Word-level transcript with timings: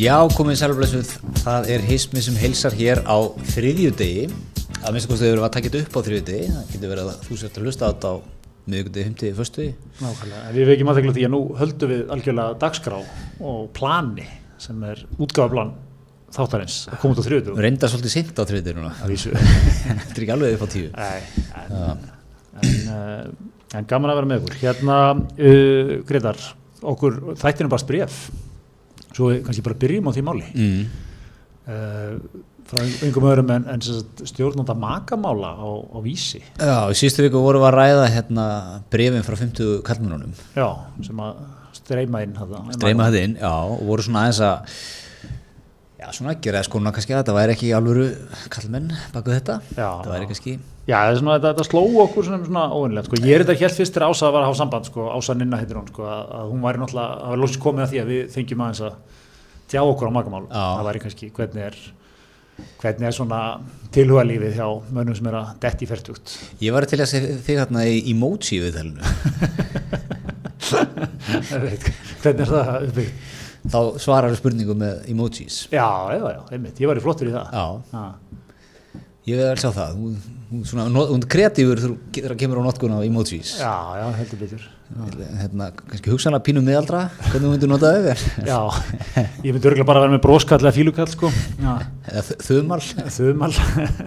Já, 0.00 0.14
komið 0.32 0.54
sælublesuð, 0.56 1.08
það 1.42 1.66
er 1.74 1.82
hismi 1.84 2.22
sem 2.24 2.36
heilsar 2.40 2.72
hér 2.72 3.02
á 3.04 3.20
þriðjudegi. 3.50 4.30
Að 4.80 4.94
minnst 4.94 5.10
kostu 5.10 5.26
þau 5.26 5.32
eru 5.34 5.44
að 5.44 5.52
taka 5.58 5.68
þetta 5.68 5.82
upp 5.84 5.98
á 6.00 6.00
þriðjudegi. 6.06 6.46
Það 6.54 6.70
getur 6.70 6.92
verið 6.94 7.10
að 7.10 7.26
þú 7.26 7.36
sért 7.36 7.58
að 7.60 7.66
hlusta 7.68 7.84
á 7.84 7.88
þetta 7.90 8.08
á 8.08 8.16
miðugundegi, 8.72 9.04
humtigi, 9.10 9.34
föstudegi. 9.36 9.92
Nákvæmlega, 10.00 10.40
en 10.46 10.56
við 10.56 10.70
vekjum 10.70 10.94
aðeins 10.94 11.16
því 11.18 11.26
að 11.28 11.34
nú 11.36 11.42
höldum 11.60 11.92
við 11.92 12.16
algjörlega 12.16 12.56
dagskrá 12.64 12.96
og 13.52 13.60
plani 13.76 14.26
sem 14.64 14.88
er 14.88 15.04
útgáðaplan 15.20 15.76
þáttarins 16.32 16.80
að 16.88 17.00
koma 17.04 17.12
út 17.12 17.20
á 17.20 17.24
þriðjudum 17.28 17.64
Reynda 17.68 17.92
svolítið 17.92 18.16
sint 18.16 18.40
á 18.40 18.44
þriðjudegi 18.48 18.80
núna. 18.80 18.96
Að 19.04 19.16
Þetta 19.84 20.12
er 20.16 20.24
ekki 20.24 20.36
alveg 20.38 20.56
upp 20.56 20.64
á 20.64 20.68
tíu. 20.78 20.90
Nei, 20.96 21.48
en, 21.60 22.12
en, 22.64 22.84
uh, 22.88 23.72
en 23.76 23.92
gaman 23.92 24.14
að 24.14 24.22
vera 24.22 24.32
með 24.32 24.46
ykkur. 24.46 24.60
Hérna, 24.64 25.00
uh, 25.20 25.98
Gretar 26.08 26.46
okkur 26.88 27.26
þættinu 27.36 27.68
bara 27.68 27.84
spref 27.84 28.30
svo 29.10 29.32
við 29.32 29.42
kannski 29.46 29.66
bara 29.66 29.80
byrjum 29.84 30.08
á 30.08 30.12
því 30.16 30.24
máli. 30.26 30.46
Mm. 30.54 30.86
uh, 31.70 32.46
frá 32.70 32.84
yngum 33.06 33.26
öðrum 33.26 33.48
en, 33.50 33.64
en 33.72 33.80
stjórnanda 33.82 34.76
makamála 34.78 35.54
á, 35.58 35.68
á 35.90 35.98
vísi. 36.04 36.42
Já, 36.54 36.86
í 36.86 36.98
síðustu 36.98 37.24
viku 37.26 37.42
vorum 37.42 37.64
við 37.64 37.70
að 37.72 37.78
ræða 37.78 38.04
hérna 38.14 38.44
brefin 38.92 39.26
frá 39.26 39.36
50 39.40 39.80
kallmennunum 39.86 40.36
já, 40.54 40.68
sem 41.02 41.22
að 41.24 41.40
streyma 41.80 42.22
inn 42.22 42.36
streyma 42.76 43.08
þetta 43.08 43.24
inn, 43.26 43.36
já, 43.40 43.50
og 43.50 43.82
voru 43.88 44.06
svona 44.06 44.26
aðeins 44.28 44.42
að 44.46 44.76
já, 46.00 46.06
svona 46.16 46.32
að 46.34 46.42
gera 46.46 46.62
skona 46.64 46.92
kannski 46.96 47.14
að 47.14 47.20
þetta 47.22 47.36
væri 47.36 47.54
ekki 47.56 47.70
alvöru 47.76 48.06
kallmenn 48.52 48.88
baku 49.14 49.34
þetta, 49.34 49.58
Já, 49.76 49.88
það 50.00 50.12
væri 50.14 50.28
kannski 50.30 50.54
Já, 50.88 50.96
svona, 51.14 51.36
þetta, 51.36 51.50
þetta 51.52 51.66
sló 51.68 51.82
okkur 52.04 52.26
svona, 52.26 52.46
svona 52.48 52.64
óvinnilegt, 52.74 53.06
sko. 53.06 53.20
Ég 53.22 53.36
er 53.36 53.44
þetta 53.44 53.60
helt 53.60 53.76
fyrst 53.76 53.94
þegar 53.94 54.10
Ása 54.10 54.30
var 54.32 54.42
að 54.42 54.48
hafa 54.48 54.58
samband, 54.58 54.88
sko, 54.90 55.06
Ása 55.14 55.36
Ninna 55.36 55.60
heitir 55.60 55.78
hún, 55.78 55.86
sko, 55.92 56.02
að, 56.08 56.22
að 56.40 56.50
hún 56.50 56.64
væri 56.64 56.80
náttúrulega, 56.80 57.18
það 57.20 57.34
var 57.34 57.40
lóksins 57.44 57.62
komið 57.62 57.84
að 57.84 57.92
því 57.92 58.00
að 58.00 58.10
við 58.10 58.22
fengjum 58.34 58.64
aðeins 58.64 58.82
að 58.88 58.94
tjá 59.70 59.80
okkur 59.84 60.10
á 60.10 60.12
makamál. 60.16 60.42
Já. 60.48 60.64
Það 60.64 60.88
væri 60.88 61.02
kannski, 61.04 61.28
hvernig 61.36 61.62
er, 61.68 61.78
hvernig 62.80 63.06
er 63.10 63.16
svona 63.20 63.40
tilhuga 63.94 64.24
lífið 64.26 64.58
hjá 64.58 64.66
mönnum 64.96 65.18
sem 65.20 65.30
er 65.30 65.38
að 65.44 65.52
detti 65.62 65.90
færtugt. 65.90 66.34
Ég 66.64 66.74
var 66.74 66.88
til 66.90 66.98
að 67.04 67.12
segja 67.12 67.38
þig 67.38 67.60
hérna 67.60 67.86
í 67.86 68.02
emoji 68.10 68.58
við 68.64 68.80
þælunu 68.80 69.02
hvernig 72.20 72.42
er 72.44 72.50
það 72.50 72.88
uppbyggt? 72.88 73.29
Þá 73.68 73.78
svarar 74.00 74.32
við 74.32 74.40
spurningum 74.40 74.78
með 74.80 75.06
emojis. 75.12 75.62
Já, 75.74 75.86
já, 76.16 76.24
já, 76.36 76.42
einmitt, 76.56 76.80
ég 76.80 76.88
var 76.90 76.96
í 77.00 77.04
flottur 77.04 77.28
í 77.28 77.34
það. 77.34 77.54
Já, 77.54 77.64
Já, 77.94 79.34
ég 79.36 79.40
vel 79.44 79.56
sjá 79.60 79.68
það. 79.76 79.90
Hún, 80.00 80.14
hún, 80.50 80.62
svona, 80.66 80.86
hún 81.10 81.24
kreatífur 81.30 81.78
þegar 81.84 82.32
það 82.32 82.38
kemur 82.40 82.58
á 82.58 82.62
notkun 82.66 82.94
á 82.96 82.98
emojis. 83.04 83.50
Já, 83.60 83.74
já 84.00 84.06
heldur 84.16 84.40
betur. 84.40 84.64
hérna, 85.38 85.68
kannski 85.76 86.10
hugsanlega 86.10 86.42
pínu 86.48 86.62
miðaldra 86.66 87.04
hvernig 87.28 87.44
þú 87.44 87.50
myndir 87.52 87.70
nota 87.70 87.90
þau? 87.94 88.24
Já, 88.48 88.56
ég 89.44 89.52
myndi 89.54 89.68
örgulega 89.70 89.86
bara 89.86 90.00
vera 90.02 90.16
með 90.16 90.24
bróskall 90.24 90.58
eða 90.64 90.72
fílukall, 90.74 91.06
sko. 91.12 91.30
Já, 91.62 91.76
eða 92.10 92.24
þ- 92.26 92.40
þumal 92.48 92.80
þumal. 93.20 93.52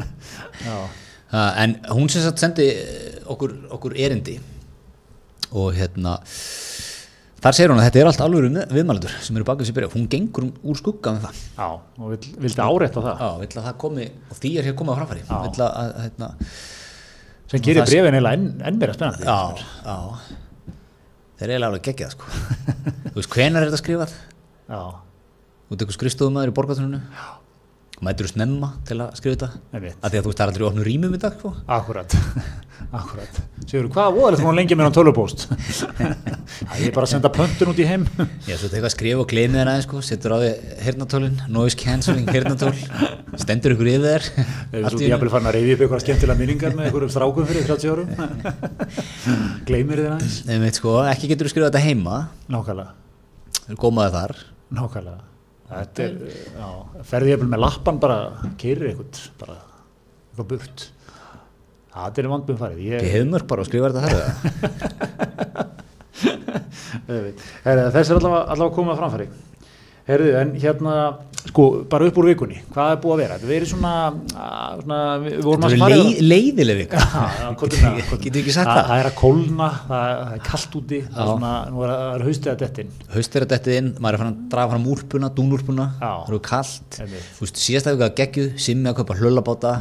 já, 0.68 0.76
Ha, 1.34 1.46
en 1.64 1.78
hún 1.96 2.10
sem 2.14 2.22
sagt 2.22 2.38
sendi 2.44 2.68
okkur, 3.32 3.56
okkur 3.74 3.96
erindi. 3.98 4.36
Og 5.58 5.72
hérna 5.74 6.18
þar 7.44 7.56
segir 7.58 7.72
hún 7.74 7.82
að 7.82 7.88
þetta 7.90 8.02
er 8.02 8.10
allt 8.10 8.22
alvöru 8.24 8.52
viðmælendur 8.74 9.16
sem 9.26 9.38
eru 9.40 9.48
bakið 9.50 9.68
sér 9.70 9.76
byrja, 9.78 9.90
hún 9.94 10.08
gengur 10.12 10.46
úr 10.64 10.80
skugga 10.80 11.14
með 11.16 11.26
það. 11.28 11.42
Já, 11.58 11.68
og 12.00 12.14
vill, 12.14 12.32
vildi 12.46 12.64
árétta 12.64 13.04
það. 13.04 13.24
Já, 13.24 13.30
vill 13.44 13.60
að 13.60 13.68
það 13.68 13.78
komi 13.84 14.08
og 14.30 14.40
því 14.40 14.52
er 14.62 14.70
hér 14.70 14.78
komið 14.80 14.94
á 14.94 14.98
framfæri. 15.02 15.24
Já. 15.28 15.36
vill 15.48 15.66
að, 15.66 15.78
að 15.84 16.02
hérna, 16.06 16.30
sem 17.52 17.66
gerir 17.68 17.86
brefin 17.88 18.18
eiginlega 18.18 18.40
enn, 18.40 18.48
enn 18.70 18.80
meira 18.82 18.96
spennandi 18.98 19.28
já, 19.28 19.40
já. 19.84 19.98
Þeir 21.38 21.48
eru 21.48 21.54
eiginlega 21.54 21.72
alveg 21.74 21.88
geggjað 21.90 22.14
sko. 22.16 22.32
Þú 23.12 23.16
veist, 23.20 23.32
hvenar 23.36 23.62
er 23.66 23.70
þetta 23.72 23.82
skrifað? 23.84 24.16
já, 24.72 24.82
Þú 25.70 25.80
tekur 25.82 25.96
skrifstofumæður 26.00 26.52
í 26.54 26.56
borgatuninu 26.58 27.02
mætur 28.06 28.30
þú 28.30 28.34
snemma 28.36 28.70
til 28.88 29.00
að 29.00 29.16
skrifa 29.20 29.36
þetta? 29.38 29.50
Af 30.04 30.12
því 30.12 30.20
að 30.20 30.26
þú 30.26 30.32
veist, 30.32 30.40
það 30.40 30.46
er 30.46 30.52
aldrei 30.54 30.68
opnum 30.70 30.88
rýmum 30.88 31.18
í 31.18 31.22
dag 31.24 31.40
sko. 31.40 31.54
akkurat. 31.80 32.18
Akkurat, 32.94 33.38
segur 33.70 33.88
hvað 33.94 34.16
voðalegt 34.18 34.44
hún 34.44 34.58
lengi 34.58 34.76
mér 34.76 34.90
á 34.92 34.94
tölvupóst? 34.94 35.46
Ég 36.82 36.90
er 36.90 36.94
bara 36.94 37.08
að 37.08 37.12
senda 37.14 37.32
pöntun 37.34 37.72
út 37.72 37.80
í 37.80 37.88
heim. 37.88 38.04
Já, 38.50 38.58
svo 38.60 38.70
tekur 38.70 38.90
að 38.90 38.94
skrifa 38.94 39.24
og 39.24 39.30
gleymið 39.32 39.62
þér 39.62 39.72
aðeins 39.72 39.88
sko, 39.88 40.02
setur 40.06 40.36
á 40.36 40.38
því 40.42 40.52
hernatólin, 40.88 41.40
noise 41.54 41.80
cancelling 41.80 42.30
hernatól, 42.34 42.74
stendur 43.40 43.76
ykkur 43.78 43.92
yfir 43.94 44.06
þér. 44.06 44.30
Í 44.34 44.84
einu. 44.84 45.04
ég 45.08 45.28
farin 45.34 45.50
að 45.50 45.58
reyði 45.58 45.76
upp 45.78 45.86
eitthvað 45.88 46.06
skemmtilega 46.06 46.42
minningar 46.44 46.78
með 46.78 46.90
einhverjum 46.90 47.14
strákum 47.16 47.50
fyrir 47.50 47.70
30 47.72 47.94
árum. 47.94 48.08
Gleymir 49.70 50.04
þið 50.04 50.14
aðeins. 50.14 50.82
Sko, 50.82 50.98
ekki 51.10 51.34
getur 51.34 51.50
þú 51.50 51.56
skrifað 51.56 51.72
þetta 51.72 51.86
heima. 51.88 52.24
Nákvæmlega, 54.74 55.33
þetta 55.70 56.04
er, 56.08 56.18
já, 56.58 56.68
ferði 57.12 57.34
ég 57.34 57.46
með 57.48 57.64
lappan 57.64 58.02
bara, 58.04 58.18
keirir 58.62 58.92
eitthvað 58.92 59.22
bara, 59.44 59.58
eitthvað 60.32 60.50
burt. 60.52 60.86
Það 61.94 62.20
er 62.20 62.30
vandum 62.32 62.58
farið 62.58 62.86
ég, 62.90 63.08
hefðmörk 63.14 63.48
bara 63.50 63.62
og 63.64 63.70
skrifa 63.70 63.92
þetta 63.94 64.02
Herri, 67.04 67.84
þess 67.94 68.10
er 68.10 68.18
allavega, 68.18 68.44
allavega 68.54 68.76
komið 68.78 68.94
að 68.94 69.02
framfæri 69.02 69.28
Herðu, 70.04 70.34
en 70.36 70.50
hérna 70.60 70.94
sko, 71.44 71.66
bara 71.92 72.08
upp 72.10 72.18
úr 72.20 72.28
vikunni, 72.32 72.58
hvað 72.74 72.94
er 72.94 73.00
búið 73.04 73.14
að 73.14 73.22
vera? 73.22 73.36
Þetta 73.38 73.50
verið 73.50 73.70
svona, 73.72 73.92
að, 74.44 74.82
svona 74.84 74.98
við 75.24 75.36
vorum 75.46 75.64
Þetta 75.64 75.78
að 75.78 75.84
fara 75.84 76.00
leið, 76.00 76.22
leiðileg 76.32 76.80
vika? 76.82 77.04
Getur 78.24 78.40
ekki 78.42 78.56
sagt 78.56 78.70
það? 78.70 78.80
það? 78.90 78.96
Er 78.98 79.10
að 79.10 79.16
kólna, 79.20 79.68
það, 79.88 80.24
er 80.36 80.42
kallt 80.48 80.78
úti, 80.80 81.00
það 81.08 81.22
er 81.24 81.30
svona, 81.32 81.52
nú 81.72 81.86
er, 81.86 81.94
það 81.94 82.26
haustið 82.28 82.52
að 82.54 82.64
dettin. 82.64 82.92
Haust 83.14 83.38
er 83.40 83.46
þetta 83.54 83.76
inn, 83.78 83.92
maður 84.04 84.18
er 84.20 84.26
að 84.28 84.42
draga 84.54 84.74
fram 84.74 84.88
úrpuna, 84.94 85.30
dúnúrpuna, 85.38 85.88
það 86.02 86.32
eru 86.34 86.42
kallt. 86.50 87.00
Þú 87.00 87.46
veist, 87.46 87.62
síðast 87.64 87.92
að 87.92 88.00
við 88.00 88.16
geggjuð, 88.20 88.50
simmi 88.68 88.92
að 88.92 88.98
kaupa 89.02 89.20
hlöllabáta 89.20 89.74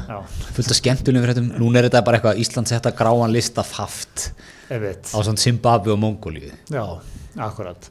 fullt 0.53 0.75
af 0.75 0.79
skemmtunum 0.79 1.25
fyrir 1.27 1.39
þetta 1.39 1.63
núna 1.63 1.81
er 1.81 1.89
þetta 1.89 2.05
bara 2.07 2.21
eitthvað 2.21 2.43
Ísland 2.43 2.71
setta 2.71 2.95
gráan 2.97 3.35
lista 3.35 3.65
faft 3.67 4.31
Einmitt. 4.71 5.11
á 5.11 5.19
svona 5.19 5.43
Zimbabwe 5.43 5.95
og 5.95 6.01
Mongóliu 6.03 6.53
Já, 6.71 6.85
akkurat. 7.39 7.91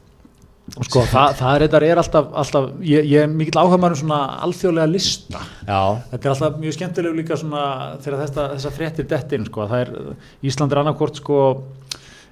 Sko, 0.72 1.02
það, 1.04 1.34
það 1.36 1.62
er, 1.66 1.74
er 1.84 2.00
alltaf, 2.00 2.28
alltaf 2.42 2.68
ég, 2.88 3.04
ég 3.04 3.26
er 3.26 3.28
mikill 3.28 3.58
áhuga 3.60 3.76
maður 3.76 3.98
um 3.98 4.00
svona 4.00 4.20
alþjóðlega 4.46 4.88
lista. 4.88 5.42
Já, 5.68 5.80
Þetta 6.14 6.22
er 6.22 6.32
alltaf 6.32 6.56
mjög 6.62 6.76
skemmtilegu 6.78 7.18
líka 7.18 7.36
svona 7.36 7.64
þegar 8.00 8.22
þessa, 8.22 8.46
þessa 8.54 8.72
fréttir 8.78 9.08
dettin, 9.10 9.44
sko. 9.50 9.66
Það 9.68 9.84
er, 9.84 9.92
Ísland 10.48 10.72
er 10.72 10.80
annarkvort, 10.80 11.20
sko, 11.20 11.42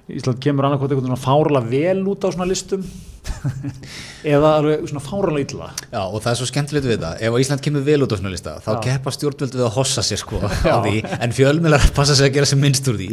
Ísland 0.09 0.41
kemur 0.41 0.67
annarkvort 0.67 0.95
eitthvað 0.95 1.11
svona 1.11 1.21
fáralega 1.21 1.69
vel 1.69 2.01
út 2.09 2.25
á 2.25 2.29
svona 2.33 2.49
listum 2.49 2.87
eða 4.33 4.51
alveg 4.59 4.87
svona 4.89 5.03
fáralega 5.03 5.45
illa. 5.47 5.69
já, 5.91 6.01
og 6.01 6.17
það 6.21 6.31
er 6.31 6.39
svo 6.39 6.47
skemmtilegt 6.49 6.87
við 6.87 6.95
þetta 6.95 7.11
ef 7.27 7.37
Ísland 7.41 7.63
kemur 7.65 7.85
vel 7.87 7.99
út 8.05 8.13
á 8.13 8.17
svona 8.19 8.33
lista 8.33 8.55
þá 8.61 8.69
Já. 8.71 8.79
keppa 8.87 9.13
stjórnvöld 9.15 9.57
við 9.57 9.65
að 9.67 9.73
hossa 9.77 10.03
sér 10.05 10.21
sko 10.21 10.41
á 10.75 10.77
því, 10.83 10.95
en 11.19 11.35
fjölmiðlar 11.37 11.87
passa 11.97 12.17
sér 12.17 12.29
að 12.29 12.35
gera 12.37 12.51
sem 12.51 12.61
minnst 12.61 12.87
úr 12.91 12.99
því 13.01 13.09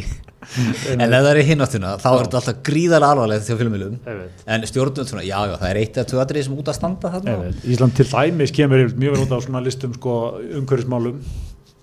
en 0.94 1.05
ef 1.09 1.12
það 1.12 1.31
er 1.33 1.41
í 1.43 1.47
hinnáttuna 1.50 1.94
þá 2.00 2.09
er 2.12 2.22
þetta 2.28 2.41
alltaf 2.43 2.62
gríðarlega 2.69 3.15
alvarlegt 3.17 3.49
þjó 3.49 3.59
fjölmiðlum 3.62 3.99
Einmitt. 4.09 4.47
en 4.47 4.69
stjórnvöld 4.71 5.11
svona, 5.12 5.27
já, 5.27 5.37
já, 5.50 5.55
það 5.61 5.69
er 5.72 5.81
eitt 5.83 5.99
eða 6.00 6.11
tvö 6.12 6.22
atrið 6.25 6.47
sem 6.49 6.56
út 6.59 6.71
að 6.72 6.78
standa 6.78 7.12
þarna. 7.17 7.37
Ísland 7.69 7.97
til 7.99 8.09
dæmis 8.12 8.55
kemur 8.56 8.87
mjög 8.97 9.17
vel 9.17 9.25
út 9.27 9.34
á 9.37 9.38
svona 9.44 9.62
listum 9.65 9.93
sko 9.99 10.15
umhverfismálum 10.61 11.21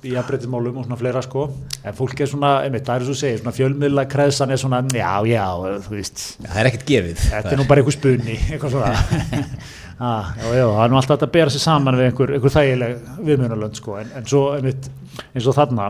í 0.05 0.13
jafnbreytismálum 0.13 0.77
og 0.79 0.85
svona 0.85 0.97
fleira 0.99 1.21
sko. 1.25 1.45
En 1.85 1.95
fólk 1.97 2.21
er 2.21 2.29
svona, 2.29 2.51
einmitt, 2.65 2.85
það 2.87 3.01
er 3.01 3.07
svo 3.07 3.15
segir 3.17 3.41
svona 3.41 3.55
fjölmiðla 3.55 4.05
kreðsan 4.11 4.53
er 4.53 4.61
svona, 4.61 4.81
já, 4.93 5.09
já, 5.29 5.45
þú 5.87 5.95
veist. 5.95 6.25
Það 6.45 6.61
er 6.61 6.69
ekkert 6.71 6.85
gefið. 6.91 7.23
Þetta 7.31 7.53
er 7.55 7.61
nú 7.61 7.67
bara 7.69 7.83
einhver 7.83 7.97
spunni, 7.97 8.37
eitthvað 8.51 8.77
svona. 8.77 8.93
Ah, 9.95 10.33
já, 10.35 10.49
já, 10.59 10.65
það 10.67 10.81
er 10.83 10.89
nú 10.91 10.97
alltaf 10.99 11.21
að 11.23 11.29
bera 11.31 11.51
sig 11.53 11.61
saman 11.63 11.95
við 11.95 12.09
einhver, 12.09 12.31
einhver 12.35 12.51
þægileg 12.51 12.97
viðmjönalönd 13.29 13.77
sko, 13.79 13.93
en, 14.01 14.09
en 14.19 14.25
svo, 14.27 14.41
einmitt, 14.57 14.89
eins 15.31 15.45
og 15.47 15.55
þarna 15.55 15.85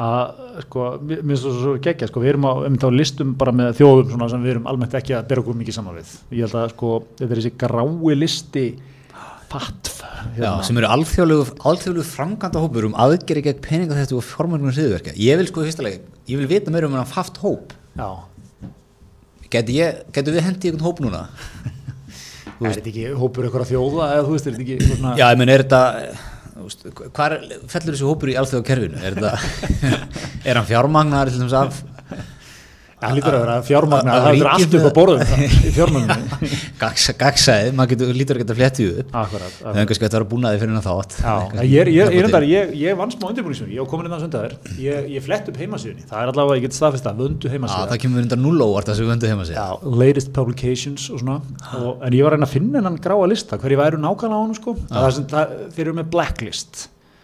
að, 0.00 0.38
sko, 0.64 0.86
finnst 1.10 1.44
það 1.44 1.58
svo 1.58 1.74
geggja, 1.84 2.08
sko, 2.08 2.22
við 2.24 2.30
erum 2.32 2.46
á, 2.48 2.52
einmitt 2.64 2.86
á 2.88 2.90
listum 2.94 3.34
bara 3.36 3.52
með 3.52 3.74
þjóðum 3.82 4.14
svona 4.14 4.30
sem 4.32 4.46
við 4.46 4.54
erum 4.54 4.70
almennt 4.72 4.96
ekki 4.96 5.12
að 5.18 5.28
bera 5.28 5.44
okkur 5.44 5.58
mikið 5.60 5.76
saman 5.76 5.98
við. 5.98 6.14
Ég 6.38 6.48
held 6.48 6.56
að, 6.56 6.72
sko, 6.72 6.94
FATF 9.48 9.98
Já, 10.38 10.50
sem 10.66 10.78
eru 10.80 10.88
alþjóðlegu, 10.92 12.04
framkvæmda 12.06 12.62
hópur 12.62 12.88
um 12.88 12.96
aðgeri 13.00 13.42
gegn 13.46 13.62
peninga 13.64 13.96
þetta 13.96 14.18
og 14.18 14.26
fjármögnum 14.26 14.74
siðverkja. 14.76 15.14
Ég 15.18 15.38
vil 15.40 15.48
sko 15.48 15.64
í 15.64 15.68
fyrsta 15.70 15.86
leik, 15.86 16.04
ég 16.28 16.40
vil 16.40 16.48
vita 16.50 16.72
meira 16.74 16.88
um 16.90 16.96
hann 16.98 17.08
faft 17.08 17.40
hóp. 17.42 17.72
gæti 20.14 20.34
við 20.34 20.44
hendi 20.44 20.68
í 20.68 20.72
einhvern 20.72 20.86
hóp 20.86 21.02
núna? 21.04 21.22
er 22.58 22.74
þetta 22.74 22.90
ekki 22.90 23.06
hópur 23.18 23.46
einhverja 23.48 23.70
þjóða 23.72 24.08
eða 24.14 24.26
þú 24.26 24.34
veist, 24.34 24.48
er 24.48 24.56
þetta 24.56 24.66
ekki 24.66 24.90
svona, 24.92 25.14
Já, 25.18 25.24
ég 25.30 25.40
menn, 25.40 25.52
er 25.54 25.64
þetta, 25.64 25.82
hvað 27.16 27.36
fellur 27.70 27.94
þessi 27.94 28.08
hópur 28.08 28.32
í 28.32 28.36
alþjóða 28.40 28.66
kerfinu? 28.68 29.02
Er 29.02 29.18
er 30.48 30.58
hann 30.60 30.68
fjármagnar 30.68 31.32
af? 31.62 31.82
Það 32.98 33.12
lítur 33.14 33.34
að 33.36 33.42
vera 33.44 33.56
fjármagna, 33.62 34.10
að 34.10 34.22
það 34.24 34.28
er 34.28 34.34
ríkið 34.38 34.48
allt 34.52 34.74
upp 34.74 34.86
á 34.88 34.92
borðum 34.98 35.22
í 35.38 35.70
fjármagninu. 35.76 36.48
Gagsa, 36.80 37.12
gagsæði, 37.20 37.68
maður 37.78 38.10
lítur 38.18 38.34
að 38.34 38.42
geta 38.42 38.56
flettið 38.58 38.88
upp 39.02 39.08
Akkurat. 39.20 39.52
það 39.60 39.78
er 39.82 39.86
kannski 39.90 40.06
að 40.08 40.14
vera 40.16 40.26
búnaði 40.32 40.56
fyrir 40.62 40.72
hennar 40.72 40.86
þátt. 40.88 41.12
Já, 41.22 41.34
ég, 41.62 41.90
ég, 41.94 42.06
ég, 42.48 42.72
ég, 42.82 42.96
vann 42.98 43.12
smá 43.14 43.28
undirbúinisum, 43.30 43.68
ég 43.70 43.78
á 43.78 43.86
komin 43.90 44.08
innan 44.10 44.22
sundaður, 44.24 44.52
ég, 44.82 45.06
ég 45.14 45.22
flett 45.26 45.46
upp 45.52 45.58
heimasíðunni, 45.62 46.04
það 46.10 46.18
er 46.24 46.28
allavega, 46.32 46.58
ég 46.58 46.64
get 46.66 46.74
staðfist 46.78 47.06
að 47.06 47.22
vöndu 47.22 47.46
Já, 47.46 47.52
heimasíða. 47.54 47.86
það 47.92 48.02
kemur 48.04 48.24
undan 48.24 48.42
null 48.42 48.60
óvart 48.66 48.88
að 48.88 48.94
þessu 48.96 49.06
vöndu 49.12 49.30
heima 49.30 49.44
sig 49.46 49.54
Já, 49.58 49.68
latest 50.02 50.30
publications 50.34 51.06
og 51.14 51.22
svona, 51.22 51.38
en 52.02 52.18
ég 52.18 52.26
var 52.26 52.34
að 52.34 52.48
að 52.48 52.54
finna 52.56 52.80
hennan 52.82 52.98
gráa 53.04 53.30
lista, 53.30 53.60
hverju 53.62 53.78
væru 53.78 54.02
nákvæmlega 54.02 54.42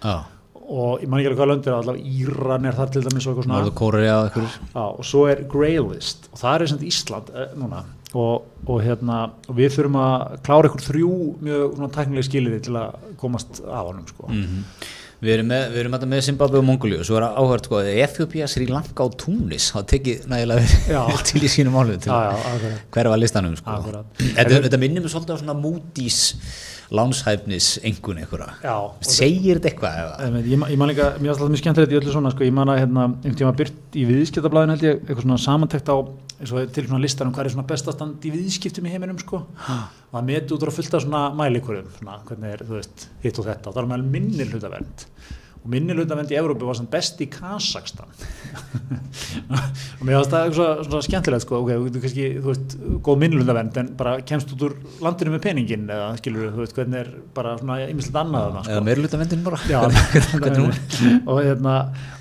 á 0.05 0.34
og 0.65 1.03
ég 1.03 1.11
man 1.11 1.21
ekki 1.21 1.31
alveg 1.31 1.41
hvað 1.41 1.51
löndir, 1.51 1.75
allavega 1.77 2.15
Íran 2.25 2.69
er 2.69 2.79
þar 2.79 2.93
til 2.95 3.05
dæmis 3.05 3.27
og 3.27 3.35
eitthvað 3.35 3.49
svona. 3.49 3.75
Kóri 3.81 4.09
á 4.09 4.19
ykkur 4.31 4.47
Já, 4.49 4.85
og 4.85 5.05
svo 5.05 5.27
er 5.29 5.45
Grey 5.51 5.79
List 5.85 6.29
og 6.33 6.41
það 6.41 6.57
er 6.57 6.73
sem 6.73 6.89
Ísland 6.89 7.33
eh, 7.35 7.55
núna 7.61 7.85
og, 8.15 8.45
og, 8.65 8.77
hérna, 8.85 9.21
við 9.51 9.73
þurfum 9.75 9.97
að 10.01 10.37
klára 10.47 10.71
ykkur 10.71 10.85
þrjú 10.87 11.15
mjög 11.45 11.65
svona, 11.79 11.89
tæknileg 11.97 12.29
skiliði 12.29 12.61
til 12.69 12.77
að 12.79 13.09
komast 13.21 13.59
af 13.65 13.89
honum 13.89 14.07
sko. 14.09 14.29
Mhm. 14.31 14.69
Við 15.25 15.33
erum 15.39 15.47
með, 15.49 15.63
við 15.73 15.81
erum 15.81 15.95
með 16.11 16.21
Zimbabwe 16.27 16.59
og 16.61 16.65
Mongóliu 16.69 16.99
og 17.01 17.07
svo 17.09 17.17
er 17.17 17.25
áhört 17.25 17.69
sko, 17.69 17.79
Eþjópía, 17.89 18.49
Sri 18.51 18.67
Lanka 18.69 19.07
og 19.07 19.15
Túnis 19.21 19.71
það 19.73 19.87
tekið 19.95 20.27
nægilega 20.29 21.05
til 21.31 21.41
í 21.41 21.49
sínum 21.49 21.79
já, 21.81 22.19
akkurat. 22.35 22.83
hverfa 22.93 23.21
listanum 23.23 23.55
sko. 23.57 24.03
Þetta, 24.21 24.81
mér 24.83 25.09
svolítið 25.09 25.33
á 25.33 25.41
svona 25.41 25.57
Moody's 25.57 26.21
lánshæfnis 26.93 27.69
engun 27.87 28.19
einhverja 28.21 28.51
segir 29.01 29.61
þetta 29.61 29.71
eitthvað? 29.71 30.43
Ég, 30.45 30.51
ég, 30.73 30.79
man- 30.81 30.91
líka, 30.91 31.07
mér 31.21 31.31
er 31.31 31.35
alltaf 31.35 31.49
mjög 31.53 31.63
skemmtilegt 31.63 31.95
í 31.95 31.99
öllu 32.01 32.13
svona, 32.13 32.33
sko, 32.35 32.45
ég 32.45 32.53
man 32.53 32.69
að 32.73 32.81
hérna, 32.83 33.07
einhvern 33.15 33.39
tíma 33.41 33.55
byrt 33.57 33.97
í 33.97 34.05
viðskiptablaðin 34.11 34.75
held 34.75 34.87
ég, 34.89 35.01
eitthvað 35.05 35.25
svona 35.27 35.39
samantekt 35.45 35.89
á 35.89 35.97
og 35.97 36.13
til 36.75 36.85
svona 36.89 37.01
listar 37.01 37.29
um 37.29 37.33
hvað 37.33 37.47
er 37.47 37.55
svona 37.55 37.67
bestastand 37.71 38.25
í 38.27 38.33
viðskiptum 38.35 38.85
í 38.89 38.93
heiminum, 38.93 39.19
sko, 39.23 39.45
og 39.47 40.13
það 40.19 40.27
meti 40.29 40.55
út 40.57 40.67
á 40.67 40.71
fullt 40.75 40.97
af 40.99 41.05
svona 41.07 41.23
mælikurum, 41.39 41.87
svona, 41.99 42.19
hvernig 42.29 42.53
er, 42.57 42.65
þú 42.69 42.77
veist, 42.81 43.07
hitt 43.23 43.39
og 43.41 43.47
þetta, 43.49 43.71
og 43.71 43.77
það 43.79 43.83
er 43.85 43.91
með 43.95 44.09
minni 44.17 44.49
hlutavernd, 44.51 45.07
og 45.65 45.71
minni 45.73 45.97
hlutavernd 45.97 46.33
í 46.33 46.37
Evrópu 46.37 46.69
var 46.69 46.81
best 46.93 47.23
í 47.25 47.31
Kazakstan 47.33 48.11
og 49.99 50.03
mér 50.05 50.19
finnst 50.19 50.33
það 50.33 50.51
svona, 50.57 51.01
skemmtilegt, 51.05 51.45
sko, 51.45 51.61
ok, 51.63 51.71
þú 51.95 52.01
kannski, 52.03 52.25
þú 52.43 52.49
veist, 52.51 52.75
góð 53.07 53.17
minni 53.23 53.37
hlutavernd, 53.39 53.75
en 53.81 53.89
bara 53.99 54.13
kemst 54.27 54.53
út 54.55 54.63
úr 54.67 54.75
landinu 55.05 55.31
með 55.35 55.43
peningin, 55.47 55.85
eða 55.91 56.09
skilur, 56.19 56.51
þú 56.55 56.61
veist, 56.63 56.75
hvernig 56.77 56.99
er 57.01 57.09
bara 57.37 57.51
svona 57.61 57.75
ýmislegt 57.89 58.19
annað, 58.21 58.59
sko. 58.59 58.73
eða 58.75 58.83
meirluta 58.89 59.21
vendin 59.21 59.45
bara. 59.47 59.59
Já, 59.71 59.81
og 61.31 61.39
hérna 61.41 61.75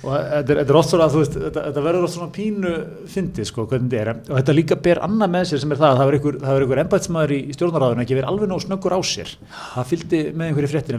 og 0.04 0.10
þetta 0.14 0.50
er, 0.56 0.74
oft 0.80 0.90
svona, 0.92 1.08
þú 1.12 1.18
veist, 1.22 1.34
þetta, 1.58 1.80
verður 1.88 2.04
oft 2.08 2.16
svona 2.16 2.34
pínu 2.34 2.72
fyndið, 3.14 3.44
sko, 3.50 3.60
hvernig 3.70 3.88
þetta 3.90 4.00
er. 4.02 4.08
Og 4.30 4.34
þetta 4.40 4.58
líka 4.58 4.74
ber 4.88 4.98
annað 5.04 5.30
með 5.34 5.44
sér 5.50 5.60
sem 5.64 5.72
er 5.74 5.78
það 5.82 5.90
að 5.90 5.98
það 6.00 6.08
er 6.08 6.16
ykkur, 6.20 6.82
embætsmaður 6.84 7.32
í, 7.34 7.40
stjórnaráðinu 7.58 8.02
ekki 8.04 8.18
verið 8.18 8.30
alveg 8.32 8.48
nóg 8.50 8.60
snöggur 8.64 8.96
á 8.96 9.00
sér. 9.04 9.28
Það 9.74 9.90
fylgdi 9.92 10.20
með 10.32 10.44
einhverju 10.50 10.70
fréttina, 10.74 10.98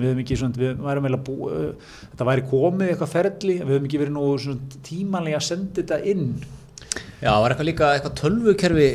við 2.15 2.34
væri 2.35 2.45
komið 2.51 2.91
eitthvað 2.93 3.11
ferli, 3.15 3.57
við 3.61 3.73
höfum 3.75 3.89
ekki 3.89 4.01
verið 4.03 4.21
svona 4.45 4.79
tímanlega 4.89 5.41
að 5.41 5.47
senda 5.49 5.81
þetta 5.81 5.99
inn 6.13 6.27
Já, 7.23 7.31
var 7.41 7.51
eitthvað 7.55 7.69
líka 7.71 7.91
eitthvað 7.95 8.15
tölvukerfi 8.21 8.87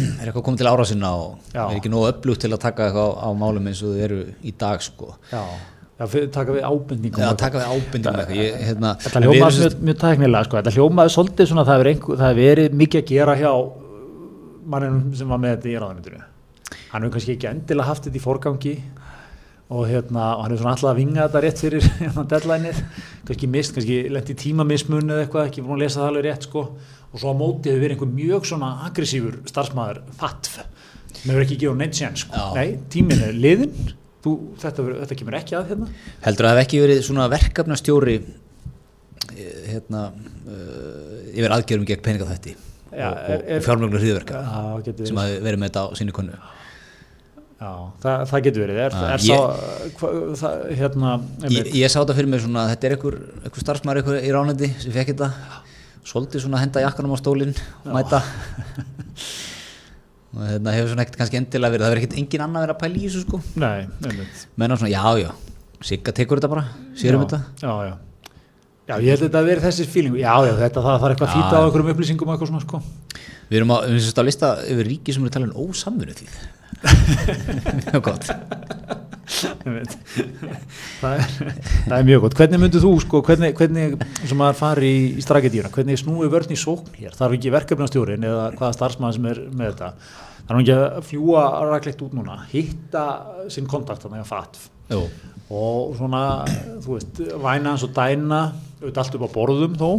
er 0.00 0.28
eitthvað 0.28 0.44
komið 0.46 0.60
til 0.62 0.70
ára 0.70 0.84
sinna 0.86 1.10
og 1.16 1.52
Já. 1.54 1.64
er 1.70 1.76
ekki 1.80 1.90
nógu 1.92 2.08
öflugt 2.12 2.40
til 2.44 2.52
að 2.54 2.62
taka 2.62 2.86
eitthvað 2.88 3.12
á, 3.18 3.28
málum 3.36 3.66
eins 3.70 3.82
og 3.82 3.94
þau 3.94 4.04
eru 4.06 4.20
í 4.46 4.52
dag 4.58 4.82
sko. 4.84 5.14
já, 5.32 5.42
já 6.00 6.06
fyrir- 6.12 6.30
taka 6.34 6.52
við 6.56 6.66
ábendingum 6.68 7.20
Já, 7.24 7.30
taka 7.36 7.58
við 7.58 7.72
ábendingum 7.74 8.20
eitthvað 8.22 8.40
ég, 8.40 8.58
hérna, 8.68 8.94
Þetta 9.02 9.20
sem 9.20 9.28
mjög, 9.30 9.78
mjög 9.90 9.98
tæknilega 10.04 10.44
sko. 10.48 10.56
þetta 10.60 10.74
hljómaði 10.76 11.14
svolítið 11.16 11.50
svona 11.50 11.64
það 11.68 11.84
hefur, 11.84 12.16
það 12.22 12.40
verið 12.42 12.76
mikið 12.82 13.02
að 13.02 13.10
gera 13.14 13.36
hjá 13.40 13.52
mannum 14.70 15.14
sem 15.16 15.28
var 15.28 15.38
með 15.42 15.56
þetta 15.56 15.70
í 15.72 15.78
ráðanindinu 15.80 16.22
hann 16.90 17.02
hefur 17.02 17.14
kannski 17.16 17.36
ekki 17.36 17.50
endilega 17.50 17.88
haft 17.90 18.06
þetta 18.06 18.18
í 18.20 18.24
forgangi 18.24 18.74
og, 19.70 19.84
hérna, 19.86 20.24
og 20.36 20.42
hann 20.44 20.52
hefur 20.54 20.64
svona 20.64 20.72
alltaf 20.76 20.90
að 20.90 20.98
vinga 21.00 21.24
þetta 21.28 21.42
rétt 21.46 21.60
fyrir 21.62 21.84
hérna, 22.02 22.24
deadline-ið 22.32 22.80
kannski 23.28 23.50
mist, 23.54 23.76
kannski 23.76 23.98
lent 24.10 24.32
í 24.34 24.36
tímamismun 24.44 25.12
eða 25.14 25.24
eitthvað, 25.26 25.46
ekki 25.52 25.62
búin 25.66 25.76
að 25.78 25.84
lesa 25.86 26.00
það 26.02 26.08
alveg 26.10 26.26
rétt 26.28 26.48
sko. 26.48 26.64
og 27.10 27.22
svo 27.22 27.30
á 27.30 27.34
móti 27.38 27.70
hefur 27.70 27.84
verið 27.84 27.96
einhver 27.96 28.12
mjög 28.18 28.44
svona 28.50 28.72
aggressífur 28.88 29.38
starfsmæður 29.50 30.02
fatf 30.20 30.58
sem 30.60 31.30
hefur 31.32 31.42
ekki 31.46 31.56
gefið 31.62 31.80
neitt 31.80 31.96
sér 31.98 32.18
sko. 32.18 32.34
Já. 32.34 32.44
nei, 32.58 32.78
tíminn 32.92 33.24
er 33.30 33.34
liðin 33.46 33.74
Þú, 34.20 34.32
þetta, 34.60 34.84
þetta 35.00 35.16
kemur 35.16 35.34
ekki 35.38 35.54
að 35.56 35.70
hérna 35.72 35.86
heldur 36.26 36.44
að 36.44 36.50
það 36.50 36.58
hef 36.58 36.66
ekki 36.66 36.80
verið 36.82 36.98
svona 37.06 37.28
verkefnastjóri 37.32 38.16
eh, 38.20 39.60
hérna 39.70 40.02
uh, 40.10 41.14
yfir 41.32 41.54
aðgerum 41.56 41.86
gegn 41.88 42.02
peningaþætti 42.04 42.52
og, 42.52 42.98
er- 43.00 43.16
og, 43.38 43.44
er- 43.56 43.64
fjármögnu 43.64 44.00
hriðverka 44.02 44.42
sem 45.08 45.20
hafi 45.22 45.38
verið 45.44 45.62
með 45.62 45.70
þetta 45.70 45.84
á 45.86 45.88
sínu 46.00 46.14
kunnu 46.16 46.36
Já, 47.60 47.72
það, 48.00 48.22
það 48.30 48.44
getur 48.46 48.62
verið. 48.64 48.78
Er, 48.80 48.94
er 49.04 49.20
ég- 49.20 49.26
sá, 49.26 49.34
hva, 49.98 50.10
það, 50.40 50.62
hérna, 50.78 51.10
ég, 51.52 51.66
ég 51.76 51.92
sá 51.92 51.98
þetta 51.98 52.16
fyrir 52.16 52.30
mig 52.32 52.40
svona 52.40 52.62
þetta 52.70 52.88
er 52.88 52.94
einhver, 52.96 53.16
einhver 53.44 53.64
starfsmæður 53.64 54.00
einhver 54.00 54.24
í 54.24 54.30
ránandi 54.32 54.70
sem 54.80 54.94
fekk 54.94 55.10
þetta 55.12 55.28
svolítið 56.08 56.44
svona 56.46 56.62
henda 56.62 56.80
jakkanum 56.86 57.12
á 57.12 57.18
stólinn 57.20 57.52
mæta 57.84 58.22
og 60.32 60.46
hérna 60.46 60.72
hefur 60.72 60.94
svona 60.94 61.04
ekkert 61.04 61.18
kannski 61.20 61.40
endilega 61.42 61.74
verið 61.74 61.84
það 61.84 61.92
verið 61.92 62.04
ekkert 62.06 62.20
engin 62.22 62.44
annað 62.46 62.64
verið 62.64 62.74
að 62.76 62.80
pæla 62.84 62.96
í 62.96 63.02
þessu 63.04 63.24
sko 63.26 63.40
nei, 63.60 63.80
einmitt. 64.08 64.44
menn 64.56 64.72
á 64.72 64.76
svona 64.80 64.92
já 64.94 65.04
já 65.26 65.30
Sigga 65.80 66.12
tekur 66.12 66.40
þetta 66.40 66.50
bara, 66.52 66.64
sérum 66.96 67.22
Já, 67.24 67.28
þetta 67.28 67.40
Já, 67.64 67.74
já. 67.88 67.92
Já, 68.90 68.94
ég 69.00 69.12
held 69.14 69.20
að 69.20 69.26
þetta 69.28 69.40
að 69.40 69.46
vera 69.48 69.62
þessi 69.64 69.84
fílingu. 69.88 70.18
Já, 70.20 70.32
já, 70.44 70.50
þetta 70.58 70.82
það 70.84 70.96
þarf 71.04 71.12
eitthvað 71.14 71.28
að 71.28 71.36
fýta 71.36 71.56
á 71.56 71.62
einhverjum 71.62 71.90
upplýsingum 71.92 72.28
og 72.28 72.34
eitthvað 72.34 72.50
svona, 72.50 72.62
sko. 72.64 72.80
Við 73.48 73.58
erum 73.60 73.72
að, 73.76 73.86
við 73.86 74.00
erum 74.00 74.20
að 74.20 74.28
lista 74.28 74.50
yfir 74.66 74.90
ríki 74.90 75.14
sem 75.14 75.24
eru 75.24 75.32
talað 75.36 75.54
um 75.54 76.00
því 76.10 76.26
Mjög 77.84 78.02
gott 78.08 78.30
það, 81.00 81.12
er, 81.14 81.24
það 81.86 81.96
er 81.96 82.06
mjög 82.08 82.24
gott. 82.24 82.36
Hvernig 82.40 82.62
myndir 82.62 82.82
þú, 82.82 82.92
sko, 83.04 83.20
hvernig, 83.26 83.54
hvernig 83.58 83.96
sem 84.28 84.40
maður 84.40 84.58
fari 84.60 84.90
í, 84.90 85.04
í 85.20 85.24
strategíuna, 85.24 85.72
hvernig 85.74 86.00
snúi 86.00 86.30
vörn 86.32 86.54
í 86.54 86.58
sókn 86.58 86.98
hér? 86.98 87.14
Þarf 87.16 87.36
ekki 87.38 87.54
verkefnastjórin 87.54 88.26
eða 88.26 88.50
hvaða 88.58 88.76
starfsmann 88.76 89.16
sem 89.16 89.30
er 89.30 89.42
með 89.48 89.72
þetta? 89.72 89.90
Er 90.50 90.58
ekki 90.58 90.76
að 90.76 91.02
fljúa 91.06 91.42
ræklegt 91.70 92.00
út 92.06 92.14
núna, 92.18 92.40
hitta 92.50 93.04
sinn 93.52 93.68
kontakt 93.70 94.02
þannig 94.06 94.24
að 94.24 94.30
fatt 94.32 94.58
Jú, 94.90 95.04
og 95.54 95.92
svona, 95.94 96.22
þú 96.82 96.96
veist, 96.96 97.20
væna 97.38 97.76
hans 97.76 97.84
og 97.86 97.92
dæna, 97.94 98.40
auðvitað 98.80 99.02
allt 99.04 99.18
upp 99.18 99.26
á 99.26 99.30
borðum 99.36 99.76
þó. 99.78 99.90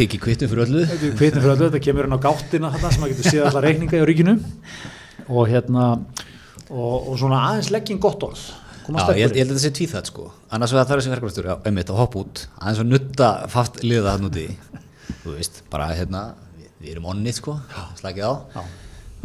teki 0.00 0.20
kvittum 0.22 0.48
fyrir 0.48 0.64
öllu 0.64 0.86
kvitin 1.18 1.42
fyrir 1.42 1.52
öllu, 1.52 1.66
þetta 1.66 1.82
kemur 1.84 2.08
inn 2.08 2.16
á 2.16 2.24
gáttina 2.24 2.72
sem 2.78 3.02
maður 3.02 3.12
getur 3.12 3.28
séð 3.28 3.50
alla 3.50 3.64
reikninga 3.66 4.00
í 4.00 4.06
ríkinu 4.08 4.38
og 5.28 5.48
hérna 5.50 5.88
og, 6.70 7.10
og 7.10 7.18
svona 7.20 7.42
aðeins 7.50 7.72
leggjum 7.74 8.00
gott 8.02 8.24
orð. 8.26 8.44
Já, 8.86 9.02
ég 9.18 9.32
ég 9.34 9.40
held 9.40 9.50
að 9.50 9.56
þetta 9.56 9.62
sé 9.64 9.72
tvíþætt 9.74 10.10
sko. 10.12 10.28
Annars 10.54 10.70
vegar 10.74 10.86
það 10.86 10.96
er 10.96 11.04
sem 11.06 11.14
verkefnastjóri, 11.16 11.50
já, 11.50 11.56
einmitt 11.66 11.88
að 11.90 11.98
hoppa 11.98 12.20
út 12.22 12.42
aðeins 12.60 12.82
að 12.84 12.90
nutta 12.92 13.30
faft 13.50 13.80
liða 13.82 14.12
það 14.12 14.22
núti 14.26 14.44
þú 15.24 15.34
veist, 15.34 15.58
bara 15.72 15.88
hérna 15.96 16.20
við, 16.54 16.68
við 16.84 16.92
erum 16.92 17.08
onnið 17.14 17.40
sko, 17.40 17.56
slagið 17.98 18.30
á. 18.30 18.34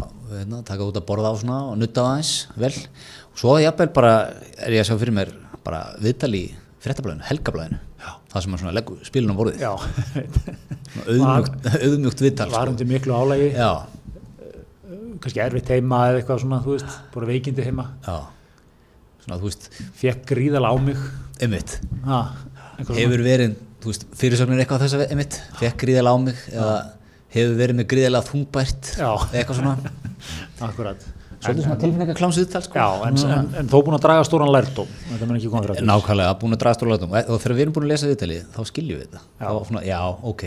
Og 0.01 0.33
hérna, 0.33 0.63
taka 0.65 0.87
út 0.87 0.97
að 0.97 1.05
borða 1.11 1.29
á 1.29 1.35
svona 1.37 1.59
og 1.69 1.77
nutta 1.77 2.07
aðeins, 2.07 2.33
vel. 2.57 2.73
Og 3.31 3.43
svo 3.43 3.59
jafnvel 3.61 3.91
bara 3.93 4.15
er 4.57 4.73
ég 4.79 4.81
að 4.81 4.89
sjá 4.89 4.97
fyrir 4.97 5.17
mér 5.19 5.35
bara 5.61 5.83
viðtali 6.01 6.41
í 6.47 6.51
fréttablaðinu, 6.81 7.27
helgablaðinu. 7.29 7.81
Það 8.31 8.43
sem 8.45 8.53
er 8.55 8.61
svona 8.63 8.73
leggur 8.73 9.01
spilin 9.05 9.33
á 9.35 9.37
borðið. 9.37 9.61
Já, 9.61 9.73
Svona 10.91 11.35
auðmjúkt, 11.37 11.67
auðmjúkt 11.85 12.21
viðtal 12.25 12.47
sko. 12.49 12.55
varum 12.57 12.77
til 12.79 12.87
miklu 12.89 13.13
álægi 13.15 13.49
já, 13.53 13.69
kannski 15.23 15.43
erfitt 15.43 15.71
heima 15.73 15.99
eða 16.09 16.21
eitthvað 16.21 16.41
svona, 16.43 16.61
þú 16.65 16.75
veist, 16.77 16.97
bara 17.13 17.29
veikindi 17.29 17.65
heima. 17.67 17.87
Já. 18.07 18.17
Svona 19.25 19.37
þú 19.41 19.49
veist, 19.51 19.69
fekk 20.01 20.25
gríðala 20.33 20.73
á 20.73 20.75
mig. 20.81 21.05
einmitt. 21.41 21.77
Ha, 22.07 22.19
hefur 22.89 23.23
verið, 23.25 23.55
þú 23.83 23.93
veist, 23.93 24.05
fyrirsögnir 24.17 24.63
eitthvað 24.63 24.85
þess 24.85 24.97
að 24.97 25.05
einmitt, 25.07 25.39
fekk 25.61 25.79
gríðalega 25.85 26.13
á 26.13 26.19
mig 26.25 26.43
eða 26.51 26.75
hefur 27.31 27.57
verið 27.61 27.79
með 27.79 27.89
gríðalega 27.93 28.29
þungbært 28.31 28.93
Já. 28.99 29.09
eitthvað 29.31 29.61
svona? 29.61 29.95
Akkurat 30.67 31.09
svolítið 31.41 31.65
svona 31.65 31.77
tilfinningar 31.81 32.17
klámsuðtal 32.19 32.61
sko. 32.65 32.77
Já, 32.77 33.07
en, 33.07 33.17
en, 33.33 33.47
en 33.61 33.69
þó 33.71 33.77
búin 33.81 33.97
að 33.97 34.03
draga 34.05 34.25
stóran 34.27 34.51
lærdóm. 34.53 34.89
Þetta 35.09 35.29
mun 35.29 35.39
ekki 35.39 35.49
koma 35.49 35.63
fyrir 35.63 35.73
aftur. 35.75 35.87
nákvæmlega, 35.89 36.35
búin 36.41 36.55
að 36.55 36.61
draga 36.63 36.77
stólulegum 36.77 37.15
og 37.17 37.41
þegar 37.41 37.55
við 37.57 37.63
erum 37.65 37.75
búin 37.77 37.87
að 37.87 37.93
lesa 37.93 38.09
viðtalið, 38.11 38.43
þá 38.53 38.59
skiljum 38.69 38.99
við 38.99 39.07
þetta. 39.07 39.23
Já. 39.41 39.81
já, 39.87 39.99
ok. 40.31 40.43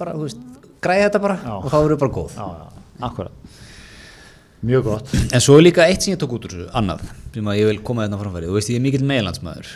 Bara, 0.00 0.14
veist, 0.20 0.40
græði 0.84 1.06
þetta 1.06 1.22
bara 1.26 1.36
Já. 1.40 1.52
og 1.58 1.68
þá 1.68 1.76
erum 1.80 1.92
við 1.92 2.00
bara 2.04 2.14
góð. 2.16 2.36
Já, 2.36 2.46
já, 2.60 2.79
akkurat. 3.06 3.56
Mjög 4.60 4.84
gott. 4.84 5.14
En 5.32 5.40
svo 5.40 5.56
er 5.56 5.64
líka 5.64 5.86
eitt 5.88 6.04
sem 6.04 6.12
ég 6.12 6.20
tók 6.20 6.34
út 6.36 6.44
úr 6.44 6.52
þessu, 6.52 6.66
annað 6.76 7.06
sem 7.32 7.46
að 7.48 7.60
ég 7.60 7.70
vil 7.70 7.78
koma 7.86 8.04
þetta 8.04 8.18
framfæri, 8.20 8.50
þú 8.50 8.56
veist, 8.58 8.72
ég 8.72 8.80
er 8.80 8.84
mikill 8.84 9.06
meilandsmaður 9.08 9.70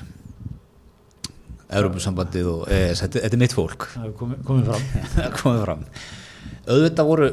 Európusambandið 1.74 2.50
og 2.50 2.66
ES, 2.68 3.00
þetta, 3.02 3.22
þetta 3.24 3.38
er 3.38 3.40
mitt 3.40 3.54
fólk. 3.56 3.86
Það 3.94 4.04
hefur 4.04 4.18
komið, 4.20 4.42
komið 4.50 4.68
fram. 4.68 4.84
Komið 5.40 5.62
fram. 5.64 5.86
Auðvitað 6.68 7.08
voru 7.08 7.30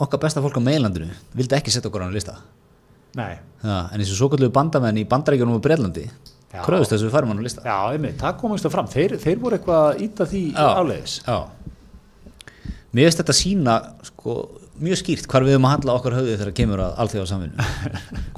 okkar 0.00 0.22
besta 0.24 0.42
fólk 0.42 0.56
á 0.56 0.62
meilandinu 0.64 1.12
vildi 1.36 1.56
ekki 1.58 1.72
setja 1.74 1.90
okkur 1.90 2.02
á 2.02 2.06
hann 2.08 2.16
lista. 2.16 2.38
Nei, 3.18 3.32
ja, 3.64 3.78
en 3.90 4.00
þessu 4.00 4.16
svo 4.16 4.30
kallu 4.32 4.48
bandamenn 4.54 5.00
í 5.00 5.06
bandaríkjunum 5.10 5.58
og 5.58 5.64
Breitlandi 5.64 6.06
kröðust 6.64 6.94
þessu 6.94 7.08
við 7.08 7.14
færum 7.14 7.32
hann 7.32 7.42
á 7.42 7.46
lista. 7.46 7.64
Já, 7.66 7.78
einmitt, 7.94 8.16
það 8.20 8.38
komist 8.40 8.66
það 8.66 8.74
fram. 8.74 8.90
Þeir, 8.90 9.16
þeir 9.22 9.42
voru 9.42 9.58
eitthvað 9.58 9.82
að 9.86 10.02
íta 10.06 10.26
því 10.30 10.42
áleiðis. 10.56 11.16
já. 11.26 11.38
mér 12.90 13.06
finnst 13.06 13.22
þetta 13.22 13.36
sína 13.38 13.76
sko, 14.08 14.36
mjög 14.84 15.00
skýrt 15.02 15.28
hvar 15.30 15.46
við 15.46 15.56
höfum 15.56 15.68
að 15.70 15.74
handla 15.76 15.98
okkar 15.98 16.18
höfðið 16.20 16.38
þegar 16.44 16.56
kemur 16.62 16.84
að 16.86 16.96
alþjóða 17.04 17.30
samvinnu 17.34 17.68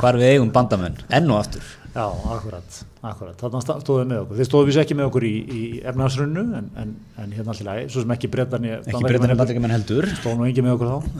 hvar 0.02 0.18
við 0.22 0.32
eigum 0.34 0.50
bandamenn, 0.54 0.98
enn 1.12 1.30
og 1.30 1.40
aftur. 1.44 1.70
Já, 1.92 2.06
akkurat, 2.08 2.76
akkurat. 3.04 3.34
Þarna 3.36 3.58
stá- 3.60 3.74
stóðu 3.82 3.98
við 4.00 4.06
með 4.08 4.20
okkur. 4.22 4.36
Þeir 4.38 4.46
stóðu 4.48 4.68
við 4.70 4.78
ekki 4.80 4.94
með 4.96 5.08
okkur 5.10 5.24
í, 5.28 5.32
í 5.44 5.60
efnaðarsrunnu 5.90 6.44
en, 6.56 6.70
en, 6.80 6.94
en 7.20 7.34
hérna 7.36 7.52
alltaf 7.52 7.66
lagi, 7.66 7.82
svo 7.92 8.00
sem 8.06 8.14
ekki 8.14 8.30
breytan 8.32 8.64
ekki 8.80 9.02
breytanir 9.04 9.36
bandamenn 9.42 9.74
heldur. 9.74 10.08
Stóðu 10.22 10.38
nú 10.40 10.46
ekki 10.48 10.64
með 10.64 10.78
okkur 10.78 10.88
þá, 10.88 11.12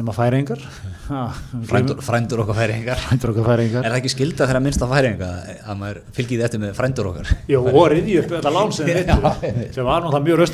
nema 0.00 0.16
færingar. 0.16 0.64
Frændur, 1.68 2.00
frændur 2.04 2.40
okkar 2.46 2.56
færingar 2.62 3.04
Frændur 3.04 3.34
okkar 3.34 3.50
færingar. 3.52 3.84
er 3.84 3.92
það 3.92 4.00
ekki 4.00 4.14
skilda 4.14 4.48
þegar 4.48 4.64
minnsta 4.64 4.88
færinga 4.88 5.30
að 5.68 5.78
maður 5.84 6.00
fylgið 6.16 6.44
eftir 6.48 6.62
með 6.64 6.74
frændur 6.80 7.08
okkar? 7.12 7.32
Jú, 7.52 7.62
og 7.68 7.88
riði 7.92 8.18
upp 8.22 8.32
þetta 8.38 8.52
lán 8.56 8.72
sem 8.76 8.88
sem 9.76 9.88
var 9.88 10.04
náttúrulega 10.04 10.24
mjög 10.28 10.44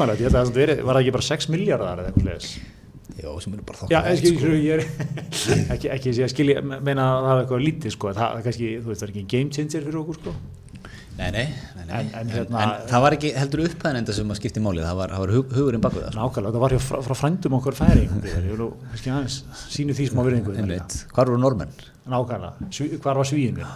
verið- 0.58 0.82
var 0.86 0.98
það 0.98 1.02
ekki 1.04 1.14
bara 1.18 1.28
6 1.30 1.50
miljardar 1.54 2.02
eða 2.04 2.10
eitthvað 2.10 2.56
Jó, 3.22 3.36
sem 3.40 3.52
eru 3.54 3.62
bara 3.68 3.86
Já, 3.92 4.00
sko. 4.18 4.50
ég 4.58 4.74
er 4.74 4.82
ekki, 5.76 5.88
ekki 5.94 6.12
sé 6.16 6.24
að 6.26 6.32
skilja, 6.34 6.62
meina 6.66 7.04
að 7.06 7.22
það 7.22 7.30
var 7.30 7.42
eitthvað 7.44 7.64
lítið, 7.68 7.94
sko. 7.94 8.10
Það, 8.16 8.26
það, 8.34 8.44
kannski, 8.48 8.70
þú 8.82 8.90
veist, 8.90 9.00
það 9.02 9.06
er 9.08 9.12
ekki 9.14 9.24
game 9.34 9.54
changer 9.54 9.86
fyrir 9.86 10.00
okkur, 10.02 10.18
sko. 10.20 10.34
Nei, 11.14 11.28
nei, 11.30 11.44
nei, 11.78 11.84
nei. 11.86 11.98
En- 12.00 12.08
en 12.18 12.30
hérna- 12.34 12.62
en 12.64 12.88
það 12.90 13.02
var 13.04 13.14
ekki 13.14 13.28
heldur 13.38 13.60
upphæðin 13.68 13.98
enda 14.00 14.14
sem 14.16 14.32
að 14.34 14.38
skipti 14.40 14.62
málið, 14.64 14.82
það 14.88 14.96
var, 14.98 15.12
það 15.14 15.22
var 15.24 15.32
hug, 15.36 15.52
hugurinn 15.60 15.84
baku 15.84 16.00
það 16.02 16.08
sko. 16.10 16.24
Nákvæmlega, 16.24 16.54
það 16.56 16.64
var 16.64 16.74
frá, 16.88 16.98
frá 17.06 17.14
frændum 17.20 17.54
okkur 17.60 17.76
aðeins, 19.14 19.36
sínu 19.70 19.94
því 19.94 20.08
smá 20.10 20.24
virðingu. 20.26 20.56
Hvar 21.14 21.30
voru 21.30 21.38
normenn? 21.38 21.70
Nákvæmlega, 22.10 22.66
Sví, 22.74 22.90
hvar 22.98 23.14
var 23.22 23.30
svíin 23.30 23.54
mér? 23.60 23.70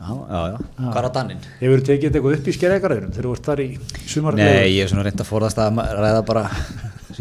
Já, 0.00 0.08
já, 0.08 0.40
já, 0.56 0.88
hvar 0.94 1.04
á 1.04 1.10
Daninn? 1.12 1.42
Hefur 1.60 1.82
þú 1.82 1.84
tekið 1.90 2.14
eitthvað 2.16 2.36
upp 2.38 2.46
í 2.48 2.52
skeregarðurum 2.56 3.10
þegar 3.12 3.26
þú 3.28 3.32
ert 3.36 3.48
þar 3.50 3.60
í 3.60 3.66
sumar 4.08 4.38
Nei, 4.40 4.70
ég 4.72 4.86
er 4.86 4.88
svona 4.88 5.04
reynd 5.04 5.20
að 5.20 5.28
forðast 5.28 5.60
að 5.60 5.80
ræða 6.00 6.22
bara 6.30 6.44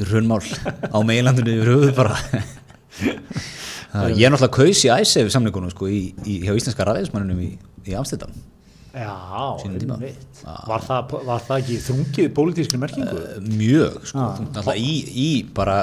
hrunmál 0.08 0.42
á 0.90 0.98
meilandinu 1.06 1.56
yfir 1.58 1.72
höfuð 1.74 1.96
bara. 1.98 2.18
Ég 4.14 4.28
er 4.28 4.32
náttúrulega 4.32 4.54
kaus 4.54 4.84
í 4.86 4.92
æsef 4.94 5.32
samlingunum 5.34 5.72
sko 5.74 5.90
í, 5.90 6.14
í, 6.22 6.40
hjá 6.46 6.54
íslenska 6.54 6.86
ræðismannunum 6.86 7.42
í, 7.42 7.50
í 7.90 7.96
Amsterdam. 7.98 8.34
Já. 8.94 9.14
Var 10.70 10.86
það, 10.86 11.16
var 11.28 11.44
það 11.46 11.56
ekki 11.58 11.78
þrungið 11.86 12.30
pólitískri 12.38 12.80
merkingu? 12.82 13.18
Uh, 13.18 13.50
Mjög, 13.58 14.00
sko, 14.10 14.28
náttúrulega 14.46 14.78
í, 14.82 14.94
í 15.10 15.30
bara 15.58 15.78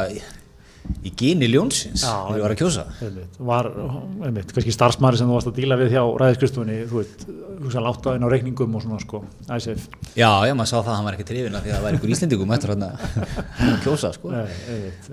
í 1.07 1.13
geni 1.19 1.49
ljónsins 1.51 2.05
þegar 2.05 2.39
ég 2.39 2.45
var 2.47 2.55
að 2.55 2.61
kjósa 2.63 2.85
Einmitt. 3.07 3.39
Var, 3.51 3.69
einmitt, 4.29 4.55
kannski 4.57 4.75
starfsmæri 4.75 5.21
sem 5.21 5.31
þú 5.31 5.37
varst 5.39 5.51
að 5.53 5.61
díla 5.61 5.79
við 5.81 5.95
hjá 5.97 6.03
ræðiskristofunni, 6.23 6.81
þú 6.91 7.03
veit, 7.03 7.27
hugsa 7.67 7.85
láta 7.85 8.17
inn 8.19 8.27
á 8.27 8.29
reikningum 8.33 8.77
og 8.79 8.85
svona 8.85 8.99
sko, 9.03 9.23
æsef. 9.57 9.87
Já, 10.19 10.31
já, 10.47 10.53
maður 10.57 10.73
sá 10.73 10.77
það 10.79 10.91
að 10.91 10.97
hann 10.99 11.09
var 11.09 11.19
ekki 11.19 11.29
trefin 11.31 11.57
því 11.61 11.71
að 11.71 11.77
það 11.77 11.87
var 11.87 12.01
ykkur 12.01 12.17
íslendingum 12.17 12.57
eftir 12.57 12.75
hann 12.75 12.87
að 12.91 13.81
kjósa 13.87 14.13
sko. 14.17 14.35
Einmitt, 14.37 15.11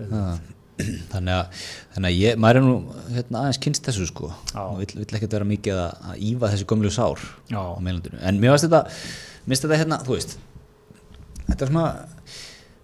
þannig 1.14 1.36
að, 1.38 1.66
þannig 1.94 2.10
að 2.10 2.16
ég, 2.18 2.38
maður 2.42 2.60
er 2.60 2.66
nú 2.66 2.74
hérna, 3.14 3.42
aðeins 3.44 3.60
kynst 3.62 3.86
þessu 3.86 4.08
sko 4.10 4.30
og 4.58 4.80
vill, 4.80 4.90
vill 4.98 5.18
ekkert 5.20 5.36
vera 5.38 5.46
mikið 5.48 5.82
að, 5.84 6.00
að 6.10 6.24
ífa 6.30 6.50
þessi 6.54 6.68
gömlu 6.72 6.92
sár 6.94 7.22
Já. 7.52 7.60
á 7.62 7.78
meilandinu 7.78 8.22
en 8.26 8.40
mér 8.42 8.56
varst 8.56 8.66
þetta, 8.66 8.82
mér 8.90 9.54
finnst 9.54 9.68
þetta 9.68 9.80
hérna, 9.84 10.00
þú 10.08 10.16
veist 10.18 10.34
þetta 11.52 11.68
er 11.68 11.72
svona 11.74 11.86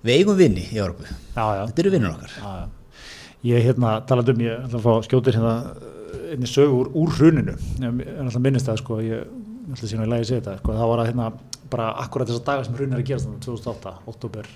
við 0.05 0.19
eigum 0.19 0.37
vinni 0.39 0.67
í 0.69 0.77
Európu 0.77 1.09
þetta 1.33 1.83
eru 1.83 1.95
vinnur 1.95 2.13
okkar 2.13 2.35
Já, 2.37 2.51
já. 2.61 2.67
Ég 3.47 3.63
hérna 3.63 3.99
talað 4.07 4.33
um, 4.33 4.41
ég 4.43 4.65
ætla 4.65 4.81
að 4.81 4.87
fá 4.87 5.05
skjótir 5.07 5.37
hérna 5.37 5.53
einni 6.33 6.49
sögu 6.49 6.81
úr, 6.97 7.13
hruninu. 7.15 7.55
Ég 7.79 8.01
er 8.03 8.23
alltaf 8.25 8.43
minnist 8.43 8.67
það 8.67 8.81
sko 8.81 8.99
ég 9.03 9.23
ætla 9.69 9.85
að 9.85 9.93
sína 9.93 10.05
að 10.05 10.13
lægi 10.15 10.29
segja 10.31 10.41
þetta 10.41 10.57
sko. 10.59 10.75
Það 10.75 10.91
var 10.91 11.03
að 11.03 11.09
hérna 11.11 11.29
bara 11.69 11.87
akkurat 12.03 12.29
þessar 12.29 12.45
dagar 12.49 12.67
sem 12.67 12.75
hrun 12.75 12.93
er 12.95 13.01
að 13.01 13.07
gerast 13.09 13.29
þannig 13.29 13.45
2008, 13.45 13.95
oktober 14.11 14.51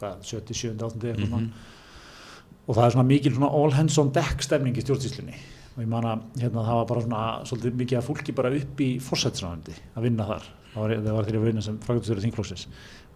hvað, 0.00 0.24
70, 0.30 0.58
7, 0.62 0.72
8 0.78 1.10
eitthvað 1.10 1.36
mm 1.40 1.52
og 2.70 2.76
það 2.76 2.84
er 2.84 2.94
svona 2.94 3.08
mikil 3.08 3.32
svona 3.34 3.50
all 3.58 3.72
hands 3.74 3.98
on 3.98 4.12
deck 4.14 4.44
stemning 4.46 4.76
í 4.78 4.84
stjórnsýslunni. 4.84 5.36
Og 5.74 5.82
ég 5.82 5.90
man 5.90 6.06
að 6.06 6.40
hérna 6.42 6.64
það 6.66 6.78
var 6.78 6.88
bara 6.90 7.02
svona 7.02 7.22
svolítið 7.48 7.76
mikið 7.80 7.98
að 7.98 8.06
fólki 8.06 8.34
bara 8.36 8.52
upp 8.54 8.82
í 8.84 8.88
fórsætsræðandi 9.02 9.76
að 9.98 10.06
vinna 10.06 10.26
þar. 10.28 10.48
Það 10.70 10.82
var, 10.84 10.94
það 10.94 11.16
var 11.16 11.26
þeirri 11.26 11.40
að 11.40 11.46
vinna 11.48 11.64
sem 11.66 11.78
frækjumstöru 11.82 12.22
þingflóksis 12.22 12.66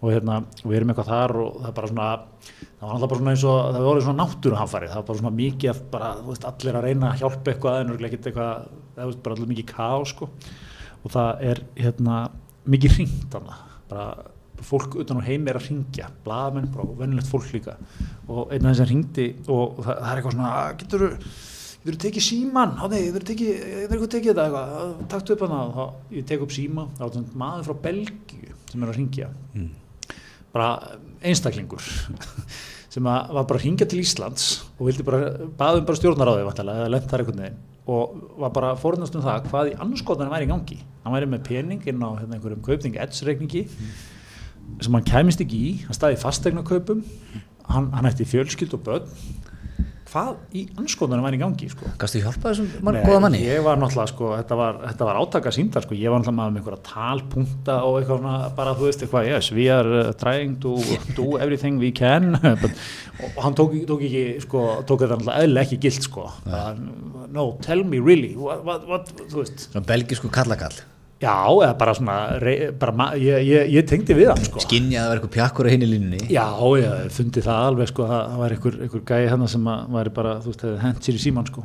og 0.00 0.10
hérna 0.10 0.40
við 0.64 0.76
erum 0.80 0.90
eitthvað 0.90 1.10
þar 1.12 1.36
og 1.38 1.58
það 1.60 1.68
er 1.68 1.76
bara 1.76 1.90
svona 1.92 2.08
það 2.84 2.92
var 2.92 2.96
alltaf 2.96 3.10
bara 3.10 3.20
svona 3.20 3.34
eins 3.34 3.44
og 3.48 3.58
það 3.74 3.86
voru 3.88 4.04
svona 4.04 4.24
náttúruhamfari 4.24 4.88
það 4.90 4.98
var 5.00 5.06
bara 5.08 5.20
svona 5.20 5.36
mikið 5.38 5.70
að 5.70 5.82
bara 5.94 6.10
veist 6.28 6.44
allir 6.50 6.78
að 6.78 6.84
reyna 6.88 7.10
að 7.10 7.22
hjálpa 7.22 7.52
eitthvað 7.54 7.78
en 7.80 7.92
ekkert 7.94 8.28
eitthvað 8.30 8.66
það 8.94 9.10
veist 9.10 9.22
bara 9.24 9.38
allir 9.38 9.50
mikið 9.50 9.66
kaos 9.70 10.12
sko. 10.14 10.28
Og 11.04 11.12
það 11.12 11.42
er 11.50 11.62
hérna 11.78 12.20
mikið 12.70 13.00
þarna. 13.32 13.58
Bara 13.90 14.06
fólk 14.64 14.94
utan 15.02 15.20
á 15.20 15.26
heimi 15.26 15.50
er 15.52 15.58
að 15.58 15.66
ringja 15.68 16.06
blaðamenn, 16.24 16.70
bara 16.72 16.86
vennilegt 17.00 17.28
fólk 17.28 17.50
líka. 17.52 17.74
Og 18.28 18.52
einn 18.54 18.64
af 18.64 18.72
þess 18.72 18.84
að 18.84 18.92
ringdi 18.92 19.26
og 19.50 19.82
það, 19.82 19.98
það 19.98 20.10
er 20.12 20.20
eitthvað 20.20 20.36
svona, 20.36 20.52
"Ah, 20.54 20.72
getur 20.80 21.04
þú 21.84 21.96
tekið 22.00 22.24
síman, 22.24 22.76
á 22.80 22.84
nei, 22.88 23.00
getur 23.10 23.20
þú 24.00 24.08
tekið 24.08 24.30
þetta 24.30 24.44
eitthvað, 24.46 25.08
taktu 25.08 25.32
upp 25.34 25.40
hana. 25.40 25.60
Og 25.64 25.94
ég 26.12 26.24
tek 26.24 26.40
upp 26.40 26.48
síma, 26.48 26.88
þá 26.96 27.02
er 27.04 27.10
þetta 27.10 27.36
maður 27.36 27.64
frá 27.64 27.82
Belgíu 27.82 28.52
sem 28.70 28.82
er 28.82 28.88
að 28.88 28.96
ringja 28.96 29.28
Mm. 29.54 29.70
Bara 30.54 30.96
einstaklingur 31.24 31.82
sem 32.94 33.04
var 33.04 33.30
bara 33.34 33.58
að 33.58 33.64
ringja 33.64 33.88
til 33.90 34.00
Íslands 34.04 34.48
og 34.78 34.88
vildi 34.88 35.06
bara, 35.06 35.48
baðum 35.58 35.86
bara 35.88 35.98
stjórnaráði 35.98 36.46
eða 36.46 36.90
lent 36.92 37.08
þar 37.10 37.24
einhvern 37.24 37.44
veginn 37.44 37.62
og 37.84 38.20
var 38.40 38.52
bara 38.54 38.74
fórnast 38.80 39.16
um 39.18 39.24
það 39.24 39.48
hvað 39.50 39.70
í 39.72 39.76
annarskotan 39.76 40.30
væri 40.32 40.46
í 40.46 40.48
gangi. 40.48 40.78
Hann 41.04 41.12
væri 41.12 41.26
með 41.28 41.42
pening 41.44 41.82
inn 41.90 42.00
á 42.00 42.16
hérna, 42.16 42.38
einhverjum 42.38 42.62
kaupning 42.64 42.96
eddsreikningi 42.96 43.66
sem 44.80 44.96
hann 44.96 45.04
kæmist 45.04 45.42
ekki 45.44 45.58
í, 45.58 45.72
hann 45.84 45.96
staði 45.96 46.16
fastegna 46.22 46.64
kaupum 46.64 47.02
hann, 47.68 47.90
hann 47.92 48.08
ætti 48.08 48.26
fjölskyld 48.28 48.78
og 48.78 48.86
börn 48.86 49.10
hvað 50.14 50.34
í 50.54 50.60
anskotanum 50.78 51.24
væri 51.26 51.38
í 51.40 51.42
gangi 51.42 51.68
sko. 51.72 51.88
Gastu 51.98 52.20
hjálpa 52.22 52.52
þessum 52.52 52.68
mann, 52.86 52.98
Nei, 53.00 53.02
góða 53.08 53.22
manni? 53.24 53.40
ég 53.42 53.64
var 53.66 53.80
náttúrulega 53.80 54.12
sko, 54.12 54.28
þetta 54.38 54.58
var, 54.60 54.78
þetta 54.84 55.08
var 55.08 55.18
átaka 55.18 55.52
síndar 55.54 55.86
sko, 55.86 55.96
ég 55.98 56.12
var 56.14 56.22
náttúrulega 56.22 56.52
með 56.54 56.60
einhverja 56.60 56.84
talpunta 56.86 57.78
og 57.88 57.98
eitthvað 57.98 58.20
svona, 58.22 58.36
bara 58.60 58.76
þú 58.78 58.86
veist 58.88 59.02
eitthvað, 59.02 59.28
yes, 59.32 59.50
we 59.56 59.66
are 59.74 59.98
uh, 60.04 60.12
trying 60.22 60.54
to 60.62 60.76
do 61.18 61.26
everything 61.42 61.80
we 61.82 61.90
can 61.94 62.36
But, 62.62 62.78
og 63.34 63.42
hann 63.48 63.58
tók, 63.58 63.74
tók 63.90 64.06
ekki, 64.06 64.24
sko, 64.46 64.64
tók 64.86 65.02
þetta 65.04 65.18
náttúrulega 65.18 65.42
eðlilega 65.48 65.68
ekki 65.68 65.80
gilt 65.88 66.06
sko, 66.06 66.28
bara, 66.46 66.72
no, 67.34 67.48
tell 67.66 67.82
me 67.84 67.98
really, 67.98 68.36
what, 68.38 68.62
what, 68.66 68.86
what 68.88 69.10
þú 69.26 69.42
veist, 69.42 69.68
belgisku 69.90 70.30
kallakall 70.30 70.78
já, 71.24 71.36
eða 71.66 71.72
bara 71.80 71.94
svona, 71.98 72.16
bara, 72.80 73.08
ég, 73.20 73.46
ég, 73.48 73.70
ég 73.74 73.88
tengdi 73.90 74.16
við 74.16 74.30
hann 74.32 74.44
sko. 74.46 74.62
Skinja 74.64 75.02
að 75.02 75.04
það 75.04 75.10
var 75.10 75.20
eitthvað 75.20 75.34
pjakkur 75.38 75.68
á 75.68 75.72
hinni 75.74 75.90
línunni. 75.90 76.20
Já, 76.32 76.46
ég 76.80 77.14
fundi 77.18 77.44
það 77.44 77.68
alveg 77.70 77.92
sko, 77.92 78.08
það, 78.10 78.34
var 78.42 78.56
einhver, 78.56 78.80
einhver 78.86 79.06
gæi 79.10 79.30
hann 79.32 79.46
sem 79.50 79.70
væri 79.96 80.14
bara, 80.20 80.36
þú 80.44 80.52
veist, 80.52 80.66
hent 80.84 81.08
sér 81.08 81.18
í 81.18 81.24
síman 81.24 81.48
sko. 81.50 81.64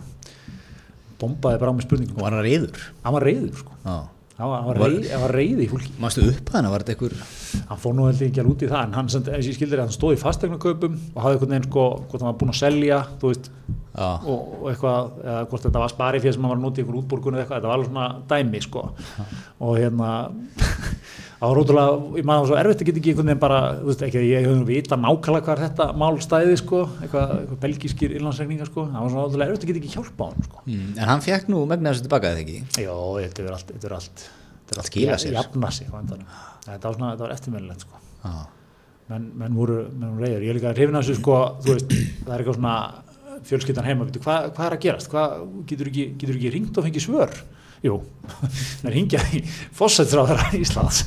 Bombaði 1.20 1.60
bara 1.62 1.72
á 1.72 1.76
mig 1.76 1.86
spurningum. 1.86 2.16
Og 2.18 2.24
var 2.26 2.38
hann 2.38 2.48
reyður 2.48 2.88
hann 3.04 3.16
var 3.20 3.28
reyður 3.28 3.60
sko. 3.60 3.76
Já 3.84 4.00
hann 4.40 4.50
var, 4.50 4.62
hann 4.64 4.70
var, 4.70 4.78
Var- 4.80 4.94
reyð, 4.96 5.10
hann 5.12 5.22
var 5.26 5.34
reyði 5.36 5.66
í 5.66 5.70
fólki. 5.70 5.92
Mástu 6.00 6.24
upp 6.32 6.50
að 6.50 6.56
hana, 6.60 6.70
var 6.74 6.84
þetta 6.86 6.96
einhver 6.96 7.16
hann 7.70 7.82
fór 7.84 7.96
nú 7.98 8.06
held 8.08 8.22
ég 8.24 8.30
ekki 8.32 8.42
alveg 8.44 8.56
út 8.56 8.64
í 8.64 8.70
það 8.72 8.84
en 8.88 8.94
hann, 8.98 9.10
eins 9.10 9.18
og 9.20 9.50
ég 9.50 9.58
skildir 9.58 9.82
hann 9.84 9.92
stóð 9.94 10.16
í 10.16 10.20
fastegnakaupum 10.22 10.96
og 11.16 11.20
hafði 11.26 11.36
einhvern 11.40 11.54
veginn 11.56 11.68
sko, 11.70 11.86
hvort 12.10 12.24
hann 12.24 12.30
var 12.32 12.38
búinn 12.40 12.54
að 12.54 12.60
selja 12.64 13.00
þú 13.20 13.32
veist, 13.34 13.50
Já, 14.00 14.06
og, 14.24 14.40
og 14.62 14.68
eitthvað 14.72 15.18
eða 15.26 15.40
hvort 15.52 15.64
þetta 15.66 15.82
var 15.84 15.92
spari 15.92 16.22
fyrir 16.24 16.36
sem 16.38 16.46
hann 16.46 16.54
var 16.54 16.60
að 16.62 16.66
nota 16.68 16.80
í 16.80 16.84
einhver 16.86 17.00
útborgun 17.02 17.36
eða 17.36 17.42
eitthvað, 17.44 17.58
þetta 17.60 17.72
var 17.72 17.78
alveg 17.80 17.90
svona 17.90 18.08
dæmi 18.30 18.62
sko. 18.64 18.84
Og 19.66 19.74
hérna 19.82 20.12
það 21.40 21.52
var 21.52 21.60
ótrúlega, 21.62 21.92
ég 22.20 22.26
maður 22.28 22.42
var 22.42 22.50
svo 22.50 22.58
erfitt 22.60 22.82
að 22.84 22.90
geta 22.90 23.00
ekki 23.00 23.12
einhvern 23.14 23.30
veginn 23.30 23.42
bara, 23.42 23.60
þú 23.80 23.88
veist 23.90 24.02
ekki 24.04 24.20
að 24.20 24.26
ég 24.28 24.48
hefði 24.48 24.66
vita 24.68 24.98
nákvæmlega 25.00 25.46
hvað 25.48 25.62
þetta 25.64 25.88
mál 26.02 26.20
stæði 26.24 26.58
sko 26.60 26.82
eitthvað, 27.00 27.34
eitthvað 27.38 27.62
belgískir 27.64 28.16
innlandsreikningar 28.18 28.70
sko. 28.70 28.86
Það 28.90 29.06
var 29.06 29.14
svona 29.14 29.26
ótrúlega 29.30 29.54
erfitt 29.54 29.64
að 29.64 29.72
geta 29.72 29.82
ekki 29.82 29.94
hjálpa 29.94 30.20
á 30.20 30.30
hann 30.30 30.48
sko. 30.50 30.64
Mm, 30.66 30.90
en 30.98 31.12
hann 31.14 31.24
fekk 31.24 31.52
nú 31.54 31.64
megna 31.70 31.94
þessu 31.94 32.08
tilbaka 32.08 32.34
eða 32.34 32.44
ekki? 32.44 32.60
Jó, 32.84 32.96
þetta 33.24 33.46
er 33.46 33.56
allt, 33.56 33.72
þetta 33.72 33.90
er 33.90 33.96
allt, 34.00 34.24
þetta 34.60 34.76
er 34.76 34.82
allt 34.84 34.92
Skila 34.92 35.20
sér. 35.24 35.38
jafna 35.38 35.72
endanum. 36.02 36.26
þetta 36.66 36.90
var 36.90 36.98
svona, 36.98 37.12
þetta 37.14 37.26
var 37.26 37.36
eftirmennilegt 37.38 37.86
sko. 37.86 38.02
Já, 38.26 38.34
menn, 39.14 39.30
menn 39.40 39.56
voru, 39.56 39.78
menn 39.94 40.18
voru 40.18 40.26
reyður, 40.28 40.44
ég 40.50 40.60
líka 40.60 40.74
að 40.74 40.82
þessu 41.00 41.16
sko, 41.22 41.38
þú 41.64 41.78
veist, 41.78 41.96
það 42.26 42.34
er 42.36 42.44
eitthvað 42.44 42.60
svona 42.60 42.76
fjölskyldan 43.48 43.88
heima, 43.88 44.10
veitu, 44.10 44.20
hvað, 44.26 44.50
hvað 44.58 44.68
er 44.68 44.76
að 44.76 44.84
gerast? 44.84 45.10
Hvað, 45.14 45.40
getur 45.70 45.90
ekki, 45.90 46.06
ekki 46.20 46.52
ringt 46.52 46.78
og 46.78 46.86
fengið 46.86 47.06
svör 47.06 47.32
jú, 47.86 47.96
það 48.82 48.90
ringja 48.94 49.22
í 49.36 49.42
fósætsráðara 49.78 50.50
Íslands. 50.60 51.04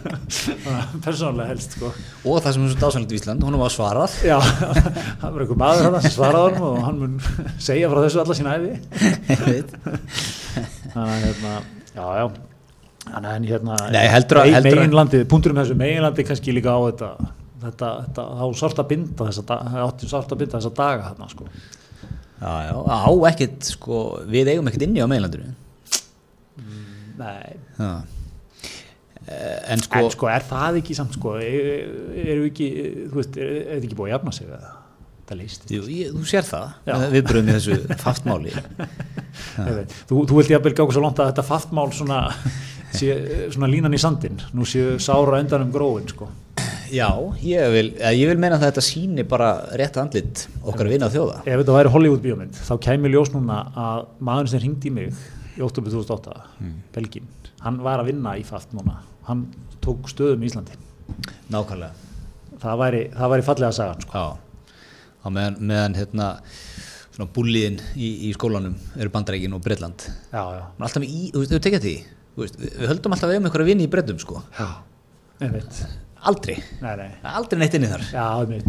Persónulega 1.04 1.48
helst 1.50 1.74
sko. 1.76 1.90
Og 2.28 2.40
það 2.44 2.54
sem 2.56 2.66
er 2.66 2.72
svo 2.74 2.80
dásanlegt 2.84 3.14
í 3.14 3.18
Ísland, 3.20 3.44
honum 3.46 3.62
var 3.64 3.72
svarað. 3.74 4.14
Já, 4.26 4.36
það 5.22 5.26
var 5.26 5.44
einhver 5.46 5.60
maður 5.62 5.88
hann 5.88 6.04
sem 6.04 6.14
svaraði 6.16 6.60
honum 6.60 6.68
og 6.68 6.84
hann 6.86 7.00
mun 7.00 7.16
segja 7.62 7.90
frá 7.92 8.02
þessu 8.04 8.22
alla 8.24 8.38
Ég 9.30 9.44
veit. 9.46 9.74
þannig 10.92 11.26
hérna, 11.26 11.56
já, 11.96 12.06
já. 12.20 12.24
Þannig 13.10 13.30
að 13.32 13.50
hérna 13.50 13.76
Nei, 13.94 14.04
heldur 14.12 14.38
að- 14.42 14.52
heldur 14.54 14.70
að- 14.76 14.80
meginlandi, 14.84 15.20
punktur 15.30 15.54
um 15.54 15.60
þessu 15.62 15.76
meginlandi 15.80 16.24
kannski 16.28 16.52
líka 16.54 16.74
á 16.76 16.80
þetta 16.90 17.08
þetta, 17.60 17.88
þetta 18.06 18.24
þá 18.40 18.44
sárt 18.60 18.78
að 18.80 18.86
binda 18.92 19.26
þessa 20.60 20.72
daga 20.76 21.08
þarna 21.10 21.30
sko. 21.32 21.48
Já, 22.40 22.52
já, 22.70 22.76
á 22.88 23.10
ekkert, 23.28 23.66
sko, 23.74 23.96
við 24.30 24.48
eigum 24.54 24.68
ekkert 24.70 24.84
inni 24.86 25.02
á 25.04 25.08
meðlandinu 25.10 25.50
nei. 27.20 27.58
Eh, 29.30 29.72
en 29.74 29.82
sko, 29.84 30.00
en 30.00 30.10
sko 30.14 30.28
er 30.32 30.44
það 30.48 30.78
ekki 30.80 30.94
samt 30.96 31.14
sko 31.18 31.34
er- 31.38 31.90
erum 32.24 32.44
við 32.46 32.50
ekki, 32.50 32.68
þú 33.12 33.18
veist, 33.20 33.36
er 33.36 33.50
þetta 33.76 33.84
ekki 33.88 33.98
búið 33.98 34.08
að 34.08 34.14
jafna 34.16 34.32
sig 34.36 34.46
eða? 34.48 34.70
Það 35.30 35.38
leist 35.38 35.68
jú, 35.70 35.82
ég, 35.94 36.08
þú 36.16 36.24
sér 36.26 36.46
það. 36.48 36.70
Við 37.12 37.26
bröðum 37.28 37.50
í 37.52 37.54
þessu 37.54 37.76
faftmáli 38.00 38.50
þú, 40.10 40.24
þú 40.26 40.38
vilt 40.40 40.50
jafnvel 40.50 40.72
gáka 40.74 40.96
svo 40.96 41.02
langt 41.04 41.20
að 41.22 41.28
þetta 41.30 41.44
faftmál 41.46 41.92
svona, 41.94 42.18
sé, 42.98 43.12
svona 43.54 43.68
línan 43.70 43.94
í 43.94 44.00
sandin 44.02 44.40
nú 44.56 44.66
séu 44.66 44.96
sára 45.02 45.38
endan 45.38 45.68
um 45.68 45.74
gróin 45.74 46.08
sko. 46.10 46.26
Já, 46.90 47.06
ég 47.46 47.68
vil, 47.70 47.88
eða 48.00 48.14
ég 48.18 48.26
vil 48.32 48.40
meina 48.42 48.56
að 48.58 48.64
þetta 48.66 48.82
síni 48.82 49.22
bara 49.30 49.52
rétt 49.78 50.00
andlit 50.02 50.48
okkar 50.66 50.88
vinna 50.90 51.06
þjóða. 51.12 51.36
Ef 51.46 51.60
þetta 51.60 51.76
væri 51.76 51.92
Hollywood 51.94 52.24
bíómynd 52.24 52.56
þá 52.66 52.72
kæmi 52.88 53.12
ljós 53.12 53.30
núna 53.36 53.60
að 53.78 54.08
maðurinn 54.26 54.50
sem 54.56 54.64
ringdi 54.64 54.90
í 54.90 54.96
mig 54.96 55.20
í 55.56 55.64
oktober 55.66 55.90
2008 55.96 56.36
Hmm. 56.60 56.76
Belgin, 56.94 57.26
hann 57.64 57.80
var 57.84 58.02
að 58.02 58.12
vinna 58.12 58.36
í 58.38 58.44
faft 58.46 58.72
núna 58.76 59.00
hann 59.28 59.46
tók 59.84 60.08
stöðum 60.12 60.44
í 60.44 60.50
Íslandi 60.50 60.76
nákvæmlega 61.50 61.92
það 62.60 62.80
væri, 62.82 63.00
það 63.14 63.32
væri 63.34 63.46
fallega 63.46 63.72
sagan 63.76 64.04
sko. 64.04 64.22
Já, 65.20 65.32
meðan, 65.32 65.56
meðan 65.70 65.96
hérna, 65.98 66.28
búliðin 67.36 67.80
í, 67.96 68.10
í 68.28 68.32
skólanum 68.36 68.76
eru 68.96 69.12
Bandaríkin 69.12 69.56
og 69.56 69.64
Bretland. 69.64 70.06
já, 70.32 70.42
já, 70.56 70.62
í, 71.04 71.30
þú 71.34 71.42
veist, 71.42 71.54
þau 71.54 71.64
tekja 71.66 71.82
því, 71.84 71.94
við, 72.40 72.60
höldum 72.90 73.16
alltaf 73.16 73.28
að 73.28 73.34
við 73.34 73.40
um 73.40 73.48
einhverja 73.50 73.70
vini 73.70 73.88
í 73.88 73.90
Bretum, 73.92 74.20
sko. 74.22 74.42
já. 74.58 74.68
einmitt 75.40 75.82
Aldrei, 76.28 76.56
nei, 76.82 76.90
nei 77.00 77.06
aldrei 77.24 77.58
neitt 77.62 77.74
inn 77.78 77.86
í 77.86 77.88
þar. 77.88 78.02
Já, 78.12 78.24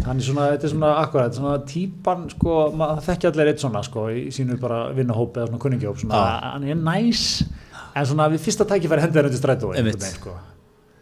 hann 0.06 0.20
er 0.22 0.24
svona, 0.24 0.46
þetta 0.54 0.64
er 0.68 0.72
svona 0.72 0.92
akkurat, 1.02 1.34
svona 1.36 1.58
típan, 1.68 2.22
sko, 2.32 2.54
maður 2.80 3.02
þekki 3.10 3.28
allir 3.28 3.50
eitt 3.52 3.60
svona, 3.60 3.82
sko, 3.84 4.06
í 4.08 4.22
sínu 4.32 4.56
bara 4.62 4.86
vinnahóp 4.96 5.36
eða 5.36 5.50
svona 5.50 5.60
kunningjóp, 5.60 5.98
svona, 6.00 6.22
Já. 6.22 6.54
hann 6.54 6.64
er 6.72 6.80
næs, 6.80 7.26
en 7.92 8.08
svona 8.08 8.30
við 8.32 8.40
fyrsta 8.46 8.64
tækifæri 8.70 9.04
hendur 9.04 9.20
hann 9.20 9.28
undir 9.28 9.42
strætó, 9.42 9.74
Einmitt. 9.76 10.00
veginn, 10.00 10.16
sko. 10.16 10.38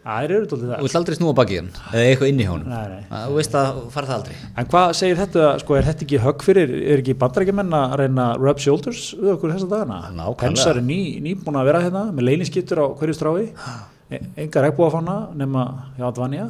Það 0.01 0.23
er 0.25 0.31
auðvitað 0.33 0.61
Þú 0.61 0.67
það. 0.73 0.79
vilt 0.81 0.95
aldrei 0.97 1.15
snúa 1.19 1.33
bakið 1.37 1.57
hann, 1.61 1.71
eða 1.93 2.05
eitthvað 2.09 2.29
inn 2.33 2.39
í 2.41 2.45
honum. 2.49 2.67
Nei, 2.73 2.87
nei. 2.89 3.01
Að 3.13 3.25
Þú 3.29 3.35
veist 3.37 3.55
að 3.61 3.81
fara 3.93 4.07
það 4.07 4.15
aldrei. 4.17 4.35
En 4.57 4.65
hvað 4.65 4.93
segir 4.97 5.19
þetta, 5.21 5.43
sko, 5.61 5.75
er 5.77 5.83
þetta 5.87 6.05
ekki 6.07 6.19
högg 6.25 6.41
fyrir, 6.47 6.73
er 6.91 7.03
ekki 7.03 7.13
bandarækjumenn 7.21 7.75
að 7.77 7.95
reyna 8.01 8.25
rub 8.41 8.57
shoulders 8.59 9.03
við 9.21 9.35
okkur 9.37 9.53
þessa 9.53 9.69
dagana? 9.69 9.99
Nákvæmlega. 10.09 10.37
Pensar 10.41 10.75
er 10.81 10.87
ný, 10.87 10.99
nýbúin 11.21 11.59
að 11.61 11.69
vera 11.69 11.83
hérna 11.85 12.03
með 12.11 12.27
leyniskittur 12.31 12.81
á 12.81 12.85
hverju 12.97 13.13
strái, 13.15 13.45
e- 13.53 14.00
enga 14.11 14.63
regnbúafána 14.65 15.15
nema 15.39 15.63
hjá 15.97 16.07
Advanja, 16.09 16.47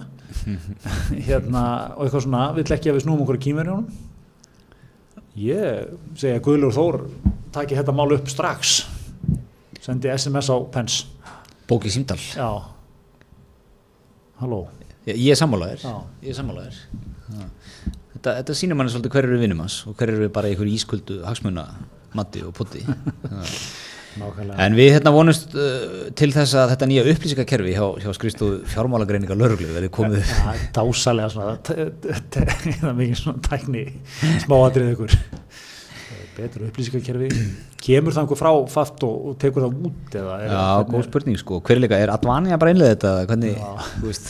hérna, 1.27 1.63
og 1.98 2.06
eitthvað 2.08 2.25
svona, 2.25 2.44
vill 2.58 2.65
ekki 2.75 2.91
að 2.91 2.98
við 2.98 3.06
snúum 3.06 3.22
okkur 3.25 3.38
í 3.39 3.44
kýmverjónum? 3.46 3.88
Ég 5.41 5.94
segi 6.20 6.36
að 6.36 6.44
Guðlur 6.48 6.74
Þór 6.75 6.98
taki 7.56 7.77
þetta 7.77 7.94
mál 7.96 8.10
upp 8.15 8.27
strax, 8.32 8.82
sendi 9.84 10.12
SMS 10.12 10.50
á 10.51 10.58
Pens, 10.74 11.01
Bókið 11.70 11.94
símdal. 12.00 12.20
já, 12.36 12.50
halló, 14.41 14.65
Ég, 15.08 15.18
ég 15.18 15.32
er 15.34 15.38
sammálaðir. 15.39 15.82
Já. 15.82 15.96
Ég 16.22 16.30
er 16.30 16.38
sammálaðir. 16.38 16.75
Já. 17.32 17.46
Þetta, 18.13 18.34
þetta 18.38 18.56
sýnir 18.60 18.77
manni 18.77 18.91
svolítið 18.94 19.15
hverju 19.15 19.32
við 19.34 19.41
vinnum 19.48 19.63
hans 19.63 19.77
og 19.89 19.96
hverju 19.98 20.20
við 20.20 20.30
bara 20.36 20.50
í 20.50 20.53
einhverju 20.53 20.75
ískuldu 20.77 21.15
hagsmuna 21.25 21.63
matti 22.13 22.44
og 22.46 22.53
potti. 22.53 22.84
Nákvæmlega. 24.20 24.58
En 24.65 24.74
við 24.75 24.89
hérna 24.91 25.12
vonumst 25.15 25.53
uh, 25.56 26.10
til 26.20 26.27
þess 26.36 26.56
að 26.60 26.74
þetta 26.74 26.88
nýja 26.91 27.03
upplýsingakerfi 27.13 27.75
hjá, 27.77 27.86
hjá 28.03 28.12
skrifstofu 28.18 28.58
fjármálagreininga 28.74 29.38
lauruglu 29.39 29.70
verði 29.72 29.91
komið. 29.96 30.25
Það 30.27 30.58
er 30.58 30.65
dásalega 30.75 31.30
svona, 31.32 31.53
það 31.63 32.89
er 32.91 32.98
mikið 33.00 33.20
svona 33.22 33.44
tækni 33.48 33.86
smáatrið 34.44 34.91
ykkur. 34.98 35.15
Betur 36.36 36.68
upplýsingakerfi. 36.68 37.30
Kemur 37.82 38.13
það 38.15 38.24
einhver 38.25 38.39
frá 38.39 38.51
fatt 38.72 39.03
og, 39.08 39.15
og 39.32 39.38
tekur 39.41 39.65
það 39.65 39.80
út 39.89 40.15
eða? 40.20 40.36
Já, 40.44 40.51
hvernig- 40.51 40.91
góð 40.96 41.08
spurning 41.08 41.39
sko. 41.41 41.62
Hver 41.65 41.80
er 41.80 41.84
líka, 41.86 42.01
Advania 42.13 42.60
bara 42.62 42.72
einlega 42.75 42.96
þetta? 42.98 43.13
Hvernig, 43.32 43.58
þú 43.98 44.06
veist, 44.12 44.30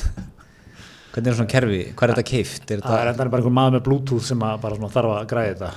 hvernig 1.14 1.34
er 1.34 1.38
svona 1.42 1.52
kerfi? 1.58 1.82
Hvað 1.92 2.06
er 2.08 2.14
þetta 2.16 2.28
keift? 2.32 2.66
Það 2.72 2.98
er 3.02 3.12
endan 3.12 3.34
bara 3.34 3.42
einhver 3.44 3.58
maður 3.58 3.76
með 3.80 3.86
bluetooth 3.90 4.26
sem 4.30 4.46
að 4.48 4.62
bara 4.64 4.78
svona 4.80 4.94
þarf 4.96 5.14
að 5.18 5.30
græða 5.34 5.54
þetta. 5.54 5.72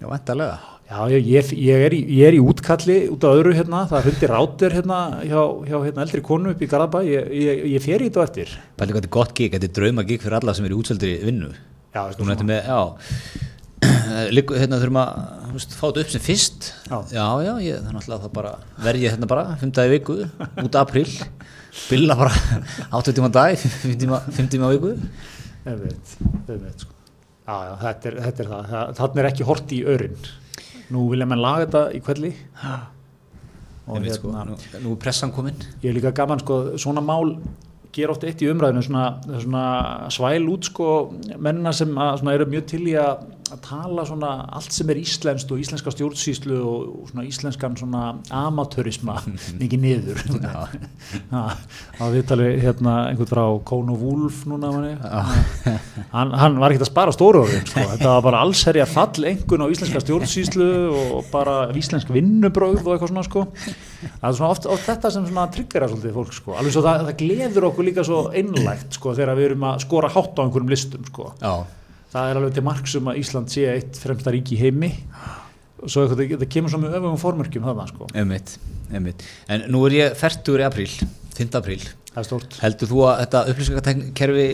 já, 0.00 0.06
vendalega. 0.16 0.58
Já, 0.90 1.04
ég, 1.06 1.52
ég, 1.54 1.82
er 1.86 1.94
í, 1.94 2.00
ég 2.18 2.26
er 2.26 2.34
í 2.34 2.40
útkalli 2.42 2.96
út 3.14 3.22
af 3.22 3.36
öðru 3.38 3.52
hérna, 3.54 3.84
það 3.86 4.00
er 4.00 4.06
hundi 4.08 4.28
rátir 4.30 4.72
hérna 4.74 4.96
hjá, 5.22 5.42
hjá 5.68 5.76
hérna, 5.84 6.02
eldri 6.02 6.22
konu 6.26 6.50
upp 6.50 6.64
í 6.64 6.68
Garðabæ, 6.72 7.02
ég, 7.06 7.28
ég, 7.30 7.60
ég 7.76 7.84
fer 7.84 8.02
í 8.02 8.08
þetta 8.08 8.18
á 8.18 8.26
eftir. 8.26 8.54
Bæli 8.74 8.96
hvað 8.96 8.98
þetta 8.98 9.10
er 9.10 9.14
gott 9.14 9.34
gig, 9.38 9.52
þetta 9.54 9.68
er 9.68 9.76
drauma 9.76 10.04
gig 10.08 10.24
fyrir 10.24 10.36
alla 10.40 10.54
sem 10.58 10.66
er 10.66 10.74
í 10.74 10.78
útsöldri 10.80 11.12
vinnu. 11.22 11.52
Já, 11.94 12.00
þetta 12.00 12.26
svona. 12.26 12.48
með, 12.48 12.72
já, 12.72 14.26
Liggu, 14.34 14.58
hérna 14.58 14.80
þurfum 14.82 14.98
að 15.04 15.22
þú 15.44 15.60
veist, 15.60 15.78
fá 15.78 15.84
þetta 15.84 16.02
upp 16.02 16.12
sem 16.16 16.24
fyrst. 16.26 16.68
Já. 16.90 16.96
já, 17.14 17.28
já 17.46 17.52
ég, 17.68 17.78
það 17.78 17.92
er 17.92 17.96
náttúrulega 18.00 18.26
það 18.26 18.34
bara, 18.40 18.52
verð 18.88 19.06
ég 19.06 19.14
hérna 19.14 19.30
bara, 19.30 19.46
fymtaði 19.62 19.94
viku, 19.94 20.18
út 20.64 20.80
apríl, 20.82 21.06
billa 21.86 22.18
bara 22.18 22.34
80 22.98 23.14
tíma 23.20 23.30
á 23.30 23.34
dag, 23.38 23.62
5 23.86 23.94
tíma, 24.02 24.22
5 24.26 24.50
tíma 24.56 24.66
á 24.66 24.74
viku. 24.74 24.96
Einmitt, 25.70 26.18
einmitt, 26.50 26.82
sko. 26.82 26.98
Já, 27.46 27.56
já, 27.70 27.72
þetta 27.86 28.10
er, 28.10 28.20
þetta 28.26 28.42
er 28.42 28.54
það. 28.56 28.70
það. 28.74 28.94
Þannig 29.04 29.22
er 29.22 29.30
ekki 29.32 29.50
hort 29.54 29.78
í 29.78 29.82
örinn. 29.94 30.30
Nú 30.90 31.06
vilja 31.10 31.28
menn 31.28 31.42
laga 31.42 31.66
þetta 31.66 31.82
í 31.94 32.00
kvelli. 32.04 32.32
Og 33.90 34.06
sko, 34.14 34.30
hérna, 34.30 34.44
nú, 34.52 34.58
nú 34.84 34.94
er 34.94 35.02
pressan 35.02 35.32
komin. 35.34 35.58
ég 35.82 35.90
er 35.90 35.96
líka 35.96 36.12
gaman, 36.14 36.42
sko, 36.42 36.78
svona 36.78 37.02
mál 37.02 37.34
ger 37.94 38.12
oft 38.12 38.24
eitt 38.26 38.42
í 38.44 38.50
umræðinu, 38.50 38.82
svona, 38.86 39.04
svona 39.42 39.64
svæl 40.14 40.46
út, 40.52 40.68
sko, 40.70 40.88
mennina 41.38 41.72
sem 41.74 41.90
að, 41.98 42.20
svona, 42.20 42.34
eru 42.36 42.46
mjög 42.50 42.66
til 42.70 42.82
í 42.86 42.94
að, 43.00 43.24
að 43.54 43.62
tala 43.66 44.04
svona 44.08 44.30
allt 44.56 44.74
sem 44.74 44.90
er 44.92 45.00
íslenskt 45.00 45.50
og 45.52 45.60
íslenska 45.62 45.92
stjórnsýslu 45.94 46.58
og, 46.60 46.84
og 47.02 47.10
svona 47.10 47.24
íslenskan 47.28 47.76
svona 47.78 48.02
amatörisma 48.34 49.18
mikið 49.60 49.82
niður. 49.84 50.22
Já, 50.40 50.60
á 52.00 52.04
viðtali 52.12 52.50
hérna 52.62 52.96
einhvern 53.10 53.30
frá 53.30 53.44
Kóno 53.66 53.96
Wolf 54.00 54.44
núna 54.50 54.70
hann, 56.10 56.34
hann 56.34 56.58
var 56.60 56.72
ekkert 56.72 56.86
að 56.86 56.92
spara 56.92 57.14
stóru 57.14 57.44
orðin 57.44 57.66
sko. 57.66 57.86
þetta 57.94 58.14
var 58.14 58.26
bara 58.28 58.44
allsherja 58.44 58.86
fall 58.90 59.26
engun 59.32 59.66
á 59.66 59.72
íslenska 59.72 60.02
stjórnsýslu 60.04 60.70
og 60.90 61.28
bara 61.32 61.58
íslensk 61.76 62.12
vinnubröð 62.14 62.84
og 62.84 62.94
eitthvað 62.94 63.12
svona 63.12 63.26
sko. 63.26 63.44
það 63.56 64.30
er 64.30 64.38
svona 64.38 64.52
oft, 64.54 64.70
oft 64.70 64.88
þetta 64.88 65.12
sem 65.16 65.28
tryggjara 65.56 65.90
svolítið 65.90 66.16
fólk 66.16 66.36
sko. 66.36 66.56
alveg 66.56 66.76
svo 66.76 66.86
það, 66.86 67.04
það 67.08 67.20
gleður 67.24 67.68
okkur 67.70 67.90
líka 67.90 68.06
svo 68.06 68.22
einlægt 68.30 68.98
sko, 68.98 69.14
þegar 69.18 69.38
við 69.38 69.50
erum 69.50 69.68
að 69.72 69.84
skora 69.86 70.12
hátt 70.12 70.38
á 70.38 70.42
einhverjum 70.44 70.72
listum 70.72 71.06
sko. 71.08 71.30
Já, 71.40 71.79
það 72.10 72.30
er 72.30 72.40
alveg 72.40 72.56
til 72.56 72.66
marksum 72.66 73.10
að 73.10 73.20
Ísland 73.22 73.52
sé 73.52 73.68
eitt 73.70 74.00
fremsta 74.00 74.34
ríki 74.34 74.56
í 74.56 74.60
heimi 74.64 74.90
og 75.80 75.88
svo 75.88 76.04
eitthvað, 76.04 76.42
það 76.42 76.50
kemur 76.52 76.72
svo 76.72 76.82
með 76.82 76.98
öfugum 76.98 77.20
formörkjum 77.20 77.68
þarna 77.68 77.86
sko. 77.88 78.10
einmitt, 78.12 78.56
einmitt. 78.92 79.24
En 79.48 79.64
nú 79.72 79.84
er 79.88 79.96
ég 79.96 80.18
færtur 80.18 80.60
í 80.60 80.66
apríl, 80.66 80.90
5. 81.38 81.56
apríl. 81.60 81.80
það 82.10 82.22
er 82.22 82.28
stórt 82.28 82.58
Heldur 82.60 82.90
þú 82.90 83.04
að 83.08 83.22
þetta 83.22 83.44
upplýsingakerfi 83.52 84.48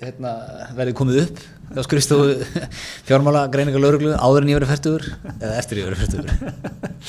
hérna, 0.00 0.34
verði 0.76 0.96
komið 0.98 1.22
upp 1.24 1.44
á 1.70 1.80
skrifstofu 1.86 2.34
fjármála 3.08 3.46
greininga 3.52 3.80
lauruglu 3.80 4.16
áður 4.18 4.44
en 4.44 4.52
ég 4.52 4.60
verið 4.60 4.74
færtur 4.74 5.06
eða 5.36 5.54
eftir 5.60 5.80
ég 5.80 5.90
verið 5.90 6.04
færtur? 6.04 7.00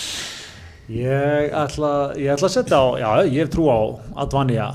Ég 0.91 1.53
ætla, 1.55 1.91
ég 2.19 2.33
ætla 2.33 2.49
að 2.49 2.55
setja 2.57 2.79
á, 2.83 2.85
já, 2.99 3.09
ég 3.29 3.45
hef 3.45 3.51
trú 3.53 3.69
á 3.71 3.79
Advanja 4.25 4.65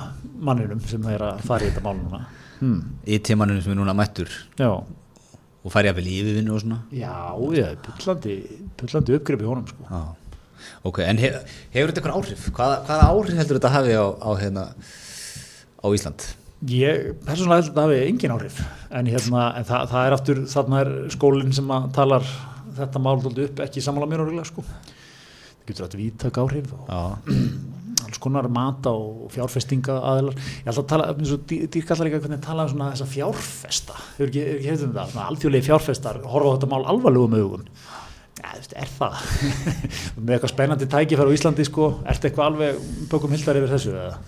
manninum 0.40 0.80
sem 0.88 1.02
er 1.12 1.24
að 1.26 1.42
fara 1.44 1.66
í 1.66 1.70
þetta 1.70 1.82
mál 1.84 1.98
núna. 1.98 2.20
Hmm. 2.56 2.78
Í 3.04 3.18
tímaninu 3.20 3.60
sem 3.60 3.74
er 3.74 3.76
núna 3.76 3.92
mættur 3.92 4.30
Já, 4.56 4.70
og 5.66 5.72
fær 5.74 5.88
ég 5.88 5.94
að 5.94 5.98
vilja 5.98 6.22
yfirvinnu 6.22 6.54
og 6.54 6.62
svona. 6.62 6.78
já, 6.94 7.12
ég 7.58 7.68
er 7.72 7.78
pullandi, 7.82 8.36
pullandi 8.78 9.16
uppgrip 9.18 9.42
í 9.42 9.48
honum, 9.50 9.66
sko. 9.66 9.86
Já. 9.90 10.02
Ok, 10.86 11.00
en 11.02 11.18
hef, 11.18 11.38
hefur 11.74 11.90
þetta 11.90 12.02
eitthvað 12.02 12.18
áhrif? 12.20 12.48
Hvaða, 12.54 12.76
hvaða 12.86 13.06
áhrif 13.10 13.40
heldur 13.40 13.58
þetta 13.58 13.72
hafi 13.74 13.96
á, 13.98 14.06
á, 14.06 14.30
hérna, 14.38 14.66
á 15.82 15.86
Ísland? 15.90 16.26
Ég, 16.70 17.08
persónulega 17.26 17.60
held 17.60 17.70
að 17.72 17.76
það 17.76 17.88
hafi 17.88 17.98
engin 18.06 18.34
áhrif, 18.36 18.60
en, 18.90 19.10
hérna, 19.12 19.46
en 19.58 19.66
það, 19.68 19.88
það 19.92 20.06
er 20.06 20.16
aftur, 20.16 20.42
þarna 20.54 20.82
er 20.84 20.92
skólinn 21.14 21.56
sem 21.58 21.74
að 21.76 21.90
talar 21.98 22.30
þetta 22.78 23.02
mál 23.02 23.16
dóldi 23.24 23.48
upp, 23.50 23.64
ekki 23.66 23.82
samanlega 23.84 24.14
mér 24.14 24.24
áriðlega, 24.24 24.48
sko. 24.52 24.64
Það 24.66 25.66
getur 25.72 25.88
þetta 25.88 26.00
vítak 26.00 26.40
áhrif 26.42 26.72
og 26.76 26.94
Já, 26.94 27.02
alls 28.06 28.20
konar 28.22 28.48
mata 28.52 28.92
og 28.94 29.28
fjárfestinga 29.34 29.96
aðeinar 30.12 30.38
ég 30.38 30.70
ætla 30.72 30.82
að 30.84 30.88
tala, 30.94 31.08
og 31.12 31.44
dý- 31.50 31.66
dýrkallar 31.76 32.08
líka 32.08 32.20
hvernig 32.24 32.42
tala 32.46 32.64
um 32.66 32.72
svona 32.72 32.90
þessa 32.94 33.08
fjárfesta. 33.12 33.98
Hefur 34.16 34.30
ekki, 34.32 34.46
ekki 34.56 34.70
hefðum 34.72 34.94
það, 34.96 35.12
svona 35.14 35.28
alþjóðlega 35.32 35.68
fjárfestar 35.70 36.20
horfa 36.24 36.50
á 36.50 36.54
þetta 36.56 36.70
mál 36.72 36.86
alvarlegum 36.94 37.38
augum. 37.40 37.68
Ja, 38.36 38.50
þú 38.52 38.58
veist, 38.60 38.74
er 38.76 38.90
það? 38.98 39.20
Með 40.26 40.34
eitthvað 40.36 40.52
spennandi 40.52 40.88
tækifæri 40.92 41.32
á 41.32 41.36
Íslandi 41.38 41.64
sko, 41.66 41.86
ertu 42.12 42.28
eitthvað 42.28 42.50
alveg 42.50 42.82
bökum 43.12 43.32
hildar 43.32 43.60
yfir 43.62 43.72
þessu 43.72 43.94
eða? 43.96 44.18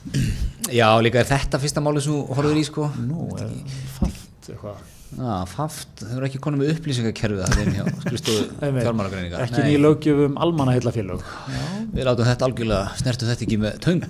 Já 0.73 0.89
líka 1.05 1.21
er 1.23 1.29
þetta 1.29 1.61
fyrsta 1.63 1.83
máli 1.85 2.01
sem 2.05 2.17
horfður 2.33 2.61
í 2.61 2.65
sko? 2.69 2.89
Nú, 3.05 3.29
er 3.37 3.53
fatt 3.99 4.49
eitthvað 4.49 4.87
Já, 5.09 5.37
faft 5.49 6.03
þau 6.03 6.19
eru 6.19 6.27
ekki 6.27 6.39
konum 6.45 6.61
með 6.61 6.75
upplýsingakerfið 6.75 7.39
það 7.47 7.61
er 7.63 7.69
hjá 7.79 7.85
skristofu 8.03 8.43
Einmitt. 8.67 8.83
fjármálagreininga 8.85 9.39
ekki 9.47 9.63
ný 9.65 9.79
löggjöf 9.81 10.19
um 10.27 10.35
almannaheillafélög 10.45 11.23
við 11.95 12.05
látum 12.05 12.29
þetta 12.29 12.45
algjörlega, 12.49 12.91
snertum 13.01 13.31
þetta 13.31 13.47
ekki 13.47 13.59
með 13.63 13.79
töng 13.87 14.05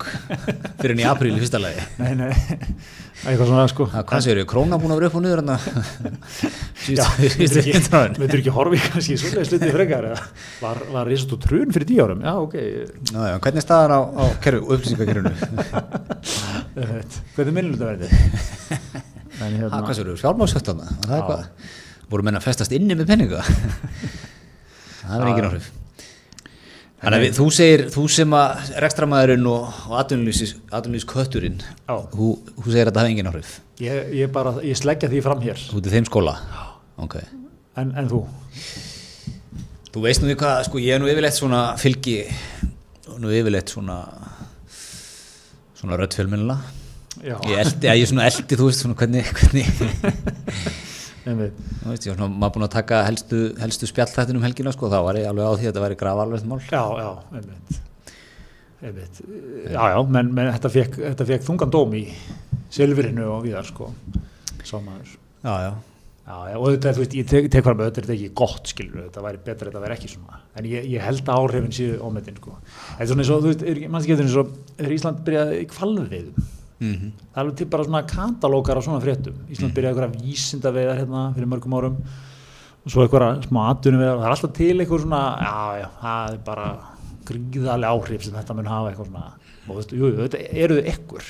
fyrir 0.80 0.94
enn 0.96 1.02
í 1.04 1.06
apríl 1.06 1.30
í 1.36 1.38
fyrsta 1.38 1.60
lagi. 1.62 1.84
Nei, 2.02 2.10
nei, 2.18 2.32
eitthvað 3.22 3.46
svona 3.52 3.68
sko. 3.70 3.86
Hvað 3.94 4.24
segir 4.26 4.40
við, 4.40 4.48
króna 4.50 4.80
búin 4.82 4.92
að 4.96 4.98
vera 4.98 5.10
upp 5.12 5.18
og 5.20 5.24
niður 5.24 5.40
hérna 5.44 5.56
Já, 6.98 7.04
síðustu 7.14 7.38
myndir 7.38 7.60
ekki, 7.62 7.70
síðustu 7.70 7.98
árin 8.00 8.18
myndir 8.18 8.42
ekki 8.42 8.56
horfi 8.58 8.82
kannski 8.88 9.14
í 9.14 9.20
svoleiðis 9.22 9.52
slutið 9.52 9.74
frekar 9.78 10.10
var, 10.64 10.82
var 10.98 11.08
risast 11.12 11.34
og 11.38 11.42
trun 11.46 11.70
fyrir 11.74 11.88
tíu 11.92 12.02
árum? 12.08 12.26
Já 12.26 12.34
ok. 12.42 12.58
Já, 12.58 13.22
já, 13.22 13.36
hvernig 13.46 13.62
er 13.62 13.66
staðan 13.68 13.94
á, 13.94 14.00
á 14.02 14.24
kerfi, 14.42 14.66
upplýsingakerfinu? 14.66 15.32
Hvernig 17.38 17.54
minnum 17.54 17.78
þetta 17.78 17.86
verði 17.86 18.08
hérna 19.38 19.82
hvað 19.84 19.98
segir 19.98 20.10
við, 20.10 20.20
fjármálsöktana? 20.22 20.88
Það 21.04 21.16
er 21.16 21.26
hvað, 21.28 21.72
voru 22.12 22.26
menn 22.26 22.38
að 22.38 22.46
festast 22.48 22.74
inni 22.76 22.96
með 22.98 23.12
penninga? 23.12 23.44
það 25.02 25.14
er 25.20 25.30
engin 25.32 25.48
áhrif. 25.50 25.70
Þannig 26.98 27.14
að 27.14 27.22
við, 27.22 27.34
þú 27.36 27.44
segir, 27.54 27.84
þú 27.94 28.04
sem 28.10 28.32
að 28.34 28.70
rekstramæðurinn 28.82 29.46
og, 29.46 29.80
og 29.86 29.96
atvinnulýs 30.00 31.06
kötturinn, 31.06 31.60
þú, 31.86 32.32
þú 32.58 32.66
segir 32.66 32.90
að 32.90 32.96
það 32.96 33.02
hafa 33.04 33.12
engin 33.12 33.30
áhrif. 33.30 33.52
ég, 33.84 34.12
ég 34.18 34.32
bara, 34.34 34.56
ég 34.66 34.80
sleggja 34.80 35.10
því 35.12 35.22
fram 35.22 35.44
hér 35.44 35.62
Þú 35.68 35.78
ert 35.78 35.86
í 35.86 35.94
þeim 35.94 36.08
skóla? 36.10 36.34
Ok. 36.98 37.20
en, 37.78 37.94
en 37.94 38.10
þú 38.10 38.24
Þú 39.88 40.02
veist 40.04 40.20
nú 40.22 40.28
því 40.28 40.34
hvað, 40.38 40.58
sko, 40.66 40.80
ég 40.82 40.94
er 40.94 41.00
nú 41.00 41.08
yfirleitt 41.08 41.34
svona 41.38 41.60
fylgi, 41.80 42.18
nú 43.18 43.30
yfirleitt 43.32 43.70
svona, 43.72 43.96
svona 45.78 45.96
röddfjölminnilega. 45.98 46.77
Já, 47.24 47.36
Ég 47.48 47.62
eldi, 47.64 47.88
ég 47.88 48.04
er 48.04 48.10
svona 48.10 48.28
eldi, 48.28 48.58
þú 48.60 48.68
veist, 48.68 48.84
svona 48.84 48.98
hvernig, 48.98 49.32
hvernig, 49.38 49.66
þú 51.24 51.34
veist, 51.34 52.06
ég 52.06 52.12
var 52.12 52.20
svona, 52.20 52.30
maður 52.30 52.54
búin 52.56 52.68
að 52.68 52.72
taka 52.76 53.02
helstu, 53.08 53.42
helstu 53.62 53.90
spjallþættin 53.90 54.38
um 54.40 54.46
helgina, 54.46 54.74
sko, 54.76 54.90
þá 54.92 55.00
var 55.08 55.20
ég 55.20 55.28
alveg 55.30 55.48
á 55.48 55.52
því 55.54 55.66
að 55.66 55.70
þetta 55.72 55.84
væri 55.84 56.00
grafa 56.04 56.24
alveg 56.26 56.48
mál. 56.48 56.60
Já, 56.68 56.84
já, 57.02 57.10
einmitt 57.34 57.84
einmitt, 58.78 59.20
já, 59.72 59.82
já, 59.90 59.98
menn, 60.06 60.32
menn 60.36 60.52
þetta 60.54 60.70
fekk, 60.70 61.00
þetta 61.02 61.28
fekk 61.32 61.46
þungan 61.48 61.72
dóm 61.74 61.96
í 61.98 62.04
silfrinu 62.70 63.26
og 63.34 63.42
viðar, 63.48 63.66
sko 63.66 63.90
sá 64.68 64.78
maður 64.82 65.16
Já, 65.42 65.54
já. 65.62 65.72
Já, 66.28 66.58
og 66.60 66.66
þetta, 66.74 66.90
þú 66.92 67.00
veist, 67.00 67.14
ég 67.16 67.28
tek, 67.30 67.46
tek 67.48 67.64
fram 67.64 67.78
að 67.80 67.86
þetta 67.88 68.02
er 68.02 68.14
ekki 68.18 68.30
gott, 68.36 68.66
skilur, 68.68 69.06
þetta 69.06 69.22
væri 69.24 69.38
betra 69.46 69.64
að 69.64 69.70
þetta 69.70 69.82
væri 69.84 69.94
ekki 69.96 70.10
svona, 70.12 70.40
en 70.60 70.66
ég, 70.68 70.88
ég 70.92 71.04
held 71.06 71.22
að 71.24 71.38
áhrifin 71.40 71.72
séu 71.72 71.94
ómetin, 72.04 72.36
sko. 72.36 72.56
Þetta 72.66 73.06
er 73.06 73.08
svona 73.08 73.24
eins 73.24 73.30
og, 73.32 73.40
þú 73.46 73.52
veist, 73.52 73.64
er, 73.64 73.80
mannst 73.94 74.10
ekki 74.10 74.26
eins 74.26 74.36
og, 74.42 74.50
er 74.76 74.94
Ísland 74.98 75.22
byrjað 75.24 75.54
í 75.56 75.62
kvalveiðum? 75.72 76.50
Mm 76.78 77.12
Það 77.34 77.38
er 77.38 77.42
alveg 77.42 77.56
til 77.58 77.66
bara 77.72 77.84
svona 77.84 78.02
katalókar 78.06 78.78
á 78.78 78.82
svona 78.86 79.02
fréttum. 79.02 79.38
Ísland 79.50 79.74
byrjaði 79.74 79.94
eitthvað 79.94 80.20
vísindaveiðar 80.22 81.00
hérna 81.00 81.22
fyrir 81.34 81.50
mörgum 81.50 81.74
árum 81.78 81.96
og 82.88 82.92
svo 82.92 83.04
eitthvað 83.04 83.42
smá 83.48 83.60
atvinnuveiðar, 83.72 84.20
það 84.20 84.26
er 84.28 84.34
alltaf 84.34 84.54
til 84.56 84.74
eitthvað 84.78 85.02
svona, 85.02 85.22
já, 85.44 85.82
já, 85.82 85.88
það 86.00 86.30
er 86.32 86.38
bara 86.46 86.68
gríðarlega 87.28 87.90
áhrif 87.92 88.24
sem 88.24 88.36
þetta 88.38 88.56
mun 88.56 88.70
hafa 88.70 88.92
eitthvað 88.92 89.10
svona, 89.10 89.24
og 89.58 89.68
þú 89.68 89.76
veist, 89.78 89.94
jú, 89.98 90.10
þetta 90.22 90.40
eru 90.64 90.78
þau 90.78 90.88
ekkur, 90.94 91.26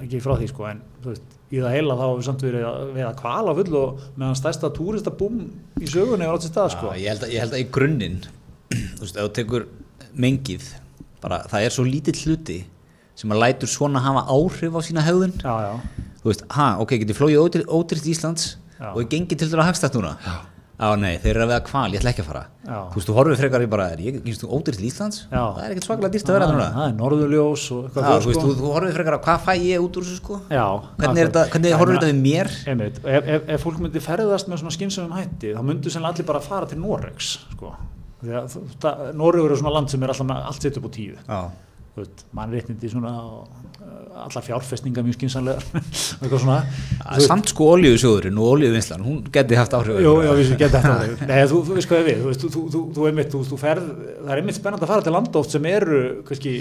ekki 0.00 0.20
frá 0.24 0.34
því, 0.38 0.48
sko, 0.52 0.68
en 0.70 0.80
þú 1.02 1.12
veist, 1.12 1.34
í 1.46 1.60
það 1.60 1.76
heila 1.76 1.98
þá 1.98 2.04
hefur 2.06 2.26
samt 2.30 2.44
verið 2.46 2.64
að 2.70 2.94
veiða 2.96 3.10
kvala 3.20 3.56
full 3.58 3.76
og 3.82 4.06
meðan 4.16 4.40
stærsta 4.40 4.72
túristabúm 4.78 5.42
í 5.82 5.90
sögunni 5.90 6.30
var 6.30 6.38
átt 6.38 6.46
sér 6.46 6.54
stað, 6.54 6.72
sko. 6.78 6.94
Já, 6.94 7.02
ég 7.02 7.12
held, 7.12 7.26
að, 7.26 7.34
ég 7.34 7.44
held 7.44 7.58
að 7.58 7.62
í 7.62 7.68
grunninn, 7.76 8.16
þú 8.96 9.04
veist, 9.04 9.20
ef 9.20 9.20
þú 9.20 9.34
tekur 9.40 9.68
mengið, 10.16 10.70
bara, 11.20 11.42
það 11.52 11.68
er 11.68 11.76
svo 11.76 11.86
lítill 11.86 12.16
hluti 12.22 12.58
sem 13.16 13.32
að 13.32 13.42
lætur 13.42 13.70
svona 13.72 14.02
hafa 14.04 14.26
áhrif 14.28 14.76
á 14.76 14.80
sína 14.84 15.04
hegðun. 15.06 15.32
Já, 15.40 15.54
já, 15.66 16.04
Þú 16.20 16.32
veist, 16.32 16.44
ha, 16.56 16.66
ok, 16.82 16.98
getið 17.04 17.18
flóið 17.20 17.64
ótrýst 17.70 18.10
Íslands 18.10 18.44
Já. 18.76 18.90
og 18.92 19.00
ég 19.04 19.08
gengi 19.12 19.36
til 19.38 19.46
þess 19.46 19.56
að 19.56 19.68
hagstast 19.70 19.96
núna. 19.96 20.16
Já. 20.26 20.36
Á, 20.76 20.92
nei, 21.00 21.14
þeir 21.16 21.30
eru 21.38 21.44
að 21.46 21.50
veða 21.54 21.62
kval, 21.64 21.86
ég 21.94 22.02
ætla 22.02 22.10
ekki 22.12 22.20
að 22.20 22.26
fara. 22.28 22.40
Já. 22.66 22.78
Þú 22.92 22.98
veist, 22.98 23.08
þú 23.08 23.14
horfið 23.16 23.38
frekar 23.40 23.62
í 23.64 23.68
bara, 23.72 23.84
ég 23.96 24.16
gengst 24.26 24.42
þú 24.42 24.48
ótrýst 24.58 24.82
Íslands? 24.84 25.20
Já. 25.30 25.38
Það 25.40 25.60
er 25.62 25.72
ekkert 25.72 25.86
svakalega 25.86 26.12
dýrt 26.16 26.28
að 26.28 26.36
vera 26.36 26.48
núna. 26.50 26.66
það 26.74 26.88
er 26.90 26.96
norðurljós 26.98 27.64
og 27.72 27.78
Já, 27.78 27.86
eitthvað 27.86 28.10
þú 28.10 28.28
veist, 28.28 28.36
sko. 28.36 28.42
þú, 28.50 28.56
þú 28.58 28.72
horfið 28.74 28.98
frekar 28.98 29.16
á 29.16 29.20
hvað 29.24 29.46
fæ 29.46 29.52
ég 29.64 29.86
út 29.86 29.96
úr 29.96 30.04
þessu, 30.04 30.18
sko? 30.20 30.40
Já, 30.52 30.66
Hvernig, 31.00 31.22
er 31.22 31.30
þetta, 31.30 31.44
við 32.10 32.20
mér? 32.26 32.52
Einmitt, 32.74 33.00
ef, 33.06 33.30
ef, 33.36 33.48
ef 33.56 33.64
fólk 33.64 33.80
myndi 33.86 34.02
ferðast 34.04 34.50
með 34.52 34.60
svona 34.60 34.76
skynsumum 34.76 35.16
hætti 35.16 35.54
þá 35.56 35.62
myndu 35.64 35.94
sennilega 35.94 36.12
allir 36.12 36.28
bara 36.28 36.42
fara 36.44 36.68
til 36.68 36.82
Noregs 36.82 37.30
sko. 37.54 37.72
Er 38.26 39.56
svona 39.56 39.72
land 39.78 39.88
sem 39.92 40.02
er 40.04 40.12
alltaf 40.12 40.28
með 40.28 40.44
allt 40.50 40.66
sitt 40.66 40.76
upp 40.76 40.88
á 40.88 40.90
tíu 40.92 41.16
Já. 41.16 41.40
Mannréttindi 42.36 42.90
svona 42.92 43.12
og, 43.24 43.46
uh, 43.80 44.24
allar 44.26 44.44
fjárfestingar 44.44 45.04
mjög 45.06 45.16
skynsanlegar 45.16 45.64
eitthvað 46.20 46.42
svona 46.42 46.58
Ja, 46.66 47.20
Samt 47.24 47.52
sko 47.52 47.70
olíusjóðurinn 47.76 48.40
og 48.40 48.50
olíuvinslan, 48.56 49.04
hún 49.06 49.22
geti 49.32 49.56
haft 49.56 49.76
áhrif. 49.76 50.00
Jú, 50.04 50.12
já, 50.26 50.32
við 50.36 50.52
getum 50.60 50.84
þetta 50.84 51.30
Nei, 51.30 51.38
þú, 51.48 51.62
þú 51.68 51.78
veist 51.78 51.90
hvað 51.90 52.02
ég 52.02 52.08
við, 52.10 52.20
þú 52.20 52.32
veist, 52.32 52.44
þú, 52.44 52.64
þú, 52.74 52.82
þú, 52.96 53.06
einmitt, 53.10 53.30
þú, 53.32 53.40
þú 53.48 53.60
ferð, 53.62 53.88
það 54.18 54.34
er 54.34 54.42
einmitt 54.42 54.58
spennandi 54.58 54.86
að 54.86 54.92
fara 54.92 55.06
til 55.06 55.14
landa 55.16 55.40
oft 55.40 55.56
sem 55.56 55.70
eru, 55.70 56.02
kannski, 56.28 56.54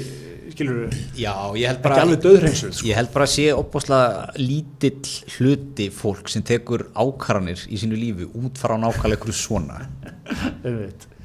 skilur 0.55 0.95
Já, 1.19 1.33
ég 1.59 1.67
held 1.71 1.81
bara 1.83 2.05
sko. 2.05 2.85
Ég 2.87 2.99
held 2.99 3.11
bara 3.15 3.27
að 3.27 3.33
sé 3.33 3.49
opbáslega 3.55 4.37
lítill 4.39 5.15
hluti 5.35 5.89
fólk 5.93 6.31
sem 6.31 6.45
tekur 6.45 6.87
ákvarðanir 6.95 7.65
í 7.67 7.81
sínu 7.81 7.99
lífi 7.99 8.29
út 8.31 8.61
frá 8.61 8.77
nákvæmlega 8.79 9.19
ykkur 9.19 9.35
svona. 9.35 9.83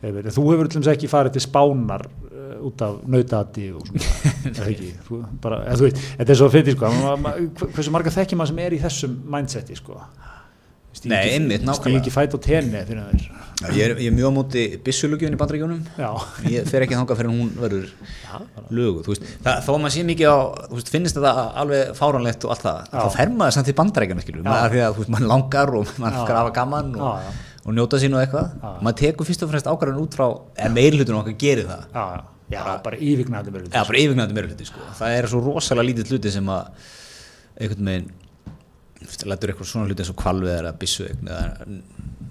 Þú 0.00 0.44
hefur 0.48 0.68
dæmis 0.72 0.88
ekki 0.88 1.10
farið 1.12 1.34
til 1.36 1.42
spánar 1.44 2.06
út 2.68 2.84
af 2.86 2.98
nautati 3.10 3.68
og 3.74 3.86
svona, 3.88 4.32
ekki, 4.70 4.90
bara, 5.42 5.62
eða, 5.66 5.78
þú 5.80 5.88
veit, 5.88 6.02
þetta 6.20 6.34
er 6.34 6.40
svo 6.42 6.50
fyrir, 6.52 6.76
sko, 6.76 6.92
hversu 7.76 7.94
marga 7.94 8.14
þekkir 8.14 8.40
maður 8.40 8.52
sem 8.54 8.64
er 8.66 8.76
í 8.76 8.82
þessum 8.84 9.16
mindseti, 9.36 9.78
sko. 9.78 10.00
Nei, 11.06 11.36
einmitt, 11.36 11.62
nákvæmlega. 11.62 12.00
ekki 12.00 12.10
fæt 12.12 12.34
á 12.34 12.38
tenni 12.42 12.80
fyrir 12.88 13.04
þeir. 13.12 13.26
Ég 13.76 13.82
er, 13.84 13.92
ég 14.00 14.08
er 14.10 14.14
mjög 14.16 14.32
á 14.32 14.34
móti 14.34 14.62
byssulugjöfun 14.84 15.36
í 15.36 15.38
bandrækjunum 15.38 15.80
Já, 16.00 16.08
Ég 16.48 16.66
fer 16.68 16.84
ekki 16.86 16.96
þangað 16.96 17.20
fyrir 17.20 17.30
hún 17.34 17.50
verður 17.60 17.90
lögu 18.72 19.04
þú 19.04 19.12
veist, 19.12 19.26
það, 19.44 19.60
að 19.60 19.78
maður 19.84 19.94
sé 19.94 20.04
mikið 20.08 20.32
á 20.32 20.38
þú 20.64 20.78
veist, 20.78 20.92
finnist 20.94 21.18
þetta 21.18 21.44
alveg 21.62 21.92
fáranlegt 21.98 22.46
og 22.48 22.54
allt 22.54 22.64
það 22.64 22.80
Já. 22.80 22.96
þá 22.96 23.18
fer 23.18 23.32
maður 23.36 23.56
samt 23.58 23.70
í 23.70 23.76
bandrækjuna 23.82 24.24
skilur 24.24 24.42
Já. 24.42 24.48
maður, 24.48 24.74
því 24.74 24.82
að 24.86 24.96
þú 24.96 25.04
veist, 25.04 25.12
maður 25.14 25.30
langar 25.34 25.74
og 25.76 25.94
maður 26.00 26.34
hafa 26.40 26.54
gaman 26.56 26.90
og, 26.96 27.30
og 27.60 27.76
njóta 27.76 28.00
sín 28.00 28.16
og 28.16 28.24
eitthvað. 28.24 28.54
Maður 28.80 28.98
tekur 29.04 29.28
fyrst 29.28 29.44
og 29.44 29.52
fremst 29.52 29.68
ákvarðan 29.70 30.02
út 30.06 30.16
frá 30.16 30.26
eða 30.56 30.74
meirhlutunum 30.78 31.20
okkar 31.20 31.36
gerir 31.44 31.68
það. 31.68 31.84
Já, 31.92 32.04
já, 32.16 32.29
já, 32.50 32.62
bara 32.84 32.98
yfirgnæði 32.98 33.52
verður. 33.54 33.70
eða 33.74 33.86
bara 33.90 34.00
yfirgnæðandi 34.02 34.36
meirhluti 34.38 34.66
sko. 34.68 34.80
það 34.98 35.16
er 35.18 35.28
svo 35.30 35.40
rosalega 35.44 35.88
lítið 35.90 36.12
hluti 36.14 36.32
sem 36.34 36.50
að 36.50 36.88
einhvern 37.60 37.90
veginn 37.92 38.10
lætur 39.30 39.52
eitthvað 39.52 39.70
svona 39.70 39.88
hluti 39.88 40.02
eins 40.04 40.12
og 40.12 40.18
kvalvið 40.20 40.54
eða 40.58 40.72
byssu 40.80 41.06
eða 41.08 41.40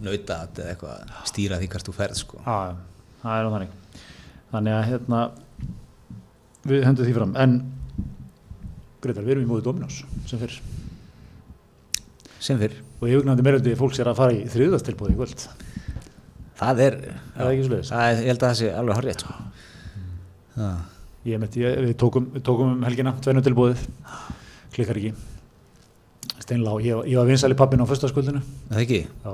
nautat 0.06 0.60
eða 0.62 0.74
eitthvað 0.76 1.14
stýra 1.32 1.58
því 1.60 1.70
hvert 1.74 1.88
þú 1.90 1.96
ferð 1.98 2.20
sko. 2.20 2.42
Já, 2.46 2.58
já, 2.70 2.76
það 3.24 3.40
er 3.40 3.48
á 3.48 3.54
þannig. 3.56 3.72
Þannig 4.50 4.76
að, 4.76 4.84
hérna, 4.90 5.20
við 6.70 6.86
hendum 6.88 7.08
því 7.10 7.16
fram, 7.18 7.34
en, 7.44 7.58
Gretar, 9.00 9.24
við 9.24 9.34
erum 9.36 9.46
í 9.46 9.50
móði 9.50 9.64
Dominós, 9.66 9.98
sem 10.28 10.40
fyrir. 10.42 10.60
sem 12.44 12.58
fyrr 12.60 12.78
Og 13.00 13.08
yfirgnæði 13.08 13.44
meiröldi 13.46 13.76
fólks 13.80 14.00
er 14.04 14.10
að 14.12 14.18
fara 14.20 14.34
í 14.36 14.42
þriðastilbúði 14.52 15.14
í 15.14 15.20
kvöld. 15.20 15.44
það 16.60 16.82
er, 16.86 16.98
svoleiðis? 17.38 17.92
það 17.94 18.08
er 18.10 18.18
ég 18.20 18.28
held 18.34 18.44
að 18.44 18.50
það 18.50 18.58
sé 18.60 18.72
alveg 18.76 18.98
horrið 19.00 19.22
sko. 19.24 19.36
Ég 21.28 21.36
ég, 21.36 21.80
við, 21.84 21.96
tókum, 22.00 22.30
tókum 22.42 22.74
um 22.78 22.84
helgina 22.88 23.12
tvennu 23.20 23.42
tilbúðið, 23.44 23.82
klikkar 24.74 25.00
ekki. 25.02 25.12
Steinlá, 26.40 26.78
ég, 26.82 27.02
ég 27.12 27.20
var 27.20 27.28
vinsæli 27.28 27.58
pappin 27.60 27.84
á 27.84 27.86
föstaskvöldinu. 27.90 28.40
er 28.70 28.76
það 28.78 28.84
ekki 28.86 29.00
Já. 29.04 29.34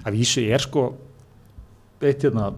Að 0.00 0.16
vísu 0.16 0.42
ég 0.42 0.56
er 0.56 0.64
sko, 0.64 0.86
eitt 2.02 2.24
hérna, 2.26 2.50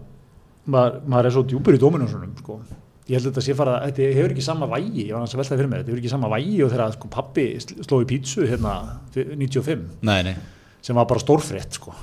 maður, 0.65 0.97
maður 1.05 1.29
er 1.29 1.35
svo 1.35 1.43
djúpur 1.43 1.77
í 1.77 1.81
Dominósunum, 1.81 2.33
sko. 2.39 2.57
Ég 3.03 3.17
held 3.19 3.27
að 3.27 3.29
þetta 3.33 3.43
sé 3.45 3.55
fara, 3.59 3.75
þetta 3.89 4.09
hefur 4.17 4.33
ekki 4.33 4.45
sama 4.45 4.67
vægi, 4.71 5.05
ég 5.09 5.13
var 5.13 5.23
hans 5.25 5.35
að 5.35 5.41
velta 5.43 5.57
fyrir 5.59 5.69
mér, 5.69 5.83
þetta 5.83 5.91
hefur 5.91 6.01
ekki 6.01 6.11
sama 6.13 6.31
vægi 6.31 6.57
og 6.63 6.71
þegar 6.71 6.93
sko 6.95 7.09
pappi 7.11 7.45
sl- 7.59 7.83
sló 7.83 7.99
í 7.99 8.07
pítsu 8.07 8.47
hérna 8.47 8.75
95, 9.13 9.83
nei, 10.07 10.19
nei. 10.23 10.35
sem 10.81 10.95
var 10.95 11.05
bara 11.11 11.19
stórfrétt, 11.19 11.75
sko. 11.75 11.93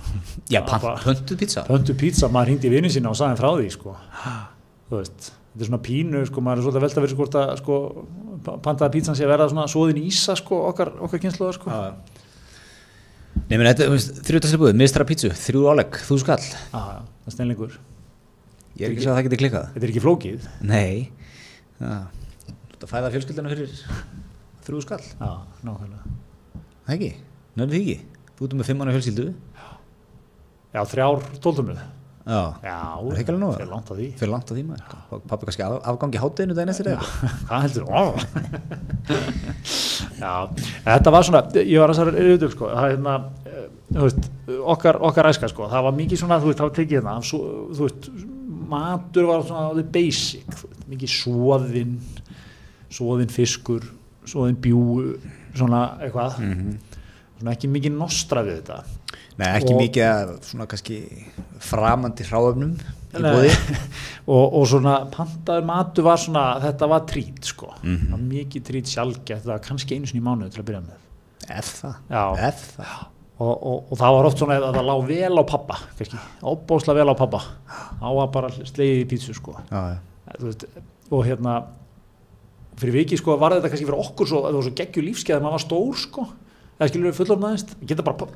já, 0.53 0.61
pöntuð 0.69 1.41
pizza 1.41 1.65
Pöntu 1.67 1.97
pizza, 1.97 2.29
maður 2.29 2.53
hindi 2.55 2.73
vinnu 2.77 2.93
sína 2.93 3.11
og 3.15 3.17
sagði 3.17 3.33
hann 3.33 3.41
frá 3.41 3.51
því 3.57 3.71
sko. 3.79 3.97
þú 4.91 5.01
veist 5.01 5.33
þetta 5.51 5.65
er 5.65 5.69
svona 5.71 5.83
pínu, 5.83 6.23
sko, 6.29 6.43
maður 6.47 6.61
er 6.61 6.65
svolítið 6.67 6.81
að 6.81 6.85
velta 6.87 7.03
fyrir 7.05 7.19
hvort 7.19 7.37
að 7.41 7.53
sko, 7.61 7.79
pa- 8.47 8.57
pantaða 8.65 8.93
pizzan 8.95 9.17
sé 9.19 9.25
að 9.27 9.33
verða 9.35 9.49
svona 9.51 9.67
svoðin 9.71 9.99
ísa, 10.05 10.37
sko, 10.39 10.61
okkar, 10.71 10.93
okkar 11.07 11.23
kynsluðar 11.25 11.57
sko. 11.59 11.71
Já. 11.75 11.95
nei, 13.51 13.57
menn, 13.59 13.67
þetta 13.71 13.87
er 13.89 14.05
þrjóttastilbúið, 14.31 14.79
mistra 14.79 15.07
pizzu, 15.09 15.31
þrjú 15.35 15.65
álegg 15.73 15.99
þú 16.07 16.19
skall, 16.23 16.41
Já, 16.47 16.79
það 16.79 17.31
er 17.33 17.37
steinleikur 17.37 17.77
ég 18.81 18.87
er 18.87 18.95
ekki 18.95 19.03
svo 19.05 19.13
að 19.13 19.19
það 19.19 19.27
geti 19.27 19.39
klikkað. 19.43 19.65
Þetta 19.75 19.85
er 19.87 19.91
ekki 19.93 20.01
flókið. 20.07 20.45
Nei. 20.65 21.11
Að 21.85 22.87
fæða 22.89 23.11
fjölskyldana 23.13 23.51
fyrir 23.53 23.75
þrjú 24.65 24.81
skall, 24.87 25.03
já, 25.05 25.31
nákvæmlega. 25.67 26.15
Það 26.87 26.95
ekki? 26.97 27.11
Nefnir 27.61 27.75
því 27.75 27.81
ekki, 27.83 28.29
þú 28.39 28.47
ert 28.47 28.57
með 28.61 28.69
fimm 28.71 28.81
manna 28.81 28.95
fjölskyldu. 28.95 29.27
Já, 30.71 30.81
þrjár 30.95 31.27
tóltumröð 31.45 31.83
já, 32.31 32.71
Er 32.71 33.11
það 33.11 33.21
ekki 33.23 33.33
alveg 33.33 33.43
nóg? 33.43 33.53
fyrir 33.59 33.71
langt 33.73 33.89
að 33.91 33.97
því. 34.01 34.07
Fyrir 34.21 34.33
langt 34.35 34.49
á 34.51 34.53
því 34.55 34.63
maður. 34.69 34.85
Pappi 35.31 35.45
kannski 35.49 35.65
af, 35.67 35.73
afgangi 35.93 36.21
hátteginu 36.23 36.55
daginn 36.59 36.73
eftir 36.75 36.87
eða? 36.93 37.05
Hvað 37.49 37.61
heldur. 37.67 37.85
Já, 40.21 40.33
þetta 40.85 41.13
var 41.15 41.23
svona, 41.27 41.41
ég 41.57 41.79
var 41.81 41.91
að 41.93 41.99
særa 42.01 42.13
yfir 42.21 42.51
sko, 42.53 42.65
það 42.71 42.85
er 42.85 42.91
hérna, 42.95 43.15
eh, 43.49 43.67
veist, 43.97 44.23
okkar, 44.75 44.97
okkar 45.09 45.29
æska 45.31 45.49
sko, 45.51 45.63
það 45.73 45.87
var 45.87 45.95
mikið 45.97 46.19
svona, 46.21 46.37
þú 46.43 46.47
veist, 46.51 46.61
það 46.61 46.69
var 46.69 46.77
tekið 46.77 46.97
hérna, 46.99 47.15
svo, 47.25 47.39
þú 47.73 47.83
veist, 47.87 48.03
matur 48.71 49.25
var 49.31 49.41
svona 49.49 49.85
basic, 49.97 50.49
veist, 50.61 50.85
mikið 50.93 51.11
svoðinn, 51.15 51.95
svoðinn 52.93 53.33
fiskur, 53.33 53.83
svoðinn 54.29 54.61
bjú, 54.63 54.83
svona 55.57 55.81
eitthvað, 56.05 56.31
svona 57.41 57.55
ekki 57.57 57.73
mikið 57.73 57.93
nostra 57.97 58.41
við 58.47 58.55
þetta. 58.61 58.79
Nei, 59.41 59.51
ekki 59.57 59.73
Og- 59.75 59.81
mikið 59.81 60.07
að 60.07 60.33
svona 60.51 60.67
kannski 60.71 60.97
framandi 61.65 62.27
hráöfnum 62.29 62.75
í 63.11 63.23
bóði 63.25 63.53
og, 64.35 64.45
og 64.61 64.67
svona 64.71 64.97
pantaður 65.15 65.65
matur 65.71 66.07
var 66.07 66.21
svona, 66.21 66.43
þetta 66.63 66.89
var 66.93 67.07
trít 67.11 67.49
sko, 67.53 67.71
það 67.81 68.11
var 68.13 68.27
mikið 68.27 68.67
trít 68.69 68.91
sjálfgætt, 68.93 69.47
það 69.47 69.55
var 69.55 69.63
kannski 69.65 69.97
einu 69.97 70.11
sinni 70.11 70.21
í 70.23 70.27
mánuði 70.27 70.53
til 70.55 70.63
að 70.63 70.69
byrja 70.71 70.83
með. 70.85 71.01
Ef 72.51 72.61
það? 72.77 72.93
Og, 73.41 73.51
og, 73.57 73.77
og 73.89 73.97
það 73.97 74.15
var 74.19 74.27
oft 74.29 74.41
svona 74.43 74.57
að 74.61 74.75
það 74.77 74.89
lág 74.91 75.03
vel 75.09 75.41
á 75.41 75.45
pappa 75.49 75.77
óbóðslega 76.45 77.01
vel 77.01 77.09
á 77.09 77.17
pappa. 77.17 77.41
Á 78.05 78.09
að 78.13 78.27
bara 78.37 78.51
slegið 78.53 78.99
í 79.01 79.07
pítsu 79.09 79.33
sko. 79.39 79.55
Já. 79.71 79.97
Þú 80.37 80.51
veist, 80.51 80.67
og 81.11 81.25
hérna 81.25 81.55
fyrir 82.81 82.99
viki 83.01 83.17
sko 83.19 83.39
var 83.41 83.57
þetta 83.57 83.73
kannski 83.73 83.89
fyrir 83.89 84.03
okkur 84.05 84.29
svo, 84.29 84.43
það 84.45 84.59
var 84.61 84.67
svo 84.69 84.75
geggju 84.79 85.05
lífskeið 85.09 85.39
að 85.39 85.45
maður 85.47 85.57
var 85.57 85.65
stór 85.65 85.99
sko 86.05 86.27
eða 86.81 86.89
skilur 86.91 87.11
við 87.11 87.19
fullorðnaðist 87.21 87.75
ég 87.83 87.89
geta 87.93 88.05
bara, 88.07 88.27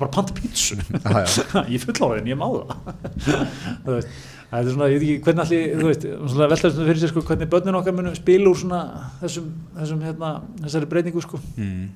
bara 0.00 0.10
panta 0.16 0.32
pítsu. 0.38 0.78
Ég 1.74 1.82
fullorðin, 1.84 2.30
ég 2.32 2.38
má 2.40 2.46
það. 2.48 4.06
Það 4.52 4.58
er 4.58 4.66
svona, 4.74 4.86
ég 4.92 4.98
veit 5.00 5.04
ekki 5.08 5.22
hvernig 5.24 5.42
allir, 5.46 5.62
þú 5.80 5.86
veist, 5.88 6.02
svona 6.28 6.46
veltaðistum 6.52 6.88
fyrir 6.90 6.98
sér 7.00 7.10
sko, 7.12 7.22
hvernig 7.24 7.48
börnin 7.52 7.76
okkar 7.78 7.94
munum 7.96 8.16
spila 8.18 8.50
úr 8.50 8.58
svona 8.60 8.80
þessum, 9.22 9.46
þessum 9.78 10.02
hérna, 10.04 10.32
þessari 10.60 10.88
breytingu 10.90 11.22
sko, 11.24 11.40
Mm. 11.56 11.86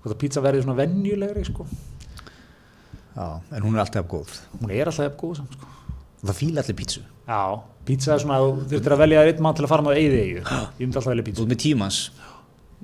hvort 0.00 0.14
að 0.14 0.20
pizza 0.22 0.40
verði 0.44 0.62
svona 0.64 0.78
venjulegri 0.78 1.42
sko, 1.44 1.66
já, 3.18 3.26
en 3.52 3.62
hún 3.66 3.76
er 3.76 3.82
alltaf 3.84 4.08
góð. 4.08 4.32
Hún 4.62 4.72
er 4.72 4.88
alltaf 4.88 5.12
góð 5.20 5.36
samt 5.42 5.52
sko. 5.58 5.68
það 6.24 6.38
fíla 6.40 6.64
allir 6.64 6.78
pítsu. 6.80 7.00
Já, 7.28 7.40
pizza 7.84 8.14
er 8.16 8.24
svona, 8.24 8.40
þú 8.40 8.64
þurftir 8.72 8.96
að 8.96 9.02
velja 9.04 9.26
einn 9.28 9.42
mann 9.44 9.54
til 9.60 9.64
að 9.66 9.72
fara 9.74 9.84
með 9.84 10.00
eyði 10.00 10.22
eigu. 10.24 10.40
Ég 10.80 10.86
myndi 10.86 10.96
alltaf 10.96 11.12
velja 11.12 11.22
Þú 11.22 11.28
pizza. 11.28 11.42
ert 11.44 11.52
með 11.52 11.62
tímans 11.68 12.00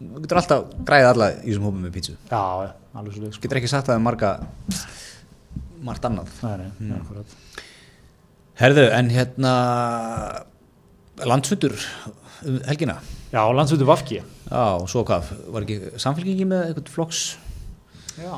þú 0.01 0.23
getur 0.25 0.41
alltaf 0.41 0.69
græðið 0.89 1.11
alla 1.13 1.29
í 1.37 1.47
þessum 1.51 1.67
hópum 1.69 1.83
með 1.85 1.95
pítsu 1.99 2.15
Já, 2.31 2.43
já, 2.65 2.71
alveg 3.01 3.15
svo 3.17 3.25
leik, 3.27 3.35
sko. 3.37 3.43
getur 3.45 3.61
ekki 3.61 3.71
sagt 3.73 3.91
það 3.91 4.01
um 4.01 4.07
marga 4.09 4.31
margt 5.85 6.07
annað 6.09 6.33
Nei, 6.45 6.55
nei, 6.61 6.71
mm. 6.79 6.95
akkurat. 7.01 7.37
Herðu, 8.61 8.87
en 8.97 9.11
hérna 9.13 9.53
landsfundur 11.29 11.77
um 12.49 12.59
helgina 12.69 12.99
Já, 13.31 13.45
landsvöldu 13.55 13.87
Vafki. 13.87 14.17
Já, 14.51 14.63
og 14.81 14.89
svo 14.91 15.05
hvað, 15.07 15.29
var 15.55 15.63
ekki 15.63 15.93
samfélkingi 16.03 16.47
með 16.51 16.65
eitthvað 16.73 16.89
flokks, 16.91 17.21
Já. 18.19 18.33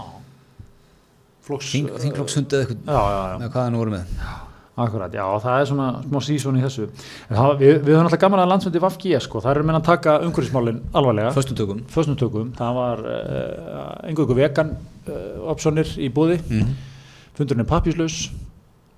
Flokks. 1.46 1.70
þing, 1.72 1.88
þingflokksfund 2.02 2.52
eða 2.52 2.66
eitthvað, 2.66 2.82
Já, 2.92 2.98
já, 3.14 3.22
já, 3.22 3.46
hvað 3.46 3.56
það 3.62 3.70
nú 3.72 3.80
voru 3.80 3.94
með 3.94 4.12
akkurat. 4.80 5.12
Já, 5.12 5.24
það 5.42 5.58
er 5.58 5.66
svona 5.70 5.88
smá 6.04 6.20
sísón 6.24 6.60
í 6.60 6.62
þessu. 6.64 6.86
Það, 7.28 7.56
við, 7.60 7.74
við 7.74 7.92
höfum 7.96 8.06
alltaf 8.08 8.22
gaman 8.22 8.42
að 8.44 8.52
landsvöldu 8.52 8.82
Vafki, 8.84 9.12
sko. 9.20 9.42
Það 9.44 9.52
er 9.52 9.66
meina 9.68 9.82
að 9.82 9.90
taka 9.90 10.14
umhverfismálinn 10.26 10.80
alvarlega. 10.96 11.34
Föstum 11.36 11.58
tökum 11.58 11.82
Föstum 11.92 12.16
tökum. 12.20 12.54
Það 12.56 12.78
var 12.78 13.04
uh, 13.04 13.90
einhverju 14.08 14.38
vegan 14.38 14.72
uh, 14.78 15.52
opsonir 15.52 15.92
í 16.00 16.08
búði. 16.12 16.40
mm. 16.48 16.72
fundurinn 17.36 17.64
er 17.66 17.68
pappíslaus 17.68 18.24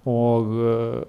og 0.05 0.55
uh, 0.61 1.03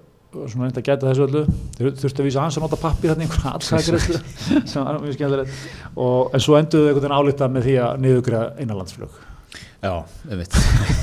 svona 0.44 0.66
reynd 0.66 0.80
að 0.80 0.88
gæta 0.88 1.08
þessu 1.10 1.24
öllu 1.26 1.44
Þau 1.76 1.86
þurftu 2.02 2.22
að 2.22 2.28
vísa 2.28 2.42
hans 2.44 2.58
að 2.58 2.66
nota 2.66 2.80
pappir 2.80 3.12
þarna 3.12 3.24
í 3.24 3.28
einhverja 3.28 3.54
allsækriðslu 3.56 4.20
sem 4.70 4.84
var 4.84 5.00
mjög 5.02 5.16
skemmtilegt 5.16 5.64
en 5.96 6.44
svo 6.44 6.58
enduðu 6.58 6.90
einhvern 6.90 7.06
veginn 7.06 7.16
álita 7.16 7.48
með 7.52 7.68
því 7.68 7.78
að 7.86 8.04
niðugriða 8.04 8.44
einanlandsflug 8.60 9.18
Já, 9.86 9.92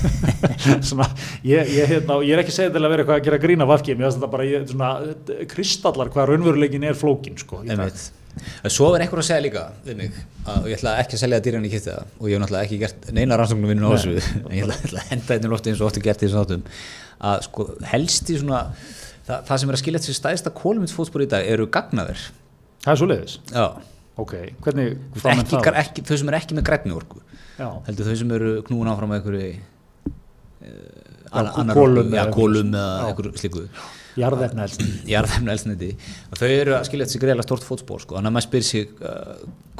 svona, 0.89 1.07
ég, 1.47 1.69
ég, 1.71 1.87
hérna, 1.91 2.17
ég 2.25 2.35
er 2.35 2.41
ekki 2.43 2.55
segið 2.55 2.75
til 2.75 2.81
að 2.83 2.91
vera 2.93 3.03
eitthvað 3.05 3.21
að 3.21 3.27
gera 3.29 3.39
grína 3.45 3.67
vafki, 3.69 3.95
mér 3.95 4.09
finnst 4.09 4.19
þetta 4.19 4.31
bara 4.33 4.47
ég, 4.49 4.65
svona, 4.71 4.89
kristallar 5.53 6.11
hvað 6.13 6.33
raunveruleikin 6.33 6.89
er 6.89 6.99
flókin 6.99 7.39
sko, 7.39 7.63
Svo 8.65 8.87
er 8.95 9.03
einhver 9.03 9.19
að 9.21 9.27
segja 9.27 9.43
líka 9.45 9.63
við 9.85 9.99
mig 9.99 10.15
að 10.49 10.67
ég 10.71 10.79
ætla 10.79 10.95
ekki 11.03 11.13
að 11.19 11.21
selja 11.21 11.39
dýran 11.45 11.67
í 11.67 11.69
kitta 11.69 11.99
og 12.17 12.25
ég 12.31 12.33
hef 12.33 12.41
náttúrulega 12.41 12.65
ekki 12.65 12.79
gert 12.81 13.05
neina 13.13 13.37
rannsóknum 13.37 13.69
vinnun 13.69 13.85
á 13.85 13.93
þessu 13.93 14.15
en 14.17 14.55
ég 14.57 14.65
ætla, 14.65 14.77
ætla 14.87 15.03
að 15.03 15.11
henda 15.11 15.35
einnig 15.35 15.53
lofti 15.53 15.69
eins 15.69 15.83
og 15.83 15.91
ofti 15.91 16.01
gert 16.01 16.23
í 16.23 16.25
þessu 16.25 16.39
þáttum 16.39 16.63
að 17.29 17.43
sko 17.45 17.67
helst 17.91 18.31
í 18.33 18.39
svona 18.41 18.63
það, 19.27 19.37
það 19.47 19.61
sem 19.61 19.69
er 19.69 19.77
að 19.77 19.81
skilja 19.83 20.01
þessi 20.03 20.17
stæðsta 20.17 20.53
kólumitsfótspor 20.57 21.25
í 21.25 21.29
dag 21.29 21.49
eru 21.53 21.69
gagnaver. 21.77 22.25
Það 22.83 22.95
er 22.95 22.99
svo 23.03 23.09
leiðis, 23.11 23.37
Já, 23.53 23.65
ok 24.19 24.33
hvernig 24.65 24.97
ekki, 25.33 25.61
ekki, 25.73 26.05
þau 26.05 26.17
sem 26.21 26.29
eru 26.31 26.37
ekki 26.37 26.57
með 26.59 26.67
grænni 26.69 26.93
orku 26.95 27.21
heldur 27.87 28.09
þau 28.09 28.17
sem 28.21 28.33
eru 28.37 28.51
knúin 28.67 28.91
áfram 28.91 29.13
með 29.13 29.21
einhverju 29.21 29.53
Já, 31.33 31.41
annar 31.59 31.75
orku, 31.81 32.03
já, 32.13 32.23
eitthvað. 32.27 32.35
eða 32.77 33.07
einhverju 33.09 33.39
slíku. 33.41 33.61
Jarðefna 35.09 35.55
elsniti 35.55 35.87
þau 36.39 36.49
eru 36.51 36.75
að 36.77 36.83
skilja 36.89 37.07
þessi 37.07 37.21
greiðlega 37.23 37.47
stort 37.47 37.65
fótspor 37.65 38.03
sko. 38.03 38.19
þannig 38.19 38.29
að 38.29 38.35
maður 38.35 38.45
spyr 38.45 38.67
sig 38.67 38.91
uh, 39.01 39.31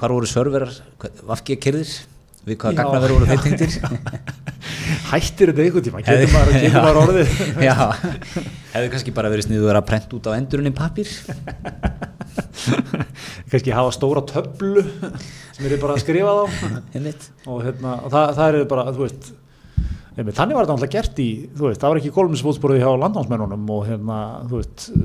hvar 0.02 0.16
voru 0.16 0.30
serverar, 0.32 0.74
vafki 1.30 1.60
kyrðir 1.62 1.94
við 2.48 2.58
hvaða 2.62 2.74
Já. 2.74 2.80
gagnaver 2.80 3.14
voru 3.16 3.30
þeir 3.30 3.44
tengdir? 3.44 3.76
Hættir 5.12 5.52
þetta 5.52 5.64
einhvern 5.66 5.86
tíma, 5.88 6.02
getur 6.08 6.34
maður, 6.34 6.58
getur 6.64 6.86
maður 6.86 7.02
orðið? 7.04 7.36
Já, 7.68 7.76
hefðu 8.74 8.90
kannski 8.96 9.16
bara 9.16 9.32
verið 9.34 9.48
sniður 9.48 9.80
að 9.80 9.88
prenta 9.92 10.18
út 10.18 10.30
á 10.30 10.32
endurinn 10.38 10.72
í 10.72 10.76
pappir 10.76 11.14
kannski 13.52 13.74
hafa 13.76 13.94
stóra 13.94 14.24
töflu 14.28 14.84
sem 14.84 15.68
eru 15.68 15.78
bara 15.82 15.96
að 15.98 16.04
skrifa 16.04 16.34
þá. 16.34 16.60
Og, 17.46 17.58
hérna, 17.66 17.98
og 18.00 18.14
það, 18.14 18.30
það 18.40 18.46
er 18.48 18.70
bara, 18.72 18.86
veist 18.98 19.34
þannig 20.14 20.56
var 20.56 20.68
þetta 20.68 20.76
alltaf 20.76 20.92
gert 20.94 21.20
í 21.24 21.28
veist, 21.58 21.82
það 21.82 21.90
var 21.90 22.00
ekki 22.00 22.14
kólminsfótsporið 22.14 22.84
hjá 22.84 22.92
landnámsmennunum 23.02 23.70
og 23.74 23.86
hérna, 23.88 24.18
þú 24.50 24.60
veist 24.60 24.88
uh, 24.94 25.04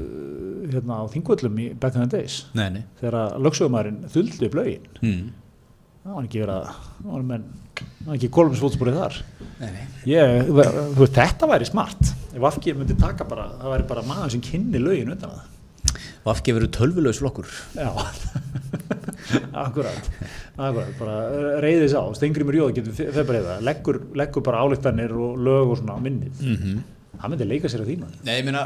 hérna 0.68 0.98
á 1.00 1.04
þingvöllum 1.14 1.60
í 1.64 1.68
back 1.80 1.96
in 1.96 2.04
the 2.04 2.18
days. 2.18 2.42
Þegar 3.00 3.38
lögsögumærin 3.40 4.02
þuldi 4.12 4.48
upp 4.50 4.58
lögin. 4.58 4.90
Hmm. 5.00 5.22
Það 6.08 6.16
var 6.16 6.26
ekki 6.28 6.40
verið 6.40 6.54
að 6.54 6.68
það 6.68 7.12
var, 7.12 7.24
menn, 7.28 7.44
það 7.78 8.06
var 8.08 8.16
ekki 8.16 8.30
kólminsfótsporið 8.36 8.98
þar. 8.98 9.16
Nei, 9.58 9.68
nei. 9.74 9.84
ég, 10.08 10.34
þú 10.48 10.56
veist, 11.02 11.18
þetta 11.18 11.48
væri 11.50 11.68
smart. 11.68 12.12
Ef 12.32 12.46
Afki 12.48 12.74
myndi 12.76 12.96
taka 12.98 13.26
bara, 13.28 13.48
það 13.60 13.74
væri 13.74 13.88
bara 13.90 14.04
maður 14.08 14.34
sem 14.34 14.44
kynni 14.46 14.80
lögin 14.80 15.12
utan 15.12 15.34
að 15.36 15.46
vafki 16.24 16.54
verið 16.56 16.72
tölvulegs 16.76 17.20
flokkur. 17.22 17.50
Já, 17.76 17.90
akkurat, 19.64 20.08
akkurat, 20.56 20.94
bara 20.98 21.18
reyðis 21.64 21.96
á, 21.96 22.02
Stengrimur 22.16 22.56
Jóð 22.56 22.72
getur 22.78 22.96
þeir 22.96 23.28
bara 23.28 23.38
reyða, 23.38 23.58
leggur, 23.68 24.00
leggur 24.18 24.44
bara 24.46 24.62
álíktanir 24.64 25.12
og 25.12 25.36
lög 25.44 25.74
og 25.74 25.80
svona 25.80 25.96
á 25.96 26.00
minnið, 26.04 26.40
mm 26.40 26.56
-hmm. 26.62 26.82
það 27.20 27.34
myndi 27.34 27.48
leika 27.48 27.68
sér 27.68 27.84
að 27.84 27.92
maður. 28.04 28.18
nei, 28.24 28.34
ég 28.38 28.44
meina 28.44 28.64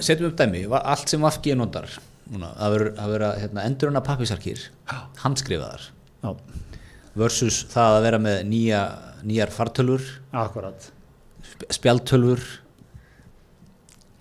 setjum 0.00 0.30
upp 0.30 0.38
dæmi, 0.38 0.66
allt 0.70 1.08
sem 1.08 1.20
vafki 1.20 1.50
er 1.50 1.56
notar 1.58 1.88
núna, 2.30 2.54
að 2.58 3.38
hérna, 3.42 3.66
endurinn 3.66 3.96
af 3.96 4.06
pappisarkýr 4.06 4.68
handskrifaðar 5.22 5.90
versus 7.14 7.62
það 7.70 7.98
að 7.98 8.02
vera 8.08 8.18
með 8.24 8.40
nýja, 8.50 8.82
nýjar 9.24 9.52
fartölfur 9.54 10.08
akkurat, 10.44 10.90
sp- 11.44 11.68
spjaldtölfur 11.76 12.42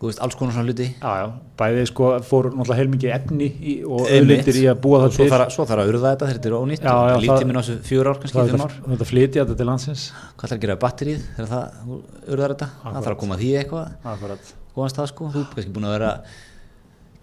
þú 0.03 0.09
veist, 0.09 0.19
alls 0.19 0.35
konar 0.35 0.51
svona 0.51 0.67
hluti. 0.67 0.85
Já, 0.99 1.11
já, 1.21 1.27
bæði 1.59 1.83
sko 1.87 2.07
fór 2.27 2.49
náttúrulega 2.51 2.75
heilmikið 2.81 3.11
efni 3.15 3.45
í, 3.47 3.75
og 3.87 4.01
auðlindir 4.11 4.57
í 4.59 4.63
að 4.67 4.81
búa 4.83 4.97
það 5.05 5.13
svo 5.15 5.21
til. 5.23 5.27
þarf, 5.31 5.45
að- 5.45 5.53
svo 5.55 5.65
þarf 5.69 5.83
að 5.85 5.91
urða 5.93 6.09
þetta 6.11 6.27
þetta 6.33 6.49
er 6.49 6.55
ónýtt. 6.57 6.87
Lítið 7.23 7.45
minn 7.47 7.55
á 7.55 7.63
þessu 7.63 7.77
fjör 7.87 8.09
ár, 8.11 8.19
kannski 8.19 8.43
fimm 8.49 8.65
ár. 8.65 8.75
þetta 8.91 9.07
flytja 9.07 9.45
þetta 9.45 9.57
til 9.61 9.67
landsins, 9.69 10.03
hvað 10.35 10.43
ætlar 10.49 10.57
að 10.59 10.65
gera? 10.65 10.75
Batterið 10.83 11.21
þegar 11.37 11.49
það 11.53 11.93
urðar 12.35 12.55
þetta? 12.55 12.67
Það 12.83 12.99
þarf 12.99 13.13
að 13.15 13.21
koma 13.23 13.37
því 13.39 13.51
eitthvað. 13.61 13.93
Akkurat, 14.13 14.51
góðan 14.75 14.91
stað 14.97 15.07
sko, 15.13 15.29
þú 15.31 15.39
er 15.39 15.47
kannski 15.55 15.73
búin 15.77 15.87
að 15.87 15.95
vera 15.95 16.11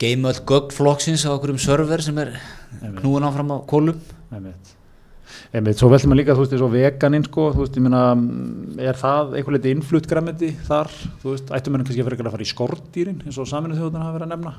geima 0.01 0.33
öll 0.33 0.43
gögn 0.49 0.75
flokksins 0.75 1.27
á 1.29 1.31
okkur 1.35 1.53
um 1.55 1.61
server 1.61 2.03
sem 2.03 2.19
er 2.23 2.35
knúin 3.01 3.27
áfram 3.27 3.53
á 3.53 3.59
kólum 3.69 3.99
einmitt. 4.33 4.77
Einmitt, 5.51 5.81
svo 5.81 5.89
veltum 5.91 6.13
við 6.15 6.21
líka, 6.21 6.35
þú 6.35 6.45
veist, 6.45 6.53
eins 6.55 6.65
og 6.65 6.73
veganinn 6.75 7.25
sko, 7.27 7.49
þú 7.55 7.65
veist, 7.65 7.79
ég 7.79 7.85
meina, 7.85 8.03
er 8.87 8.99
það 8.99 9.35
einhver 9.39 9.57
leiti 9.57 9.73
innflutt 9.75 10.07
græmiti 10.11 10.51
þar, 10.67 10.91
þú 11.23 11.35
veist, 11.35 11.51
ættum 11.55 11.75
við 11.75 11.85
kannski 11.85 12.05
að 12.05 12.11
vera 12.11 12.29
að 12.29 12.37
fara 12.37 12.47
í 12.47 12.51
skordýrin 12.51 13.21
eins 13.25 13.39
og 13.41 13.49
saminu 13.51 13.79
þjóðunar 13.79 14.07
hafa 14.07 14.17
verið 14.17 14.27
að 14.29 14.33
nefna? 14.35 14.55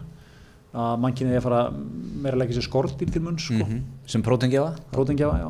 Að 0.72 0.94
mannkinni 1.04 1.34
er 1.36 1.42
að 1.42 1.48
fara 1.48 1.62
meira 1.72 2.36
að 2.36 2.42
leggja 2.44 2.58
sér 2.60 2.68
skordýr 2.68 3.12
til 3.12 3.24
munn, 3.24 3.40
sko, 3.40 3.58
mm 3.58 3.66
-hmm. 3.68 3.82
sem 4.08 4.24
prótengjafa 4.24 4.76
prótengjafa, 4.92 5.40
já, 5.40 5.50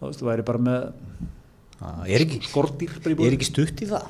þú 0.00 0.06
veist, 0.06 0.20
þú 0.20 0.30
væri 0.30 0.46
bara 0.48 0.58
með 0.58 0.80
er 2.06 2.20
ekki, 2.20 2.40
skordýr 2.44 2.90
ég 3.04 3.26
er 3.26 3.36
ekki 3.36 3.48
stutt 3.48 3.82
í 3.82 3.88
það? 3.88 4.08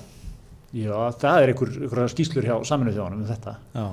Já, 0.70 0.94
það 1.18 1.42
er 1.42 1.50
einhver, 1.50 1.70
einhver 1.82 2.12
skýslur 2.12 2.46
hjá 2.46 2.54
saminu 2.66 2.92
þjóðunum 2.94 3.24
um 3.24 3.26
þetta. 3.26 3.56
Já. 3.74 3.86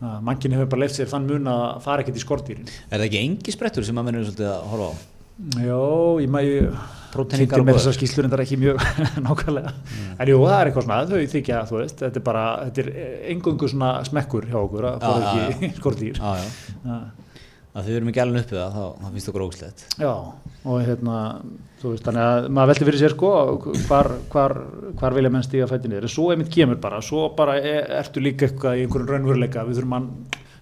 Mannkinni 0.00 0.56
hefur 0.56 0.70
bara 0.72 0.80
leift 0.86 0.96
sér 0.96 1.10
þann 1.10 1.26
mun 1.28 1.48
að 1.52 1.64
fara 1.84 2.00
ekkert 2.04 2.16
í 2.16 2.22
skordýrin. 2.24 2.68
er 2.90 2.96
það 3.02 3.06
ekki 3.10 3.20
engi 3.24 3.52
sprettur 3.52 3.84
sem 3.84 3.98
að 4.00 4.06
mennur 4.08 4.24
svolítið 4.30 4.48
að 4.54 4.68
horfa 4.72 4.90
á 4.90 4.94
Jó, 5.64 5.76
ég 6.20 6.28
maður 6.28 6.74
Próteiningar 7.10 7.56
kynnti 7.56 7.60
og 7.60 7.66
góðar. 7.66 7.78
þessar 7.80 7.94
skýslur 7.96 8.26
er 8.28 8.42
ekki 8.44 8.56
mjög 8.60 8.82
nákvæmlega. 9.26 9.70
En 10.20 10.28
jú, 10.30 10.36
það 10.44 10.56
er 10.60 10.68
eitthvað 10.70 10.84
svona, 10.86 10.98
þau 11.10 11.30
þykja, 11.32 11.60
þú 11.70 11.78
veist, 11.80 12.02
þetta 12.04 12.20
er 12.20 12.24
bara, 12.28 12.42
þetta 12.68 12.82
er 12.84 12.90
engungu 13.32 13.70
svona 13.72 13.88
smekkur 14.06 14.46
hjá 14.50 14.58
okkur 14.60 14.86
að 14.90 15.06
já, 15.08 15.46
ekki 15.48 15.70
skordýr. 15.80 16.20
já, 16.20 16.36
já. 16.38 16.46
Já, 16.84 16.98
að 17.70 17.86
þau 17.86 17.96
erum 17.96 18.10
ekki 18.10 18.22
alveg 18.24 18.44
uppið 18.44 18.58
það, 18.58 18.76
þá, 18.76 19.10
finnst 19.14 19.30
okkur 19.30 19.44
ógslegt. 19.46 19.84
Já, 20.00 20.12
og 20.64 20.86
hérna, 20.86 21.16
þú 21.80 21.92
veist, 21.92 22.06
þannig 22.06 22.26
að 22.26 22.48
maður 22.56 22.72
veldi 22.72 22.88
fyrir 22.88 23.02
sér 23.02 23.14
sko, 23.14 23.32
hvar, 23.86 24.10
hvar, 24.32 24.56
hvar 24.98 25.16
vilja 25.16 25.32
menn 25.34 25.46
stíga 25.46 25.68
fætti 25.70 25.90
niður, 25.90 26.08
en 26.08 26.14
svo 26.14 26.30
einmitt 26.34 26.50
kemur 26.54 26.80
bara, 26.82 27.02
svo 27.04 27.28
bara 27.38 27.58
er, 27.60 27.86
ertu 28.00 28.22
líka 28.24 28.48
eitthvað 28.48 28.80
í 28.80 28.86
einhverjum 28.86 29.12
raunveruleika, 29.14 29.66
við 29.68 29.80
þurfum 29.80 29.98
að 30.00 30.10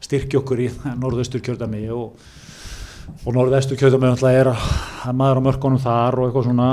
styrkja 0.05 0.42
okkur 0.42 0.62
í 0.62 0.68
norðaustur 1.01 1.44
kjördami 1.44 1.87
og, 1.97 2.29
og 3.25 3.35
norðaustur 3.35 3.81
kjördami 3.81 4.12
náttúrulega 4.12 4.44
er 4.44 4.53
að 4.53 4.68
að 5.09 5.16
maður 5.18 5.40
á 5.40 5.47
mörkunum 5.47 5.83
þar 5.83 6.18
og 6.18 6.29
eitthvað 6.29 6.47
svona, 6.49 6.68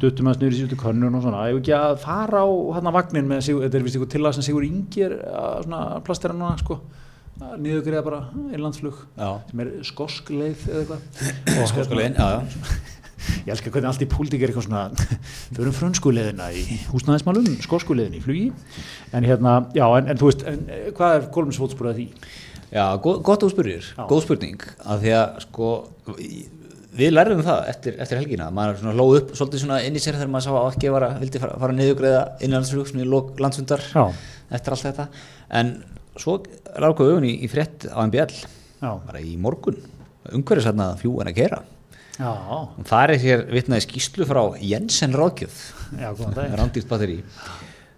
duttum 0.00 0.30
að 0.30 0.36
snýri 0.38 0.58
síðustu 0.60 0.78
könnun 0.80 1.16
og 1.18 1.24
svona, 1.24 1.46
ef 1.50 1.58
ekki 1.60 1.74
að 1.76 1.96
fara 2.02 2.44
á 2.46 2.48
hérna 2.76 2.92
vagnin 2.94 3.28
með, 3.28 3.48
þetta 3.48 3.78
er 3.78 3.86
vist 3.86 3.98
eitthvað 3.98 4.12
til 4.14 4.22
að 4.22 4.36
sem 4.36 4.46
Sigur 4.46 4.66
Ingi 4.66 5.06
er 5.06 5.16
að 5.26 5.66
svona 5.66 5.80
sko, 7.36 7.54
niðurgriða 7.60 8.02
bara 8.06 8.20
innlandsflug 8.56 8.98
Já, 9.16 9.30
sem 9.50 9.62
er 9.64 9.72
skosk 9.86 10.30
leið 10.32 10.66
eða 10.70 10.82
eitthvað. 10.82 11.24
Og 11.60 11.70
skóskulegin, 11.72 12.16
já, 12.16 12.28
já. 12.36 12.94
ég 13.46 13.52
elskar 13.54 13.72
hvernig 13.74 13.90
allt 13.90 14.02
í 14.04 14.08
pólitík 14.12 14.42
er 14.44 14.52
eitthvað 14.52 14.66
svona 14.68 14.82
þau 15.56 15.60
erum 15.64 15.74
frönsku 15.76 16.12
leiðina 16.14 16.48
í 16.54 16.64
húsnæðismálum 16.92 17.48
skosku 17.64 17.96
leiðina 17.98 18.20
í 18.20 18.24
flugi. 18.24 18.48
En 19.16 19.26
hérna, 19.26 19.56
já, 19.76 19.86
en, 19.98 20.10
en 20.12 20.20
þú 20.20 20.30
veist 20.30 20.44
en, 20.46 20.60
eh, 20.72 20.90
hvað 20.96 21.16
er 21.20 21.26
Kolmins 21.34 21.58
fótspor 21.60 21.90
að 21.92 22.00
því? 22.02 22.06
Já, 22.72 22.84
go- 23.02 23.18
gott 23.24 23.40
að 23.42 23.48
þú 23.48 23.54
spurðir, 23.54 23.88
góð 24.10 24.22
spurning, 24.24 24.62
að 24.90 25.04
því 25.04 25.12
að 25.16 25.36
sko, 25.44 25.68
við 26.96 27.12
lærðum 27.12 27.42
það 27.46 27.68
eftir, 27.70 27.96
eftir 28.02 28.18
helgina, 28.20 28.48
maður 28.54 28.80
svona 28.80 28.94
lóð 28.98 29.18
upp 29.20 29.34
svolítið 29.38 29.62
svona 29.62 29.78
inn 29.86 29.96
í 29.98 30.02
sér 30.02 30.16
þegar 30.18 30.32
maður 30.32 30.46
sá 30.48 30.54
að 30.56 30.70
ekki 30.72 30.90
var 30.94 31.06
að 31.06 31.18
vildi 31.22 31.42
fara, 31.44 31.58
fara 31.62 31.76
niðurgreiða 31.78 32.22
innanlandsflug 32.42 32.90
svona 32.90 33.04
í 33.04 33.10
lok 33.12 33.38
landsfundar 33.44 33.84
eftir 34.56 34.74
allt 34.76 34.86
þetta, 34.88 35.06
en 35.60 35.72
svo 36.22 36.38
lákuðu 36.82 37.16
augun 37.16 37.28
í, 37.28 37.34
í 37.44 37.50
frétt 37.50 37.86
á 37.88 37.98
MBL, 38.06 38.34
já, 38.82 38.90
bara 39.06 39.22
í 39.22 39.36
morgun, 39.40 39.78
umhverjus 40.32 40.68
hérna 40.68 40.92
að 40.92 41.02
fljúan 41.04 41.30
að 41.30 41.38
Og 42.80 42.84
það 42.88 43.02
er 43.12 43.22
hér 43.26 43.42
vitnaði 43.52 43.84
skýslu 43.84 44.26
frá 44.28 44.40
Jensen 44.64 45.12
dag 46.36 46.54
rándýrt 46.56 46.88
batteri. 46.88 47.18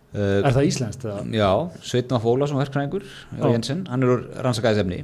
Uh, 0.09 0.41
Er 0.43 0.55
það 0.57 0.67
íslenskt? 0.71 1.05
Já, 1.37 1.51
Sveitn 1.85 2.17
af 2.17 2.25
Fóla 2.25 2.49
sem 2.49 2.59
á 3.39 3.47
Jensen, 3.53 3.85
hann 3.91 4.03
er 4.03 4.15
úr 4.17 4.25
rannsakaðisefni. 4.43 5.03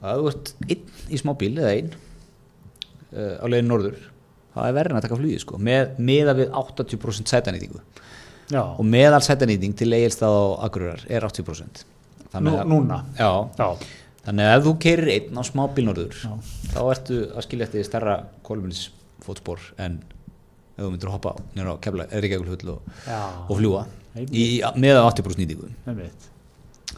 Að 0.00 0.22
þú 0.22 0.30
ert 0.32 0.52
einn 0.66 1.12
í 1.12 1.20
smá 1.20 1.34
bíl 1.38 1.52
eða 1.60 1.74
einn 1.76 1.92
uh, 1.94 3.36
á 3.38 3.46
leiðin 3.46 3.70
norður. 3.70 4.00
Það 4.56 4.66
er 4.66 4.76
verðin 4.80 4.98
að 4.98 5.06
taka 5.06 5.20
flugið 5.20 5.42
sko. 5.44 5.60
Með, 5.62 5.94
meða 6.10 6.34
við 6.40 6.50
80% 6.58 7.30
sætanýtingu. 7.30 7.84
Já, 8.50 8.64
og 8.66 8.82
meðal 8.82 9.22
sætanýting 9.22 9.76
til 9.78 9.92
eigilstað 9.94 10.34
á 10.34 10.42
Akureyrar 10.66 11.04
er 11.06 11.22
80% 11.28 11.84
Nú, 12.38 12.54
núna. 12.68 13.00
Já, 13.18 13.30
Já, 13.58 13.68
þannig 14.26 14.46
að 14.46 14.56
ef 14.56 14.66
þú 14.66 14.74
keirir 14.84 15.12
einn 15.16 15.40
á 15.40 15.42
smá 15.48 15.62
bíl 15.74 15.86
norður 15.88 16.14
Já. 16.14 16.32
þá 16.70 16.80
ertu 16.92 17.20
að 17.34 17.46
skilja 17.46 17.66
eftir 17.66 17.86
stærra 17.88 18.16
kolminsfótspor 18.46 19.64
en 19.82 19.98
ef 20.76 20.84
þú 20.84 20.90
myndir 20.92 21.12
hoppa 21.12 21.34
nýra 21.56 21.74
á 21.74 21.82
kefla, 21.82 22.06
er 22.08 22.26
ekki 22.26 22.38
eitthvað 22.38 22.52
hull 22.54 22.74
og, 22.76 22.92
og 23.48 23.56
fljúa 23.58 23.86
með 24.14 25.00
80% 25.00 25.42
nýtingu. 25.42 25.70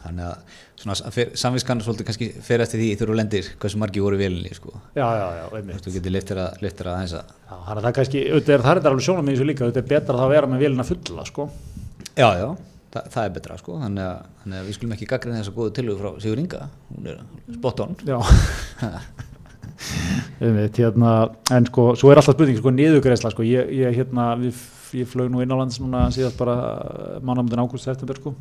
Þannig 0.03 0.25
að 0.27 0.61
svona, 0.81 1.11
fer, 1.15 1.29
samviskan 1.39 1.81
svolítið 1.83 2.07
kannski 2.09 2.27
fer 2.43 2.63
eftir 2.65 2.81
því 2.81 2.87
þú 2.99 3.15
lendir 3.15 3.49
hversu 3.61 3.79
margi 3.79 4.01
voru 4.03 4.17
í 4.17 4.21
vélinni 4.23 4.51
sko. 4.57 4.73
Já, 4.97 5.05
já, 5.05 5.25
já, 5.39 5.43
einmitt. 5.55 5.85
Þú 5.85 5.93
getur 5.95 6.15
liftir 6.15 6.41
að, 6.43 6.57
liftir 6.65 6.89
að 6.91 6.97
að 6.97 7.13
Já, 7.13 7.23
þannig 7.53 7.77
að 7.77 7.85
það 7.85 7.95
kannski, 7.99 8.23
er 8.25 8.65
það 8.65 8.81
er 8.81 8.89
alveg 8.91 9.05
sjónum 9.07 9.29
í 9.29 9.35
þessu 9.35 9.47
líka, 9.47 9.63
auðvitað 9.67 9.83
er 9.83 9.89
betra 9.93 10.25
að 10.25 10.33
vera 10.33 10.49
með 10.51 10.65
vélina 10.65 10.87
fulla, 10.87 11.25
sko. 11.29 11.47
Já, 12.17 12.27
já, 12.41 12.49
það, 12.93 13.07
það 13.13 13.25
er 13.27 13.33
betra 13.37 13.57
sko. 13.59 13.77
þannig, 13.81 14.03
að, 14.07 14.31
þannig 14.43 14.59
að 14.61 14.67
við 14.69 14.77
skulum 14.77 14.95
ekki 14.97 15.09
gaggrina 15.13 15.39
þessa 15.41 15.55
góðu 15.57 15.73
tilögu 15.79 15.99
frá 16.03 16.21
Sigur 16.23 16.41
Inga. 16.43 16.61
Hún 16.93 17.09
er 17.13 17.23
spot 17.57 17.83
on. 17.87 17.95
Já. 18.07 18.17
Einmitt, 20.43 20.77
hérna, 20.79 21.11
en 21.55 21.65
sko, 21.67 21.89
svo 21.99 22.11
er 22.13 22.19
alltaf 22.21 22.35
spurning 22.37 22.59
sko, 22.59 22.71
niðugreisla, 22.75 23.31
sko, 23.33 23.43
ég, 23.47 23.69
ég 23.81 23.95
hérna 23.97 24.29
við, 24.39 24.59
ég 25.01 25.09
flög 25.09 25.31
nú 25.33 25.41
innanlands 25.43 25.79
núna 25.81 26.05
síðast 26.13 26.37
bara 26.39 26.55
mánamundin 27.25 27.61
ágúst 27.63 27.87
september, 27.89 28.19
sko. 28.21 28.35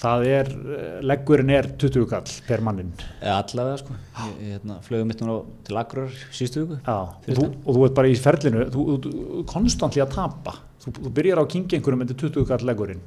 Það 0.00 0.22
er, 0.32 0.48
eh, 0.48 0.92
leggurinn 1.04 1.50
er 1.52 1.66
20 1.76 2.06
kall 2.08 2.30
per 2.46 2.62
mannin 2.64 2.88
allavega 3.20 3.82
sko. 3.82 3.92
ég, 4.40 4.54
hérna, 4.54 4.78
flögum 4.86 5.10
mitt 5.12 5.20
núna 5.20 5.34
á- 5.44 5.48
til 5.68 5.76
Akureyrar 5.76 6.14
síðustu 6.32 6.62
viku. 6.64 6.78
Já, 6.86 6.94
og, 6.96 7.36
þú, 7.36 7.48
og 7.66 7.74
þú 7.76 7.84
ert 7.84 7.94
bara 7.98 8.08
í 8.08 8.16
ferlinu. 8.16 8.64
Þú, 8.72 8.84
þú, 8.88 9.12
þú 9.12 9.44
konstantli 9.50 10.00
að 10.00 10.14
tapa. 10.14 10.54
Þú, 10.80 10.94
þú 11.04 11.12
byrjar 11.18 11.36
á 11.36 11.44
að 11.44 11.50
kingja 11.52 11.76
einhverjum 11.76 12.00
með 12.00 12.14
20 12.16 12.46
kall 12.48 12.64
leggurinn 12.64 13.02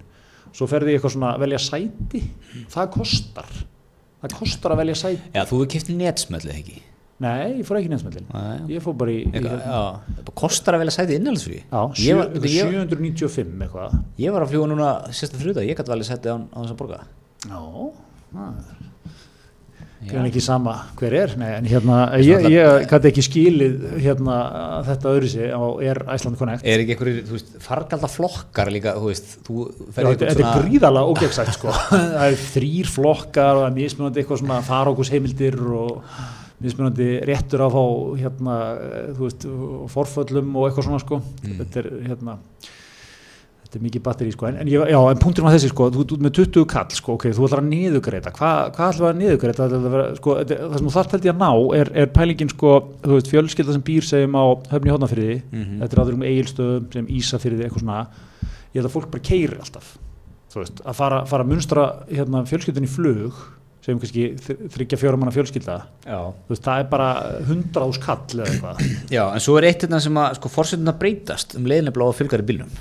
svo 0.54 0.68
ferði 0.70 0.94
ég 0.94 1.00
eitthvað 1.02 1.16
svona 1.18 1.34
að 1.36 1.44
velja 1.48 1.60
sæti. 1.66 2.24
Það 2.74 2.90
kostar. 2.98 3.52
Það 4.24 4.36
kostar 4.40 4.74
að 4.76 4.82
velja 4.84 4.96
sæti. 5.02 5.22
Já, 5.34 5.42
þú 5.50 5.60
hefur 5.60 5.72
kipt 5.74 5.90
netsmöllið 6.00 6.58
ekki? 6.58 6.82
Nei, 7.24 7.60
ég 7.60 7.68
fór 7.68 7.78
ekki 7.78 7.90
neinsmellin 7.92 8.26
Nei. 8.34 8.74
ég 8.74 8.82
fór 8.84 8.96
bara 9.00 9.12
í, 9.14 9.20
í 9.22 9.28
Eitthvað, 9.30 9.52
hérna, 9.54 9.76
já, 9.78 10.16
það 10.26 10.32
kostar 10.42 10.76
að 10.76 10.82
velja 10.82 10.94
sæti 10.96 11.16
innhaldsfrí 11.20 11.60
já, 11.60 11.82
ég, 11.84 12.00
sjö, 12.02 12.16
var- 12.18 12.32
eitthvað 12.34 12.48
ég, 12.50 12.72
795 12.74 13.62
eitthvað. 13.64 13.94
Ég 14.24 14.34
var 14.34 14.44
að 14.44 14.50
fljúa 14.52 14.68
núna 14.72 14.88
sérsta 15.14 15.40
þrjuta, 15.40 15.64
ég 15.64 15.78
gæti 15.80 15.94
velja 15.94 16.08
sæti 16.10 16.34
á, 16.34 16.36
á 16.42 16.58
þess 16.58 16.74
að 16.74 16.80
borga. 16.82 17.00
Já, 17.48 17.62
það 18.34 18.83
Já. 20.04 20.20
er 20.20 20.28
ekki 20.28 20.42
sama 20.44 20.74
hver 21.00 21.16
er 21.16 21.34
nei, 21.40 21.50
en 21.58 21.68
hérna, 21.70 21.98
ég, 22.20 22.46
ég 22.52 22.86
gæti 22.92 23.10
ekki 23.10 23.24
skilið 23.26 23.86
hérna, 24.04 24.36
þetta 24.90 25.14
öðru 25.14 25.32
sig 25.32 25.54
á 25.54 25.64
er 25.86 26.02
Iceland 26.16 26.40
Connect 26.40 26.68
Er 26.68 26.84
ekki 26.84 26.96
einhverjir, 26.98 27.48
fargalda 27.64 28.10
flokkar 28.12 28.72
líka, 28.74 28.96
þú 29.00 29.10
veist, 29.12 29.34
þú 29.48 29.66
þetta, 29.96 30.14
þetta 30.20 30.46
er 30.50 30.68
gríðarlega 30.68 31.16
ógegnsætt 31.16 31.54
sko. 31.58 31.74
það 31.94 32.28
er 32.28 32.40
þrýr 32.44 32.94
flokkar 32.98 33.58
og 33.58 33.66
það 33.66 33.70
er 33.72 33.76
mismunandi 33.80 34.24
eitthvað 34.24 34.44
svona 34.44 34.62
farókusheimildir 34.68 35.60
og 35.64 36.22
mismunandi 36.64 37.10
réttur 37.28 37.66
að 37.66 37.76
fá 37.76 37.84
hérna, 38.24 38.62
þú 39.18 39.28
veist, 39.28 39.50
forföllum 39.96 40.56
og 40.56 40.70
eitthvað 40.70 40.90
svona 40.90 41.04
sko. 41.04 41.22
Mm. 41.44 41.60
þetta 41.62 41.84
er 41.84 41.92
hérna 42.10 42.40
þetta 43.74 43.80
er 43.80 43.86
mikið 43.88 44.04
batteri 44.06 44.32
sko. 44.36 44.46
en, 44.52 44.58
en, 44.62 44.68
já, 44.70 45.00
en 45.10 45.18
punktur 45.24 45.44
með 45.48 45.56
þessi 45.58 45.70
sko, 45.74 45.88
þú 45.96 46.04
ert 46.06 46.22
með 46.28 46.34
20 46.38 46.66
kall 46.70 46.94
sko, 46.94 47.16
ok, 47.18 47.26
þú 47.34 47.48
ætlar 47.48 47.62
að 47.64 47.70
niðugreita 47.72 48.34
Hva, 48.38 48.52
hvað 48.76 48.92
ætlar 48.94 49.10
að 49.10 49.18
niðugreita 49.24 49.68
sko, 50.20 50.36
þetta, 50.44 50.58
það 50.68 50.78
sem 50.78 50.88
þú 50.92 50.94
þarft 50.98 51.16
held 51.18 51.26
ég 51.26 51.34
að 51.34 51.42
ná 51.42 51.50
er, 51.80 51.92
er 52.04 52.12
pælingin 52.14 52.54
sko, 52.54 52.76
þú 53.02 53.18
veist, 53.18 53.32
fjölskylda 53.34 53.74
sem 53.80 53.86
býr 53.90 54.06
segjum 54.06 54.38
á 54.38 54.44
höfni 54.76 54.94
hóðnafyrði 54.94 55.40
Mhm. 55.50 55.82
þetta 55.82 55.98
er 55.98 56.04
áður 56.04 56.20
um 56.20 56.28
eigilstöðum 56.30 56.88
sem 56.94 57.08
Ísafyrði 57.18 57.66
eitthvað 57.66 57.84
svona. 57.88 58.00
Ég 58.74 58.80
held 58.82 58.90
að 58.92 58.96
fólk 59.00 59.10
bara 59.12 59.26
keiri 59.26 59.58
alltaf 59.58 59.98
veist, 60.54 60.84
að 60.86 60.94
fara, 61.02 61.24
fara 61.26 61.44
að 61.44 61.50
munstra 61.50 61.84
hérna, 62.14 62.44
fjölskyldun 62.46 62.86
í 62.86 62.90
flug 62.94 63.34
sem 63.84 63.98
kannski 64.00 64.28
þ- 64.40 64.70
þriggja 64.72 64.96
fjóra 65.02 65.18
manna 65.20 65.34
fjölskylda. 65.36 65.74
Veist, 66.48 66.62
það 66.64 66.80
er 66.80 66.86
bara 66.94 67.08
hundra 67.50 67.84
ás 67.90 67.98
kall 68.00 68.38
eða 68.38 68.46
eitthvað. 68.54 68.84
Já, 69.12 69.24
en 69.34 69.42
svo 69.44 69.58
er 69.60 69.68
eitt 69.68 69.82
hérna 69.84 70.00
sem 70.00 70.14
að, 70.22 70.38
sko, 70.38 70.52
fórsetuna 70.54 70.94
breytast 71.02 71.58
um 71.58 71.66
leiðinlega 71.68 71.98
blá 71.98 72.06
fylgar 72.16 72.40
í 72.40 72.48
bílnum. 72.48 72.72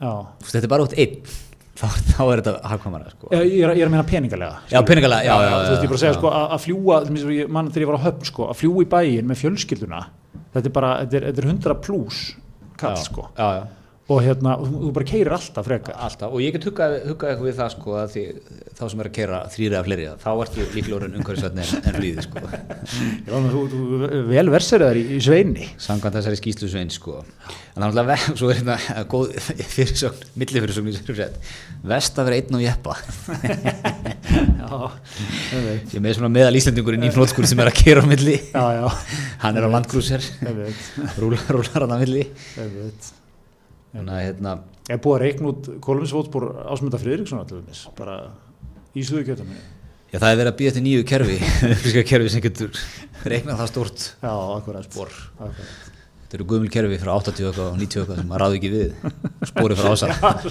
Já, 0.00 0.12
Þetta 0.48 0.64
er 0.66 0.72
bara 0.72 0.86
út 0.88 0.94
einn, 0.98 1.16
þá, 1.78 1.86
þá 2.12 2.20
er 2.24 2.42
þetta 2.42 2.54
hafkvæmara, 2.72 3.10
sko. 3.14 3.30
ég, 3.34 3.44
ég, 3.52 3.62
er, 3.68 3.74
ég 3.78 3.84
er 3.84 3.90
að 3.90 3.94
meina 3.96 4.06
peningalega 4.08 4.60
Já, 4.72 4.78
peningalega, 4.88 5.24
já, 5.26 5.34
já, 5.46 5.50
þú 5.54 5.72
veist, 5.72 5.82
ég 5.86 5.92
bara 5.94 6.02
segja 6.04 6.12
já. 6.14 6.18
sko, 6.20 6.32
að, 6.34 6.46
að 6.56 6.62
fljúa 6.66 7.00
mann 7.58 7.72
þegar 7.74 7.84
ég 7.86 7.90
var 7.92 7.98
á 8.00 8.06
höfn 8.08 8.30
sko, 8.32 8.48
að 8.52 8.60
fljúa 8.62 8.84
í 8.84 8.90
bæinn 8.94 9.30
með 9.30 9.42
fjölskylduna 9.44 10.02
þetta 10.54 10.66
er 10.70 10.74
bara, 10.80 10.92
þetta 11.04 11.20
er, 11.20 11.26
þetta 11.30 11.42
er 11.44 11.50
hundra 11.52 11.78
pluss 11.86 12.22
kall 12.78 12.94
Já, 12.98 13.04
sko. 13.08 13.28
Já, 13.38 13.48
já, 13.58 13.66
og 14.08 14.22
hérna, 14.24 14.54
þú, 14.56 14.78
þú 14.86 14.90
bara 14.96 15.06
keirir 15.08 15.34
alltaf 15.36 15.66
frekar 15.68 15.96
alltaf. 16.06 16.32
Og 16.32 16.40
ég 16.40 16.54
get 16.54 16.64
huggað, 16.64 16.94
eitthvað 17.02 17.42
við 17.44 17.56
það, 17.58 17.72
sko, 17.74 17.96
að 18.00 18.14
því 18.14 18.22
þá 18.78 18.82
sem 18.88 19.02
er 19.02 19.08
að 19.10 19.16
kera 19.18 19.40
þrýri 19.52 19.76
af 19.76 19.88
fleiri, 19.88 20.06
þá 20.22 20.28
ertu 20.32 20.64
líklega 20.72 20.96
orðin 20.96 21.18
umhverfisvætni 21.18 21.64
en, 21.64 21.82
en 21.82 21.98
flýði, 21.98 22.24
sko. 22.24 22.44
Með, 23.28 23.48
þú, 23.52 23.64
þú, 23.74 24.22
vel 24.30 24.46
versir 24.54 24.84
þar 24.86 25.00
í, 25.00 25.02
í 25.12 25.18
sveini 25.24 25.66
Samkvæmt 25.84 26.16
þessari 26.16 26.40
skýslu 26.40 26.70
svein, 26.72 26.92
sko. 26.94 27.18
En 27.76 27.84
það 27.84 28.08
ve- 28.08 28.16
svo 28.30 28.48
er 28.48 28.62
hérna 28.62 28.78
góð 29.12 29.34
fyrirsögn, 29.74 30.24
millifyrirsögn 30.40 30.88
í 30.88 30.96
sér 30.96 31.20
rétt. 31.20 31.36
Vest 31.92 32.16
að 32.18 32.30
vera 32.30 32.40
einn 32.40 32.56
á 32.56 32.60
jeppa. 32.64 32.96
já, 34.62 34.80
ég 35.92 36.00
með 36.02 36.16
svona 36.16 36.32
meðal 36.32 36.56
Íslandingurinn 36.58 37.06
í 37.06 37.12
hnótskur 37.12 37.46
sem 37.48 37.60
er 37.62 37.70
að 37.70 37.78
kera 37.84 38.02
á 38.02 38.06
milli. 38.08 38.40
já, 38.50 38.64
já, 38.80 38.88
Hann 39.44 39.60
er 39.60 39.68
á 39.68 39.70
rúlar, 41.20 41.44
rúlar 41.52 41.84
hann 41.86 41.94
á 41.94 41.98
milli. 42.00 42.26
Þannig 43.94 44.14
að 44.14 44.22
hérna, 44.26 44.52
er 44.92 45.00
búið 45.04 45.16
að 45.16 45.22
reikna 45.24 45.50
út 45.52 45.68
Kolumnsfótspor 45.84 46.46
ásmynda 46.68 47.00
Friðriksson 47.00 47.44
dæmis, 47.48 47.84
bara 47.98 48.16
í 48.92 49.04
suðugjötum 49.06 49.52
já 50.08 50.16
það 50.22 50.30
er 50.30 50.38
verið 50.40 50.50
að 50.52 50.58
býja 50.58 50.72
til 50.76 50.82
nýju 50.86 51.04
kerfi, 51.08 51.36
upplýska 51.74 52.02
kerfi 52.08 52.32
sem 52.32 52.44
getur 52.44 52.82
reiknað 53.28 53.62
það 53.62 53.70
stórt 53.72 54.04
já, 54.22 54.32
akkurat 54.32 54.88
spor. 54.88 55.14
akkurat. 55.38 55.94
Þetta 56.28 56.36
eru 56.36 56.46
gömul 56.52 56.68
kerfi 56.72 56.98
frá 57.00 57.10
80 57.16 57.46
eitthvað 57.48 57.68
og 57.72 57.76
90 57.80 58.00
eitthvað 58.02 58.18
sem 58.20 58.26
maður 58.28 58.42
ráði 58.44 58.58
ekki 58.58 58.70
við. 58.74 58.90
Spórið 59.50 59.78
frá 59.80 59.90
ása, 59.94 60.10
það 60.20 60.48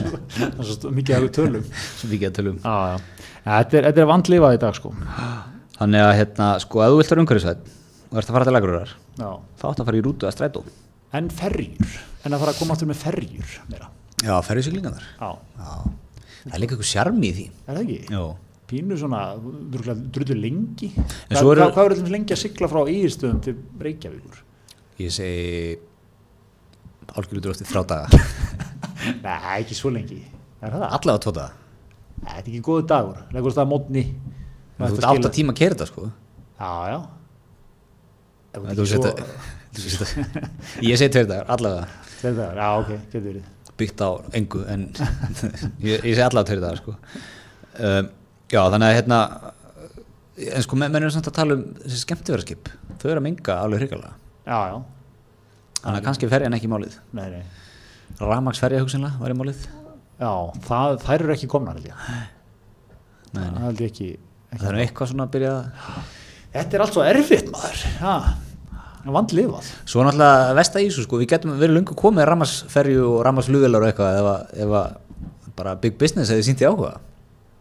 er 0.48 0.70
svo 0.72 0.92
mikið 0.98 1.18
af 1.18 1.26
við 1.28 1.34
tölum 1.38 1.68
sem 1.78 2.10
við 2.14 2.24
getum 2.24 2.38
tölum. 2.40 2.58
já, 2.64 2.78
já. 2.90 3.28
Ja, 3.44 3.52
þetta 3.60 3.78
er, 3.78 3.88
þetta 3.92 4.04
er 4.04 4.10
vandlifað 4.10 4.58
í 4.58 4.62
dag 4.66 4.78
sko 4.78 4.94
Þannig 5.78 6.02
að 6.08 6.16
hérna, 6.18 6.48
sko, 6.64 6.82
ef 6.82 6.90
þú 6.90 6.98
vilt 6.98 7.12
vera 7.14 7.24
umhverfisvætt 7.24 7.68
og 8.08 8.18
ert 8.18 8.32
að 8.32 8.38
fara 8.38 8.48
til 8.48 8.56
lagururar, 8.56 8.94
þá 9.20 9.66
átt 9.70 9.82
að 9.84 9.90
fara 9.92 10.00
í 10.00 10.04
rútu 10.08 10.26
að 10.26 10.34
strætó. 10.34 10.64
en 11.18 11.30
ferjur, 11.38 11.98
en 12.28 12.36
að 12.38 12.44
fara 12.44 12.54
að 12.56 12.60
koma 12.62 12.76
aftur 12.78 12.90
með 12.92 13.00
ferjur 13.06 13.54
meira. 13.72 13.88
Já, 14.24 14.34
já, 15.22 15.32
Já, 15.58 15.72
það 16.44 16.56
er 16.58 16.62
líka 16.64 16.76
eitthvað 16.78 16.92
sjarmi 16.92 17.28
í 17.28 17.34
því. 17.38 17.46
er 17.68 17.76
það 17.78 17.82
ekki? 17.84 17.98
Jó, 18.16 18.24
pínu 18.68 18.98
svona, 19.00 19.20
drullu 20.16 20.38
lengi. 20.42 20.90
Svo 21.32 21.52
eru- 21.54 21.68
hvað, 21.76 21.86
er 21.92 21.96
þetta 22.00 22.14
lengi 22.16 22.36
að 22.36 22.42
sigla 22.44 22.70
frá 22.72 22.82
Íðistöðum 22.94 23.42
til 23.46 23.56
Reykjavíkur? 23.88 24.42
ég 24.98 25.12
segi 25.14 25.78
álgjörður 27.14 27.54
eftir 27.54 27.70
þrjá 27.70 27.84
daga. 27.92 28.22
Nei, 29.24 29.38
ekki 29.62 29.78
svo 29.78 29.92
lengi. 29.94 30.18
Er 30.62 30.74
það? 30.74 30.88
allavega 30.98 31.22
tvo 31.28 31.34
daga. 31.38 31.52
Þetta 32.18 32.40
er 32.42 32.50
ekki 32.50 32.62
góðu 32.66 32.88
dagur. 32.90 33.20
Leggur 33.36 33.54
það 33.54 33.70
mótni 33.70 34.04
þú 34.78 34.88
ert 34.90 35.06
átt 35.12 35.28
að 35.30 35.36
tíma 35.38 35.54
að 35.54 35.60
kera 35.62 35.76
þetta 35.78 35.88
sko. 35.92 36.08
Já, 36.58 36.72
já. 36.92 36.98
Þú 38.58 38.88
sért 38.90 39.08
svo- 39.94 40.26
ég 40.90 40.98
segi 40.98 41.14
tveir 41.14 41.28
dagar, 41.30 41.46
allavega 41.54 41.86
Tveir 42.18 42.40
já, 42.58 42.68
ok, 42.82 42.90
getur 43.12 43.26
verið. 43.28 43.46
Byggt 43.78 44.02
á 44.02 44.10
engu 44.40 44.64
en 44.74 44.88
ég, 45.86 46.02
ég 46.02 46.14
segi 46.16 46.24
allavega 46.26 46.48
tveir 46.50 46.62
dagar 46.64 46.80
sko. 46.82 46.96
Um, 47.78 48.08
já 48.50 48.62
þannig 48.74 48.88
að 48.88 48.96
hérna 48.98 49.20
en 50.56 50.66
sko 50.66 50.78
menn 50.82 50.96
eru 50.98 51.10
samt 51.14 51.28
að 51.30 51.36
tala 51.38 51.58
um 51.58 51.64
þessi 51.84 52.00
skemmtifæraskip 52.04 52.72
þau 53.02 53.08
eru 53.12 53.20
að 53.22 53.26
minga 53.28 53.58
alveg 53.62 53.84
hrigalega 53.84 54.14
Já, 54.48 54.58
já, 54.72 54.78
þannig 55.84 56.00
að 56.00 56.06
kannski 56.08 56.30
ferja 56.32 56.48
en 56.50 56.56
ekki 56.58 56.70
málið. 56.72 56.94
Nei, 57.18 57.26
nei. 57.34 57.42
Ramagsferja 58.22 58.80
hugsanlega 58.82 59.20
var 59.20 59.34
í 59.34 59.36
málið. 59.38 59.66
Já, 60.18 60.30
það, 60.66 60.94
þær 61.04 61.24
eru 61.26 61.34
ekki 61.36 61.50
komnar 61.52 61.76
held 61.78 61.90
ég. 61.90 62.06
Nei, 63.36 63.44
Það 63.44 63.58
held 63.66 63.82
ég 63.84 63.92
ekki, 63.92 64.08
ekki 64.54 64.62
það 64.64 64.70
er 64.72 64.80
eitthvað 64.86 65.12
svona 65.12 65.26
að 65.28 65.34
byrja 65.36 65.52
að- 65.58 66.14
Þetta 66.56 66.78
er 66.80 66.84
allt 66.86 66.96
svo 66.96 67.04
erfitt 67.06 67.52
maður. 67.54 67.82
Já, 68.00 68.14
vandlifað. 69.16 69.72
Svo 69.88 70.04
náttúrulega 70.06 70.54
vesta 70.58 70.82
ísu 70.84 71.04
sko. 71.06 71.20
Við 71.22 71.30
getum 71.34 71.56
verið 71.60 71.76
lungu 71.78 71.96
komið 71.98 72.28
Ramagsferju 72.30 73.06
og 73.14 73.24
Ramagsflugvelar 73.28 73.86
og 73.86 73.90
eitthvað 73.92 74.20
ef, 74.20 74.30
að- 74.34 74.68
að 74.78 75.56
bara 75.58 75.76
big 75.76 75.98
business 75.98 76.30
hefði 76.34 76.46
sínt 76.50 76.62
í 76.62 76.68
áhuga. 76.70 76.98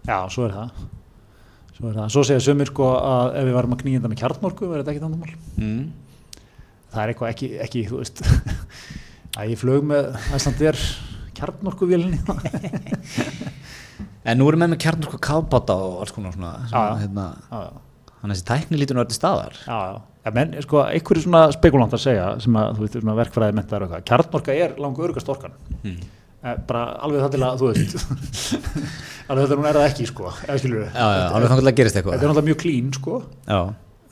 Já, 0.06 0.18
svo 0.30 0.44
er 0.46 0.52
það. 0.56 0.70
Svo 1.76 1.88
er 1.90 1.94
það, 1.98 2.08
svo 2.14 2.22
segja 2.24 2.40
sömur 2.40 2.66
sko 2.70 2.86
að 2.96 3.34
ef 3.36 3.44
við 3.50 3.52
varum 3.58 3.72
að 3.76 3.80
knýja 3.82 3.98
þetta 4.00 4.08
með 4.12 4.20
kjartmorku 4.22 4.68
verður 4.70 4.84
þetta 4.86 4.92
ekki 4.94 5.02
þannig 5.04 5.20
mál 5.20 5.34
mm. 5.60 5.82
Það 6.94 7.02
er 7.02 7.10
eitthvað 7.12 7.32
ekki, 7.34 7.48
ekki 7.66 7.82
þú 7.90 7.98
veist 8.00 8.22
að 9.36 9.50
ég 9.52 9.60
flög 9.60 9.84
með 9.90 10.08
Æslandir 10.38 10.78
kjartmorkuvélinni 11.36 12.22
en 14.24 14.40
nú 14.40 14.48
erum 14.48 14.64
við 14.64 14.72
með 14.72 15.04
sko 15.10 15.20
kafbáta 15.22 15.76
og 15.76 16.00
alls 16.02 16.14
konar 16.16 16.32
svona, 16.34 16.54
svona 16.70 16.96
hérna, 17.02 17.26
þannig 17.50 18.24
að 18.24 18.32
þessi 18.32 18.46
tækni 18.48 18.80
lítur 18.80 19.02
öll 19.04 19.12
staðar. 19.14 19.58
Já, 19.66 19.76
já. 19.92 20.00
Ja, 20.26 20.32
menn, 20.34 20.56
sko, 20.64 20.80
einhverju 20.82 21.22
svona 21.22 21.44
spekulantar 21.54 22.00
segja 22.02 22.30
sem 22.42 22.56
að, 22.58 22.72
þú 22.74 22.82
veist, 22.82 22.96
svona 22.98 23.14
verkfræði 23.20 23.54
mentar 23.54 23.84
og 23.84 23.92
eitthvað, 23.92 24.06
kjarnorka 24.10 24.56
er 24.58 24.72
langu 24.82 25.04
örgast 25.06 25.28
orkan. 25.30 25.52
Mm. 25.84 26.00
bara 26.66 26.82
alveg 27.02 27.22
það 27.22 27.32
til 27.34 27.42
að, 27.46 27.60
þú 27.60 27.68
veist 27.70 27.94
alveg 29.30 29.40
þetta 29.44 29.56
hún 29.58 29.66
er 29.70 29.76
það 29.78 29.86
ekki, 29.88 30.06
sko 30.10 30.28
eða 30.34 30.56
skilur 30.62 30.80
við, 30.82 30.88
já, 30.90 31.06
já, 31.06 31.24
alveg 31.30 31.50
þannig 31.52 31.70
að 31.70 31.78
gerist 31.80 31.96
þetta 31.96 32.02
er 32.02 32.12
eitthvað 32.12 32.26
náttúrulega 32.26 32.48
mjög 32.48 32.58
klín, 32.62 32.88
sko. 32.94 33.18
Já, 33.46 33.60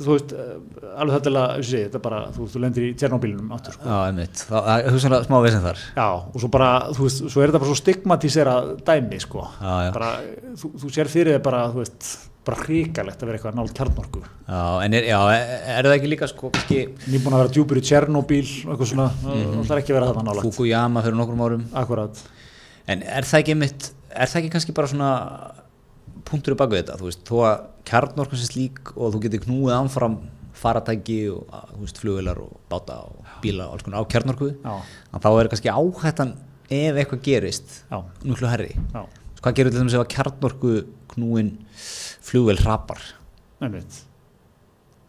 þú 0.05 0.11
veist, 0.13 0.35
eh, 0.35 0.93
alveg 1.03 1.17
það 1.17 1.25
til 1.27 1.33
að, 1.35 1.55
þessi, 1.59 1.81
þetta 1.85 1.99
er 1.99 2.05
bara 2.07 2.21
þú 2.35 2.43
veist, 2.45 2.55
þú 2.55 2.63
lendir 2.65 2.87
í 2.87 2.93
Tjernóbílunum 3.03 3.55
áttur, 3.55 3.77
sko. 3.77 3.87
Já, 3.87 3.99
einmitt. 4.09 4.45
Það 4.49 4.69
það 4.69 4.77
er 4.77 4.97
hugsanlega 4.97 5.29
smá 5.29 5.37
vesen 5.45 5.65
þar. 5.67 5.83
Já, 5.95 6.07
og 6.31 6.39
svo 6.43 6.51
bara, 6.55 6.71
þú 6.95 7.09
veist, 7.09 7.25
svo 7.27 7.43
er 7.43 7.51
þetta 7.53 7.63
bara 7.63 7.71
svo 7.73 7.79
stigmatísera 7.83 8.55
dæmi, 8.87 9.19
sko. 9.23 9.47
Já, 9.59 9.75
já, 9.89 9.91
bara, 9.99 10.11
þú, 10.63 10.73
þú 10.83 10.95
bara, 12.45 12.59
hrikalegt 12.67 13.23
að 13.23 13.27
vera 13.31 13.39
eitthvað 13.39 13.57
nált 13.59 13.75
kjarnorku. 13.79 14.21
Já, 14.49 14.61
en 14.85 14.95
er, 14.99 15.07
já, 15.09 15.19
er, 15.35 15.87
það 15.89 15.95
ekki 15.99 16.11
líka 16.13 16.29
sko, 16.29 16.51
kannski 16.55 16.79
nýbúin 17.09 17.35
að 17.37 17.43
vera 17.45 17.53
djúpur 17.57 17.81
í 17.81 17.85
Tjernóbíl 17.89 18.45
og 18.67 18.75
eitthvað 18.75 18.91
svona, 18.93 19.09
Mhm. 19.25 19.63
það 19.65 19.75
er 19.77 19.83
ekki 19.83 19.93
að 19.95 19.99
vera 20.01 20.09
þetta 20.13 20.25
nála 20.29 20.45
Fukuyama 20.45 21.03
fyrir 21.03 21.19
nokkrum 21.21 21.45
árum. 21.47 21.65
Akkurat 21.73 22.23
en 22.87 23.03
er 23.03 23.23
það 23.23 23.41
ekki 23.43 23.57
mitt, 23.57 23.91
er 24.11 24.27
það 24.29 24.41
ekki 24.43 24.51
kannski 24.53 24.75
bara 24.75 24.87
svona 24.93 25.11
punktur 26.25 26.55
í 26.55 26.57
baku 26.61 26.77
þetta, 26.79 26.97
þú 27.01 27.09
veist, 27.09 27.25
þó 27.29 27.37
að 27.49 27.65
kjarnorkan 27.89 28.41
sem 28.41 28.49
slík 28.53 28.93
og 28.97 29.13
þú 29.15 29.21
getur 29.27 29.45
knúið 29.47 29.75
ánfram 29.77 30.19
faratæki 30.55 31.19
og 31.35 31.49
þú 31.75 31.81
veist, 31.83 31.99
flugvilar 32.01 32.39
og 32.41 32.53
báta 32.71 32.97
og 33.05 33.25
bíla 33.43 33.67
og 33.69 33.75
alls 33.77 33.83
konar 33.85 34.05
á 34.05 34.09
kjarnorku 34.09 34.49
já, 34.63 34.75
að 35.13 35.21
þá 35.25 35.29
er 35.41 35.49
kannski 35.53 35.73
áhættan 35.75 36.31
ef 36.71 36.97
eitthvað 36.97 37.23
gerist 37.27 37.75
núklu 38.25 38.49
herri 38.49 38.71
já, 38.95 39.03
hvað 39.43 39.55
gerur 39.59 39.75
til 39.75 39.83
þess 39.85 39.99
að 40.01 40.09
kjarnorku 40.15 40.73
knúin 41.15 41.51
flugvel 42.25 42.59
hrapar. 42.65 43.01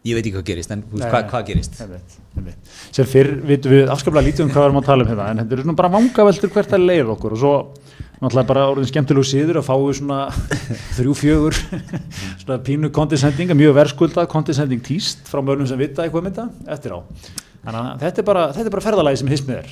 Ég 0.06 0.14
veit 0.14 0.28
ekki 0.28 0.36
hvað 0.36 0.46
gerist, 0.52 0.72
en 0.74 0.84
veist, 0.86 1.08
hvað, 1.10 1.24
hvað 1.32 1.46
gerist? 1.48 1.78
Einmitt, 1.82 2.18
einmitt. 2.38 2.74
sem 2.94 3.08
fyrr 3.10 3.32
vitum 3.50 3.74
við 3.74 3.90
afskaplega 3.90 4.28
lítið 4.28 4.44
um 4.46 4.52
hvað 4.52 4.62
við 4.62 4.68
erum 4.70 4.78
að 4.84 4.86
tala 4.92 5.06
um 5.06 5.10
hérna 5.10 5.26
en 5.32 5.42
þetta 5.42 5.58
er 5.58 5.78
bara 5.80 5.92
vangaveltur 5.96 6.52
hvert 6.54 6.76
að 6.78 6.86
leið 6.86 7.10
okkur 7.16 7.34
og 7.34 7.42
svo 7.42 7.54
náttúrulega 8.20 8.50
bara 8.52 8.68
orðin 8.70 8.92
skemmtilegu 8.92 9.26
síður 9.32 9.60
að 9.64 9.66
fáu 9.72 9.88
svona 9.98 10.20
þrjú 11.00 11.18
fjögur 11.24 11.58
svona 12.44 12.60
pínu 12.70 12.94
kondisending 12.94 13.56
mjög 13.58 13.76
verðskuldað 13.80 14.30
kondisending 14.36 14.86
týst 14.86 15.26
frá 15.26 15.42
mörnum 15.42 15.66
sem 15.72 15.82
vita 15.82 16.06
eitthvað 16.06 16.22
um 16.22 16.30
þetta 16.30 16.76
eftir 16.78 16.94
á. 16.94 17.00
Þannig 17.66 17.82
að 17.82 18.04
þetta 18.06 18.22
er 18.22 18.28
bara, 18.30 18.48
þetta 18.54 18.70
er 18.70 18.76
bara 18.76 18.86
ferðalagi 18.86 19.24
sem 19.24 19.32
hismið 19.34 19.64
er. 19.64 19.72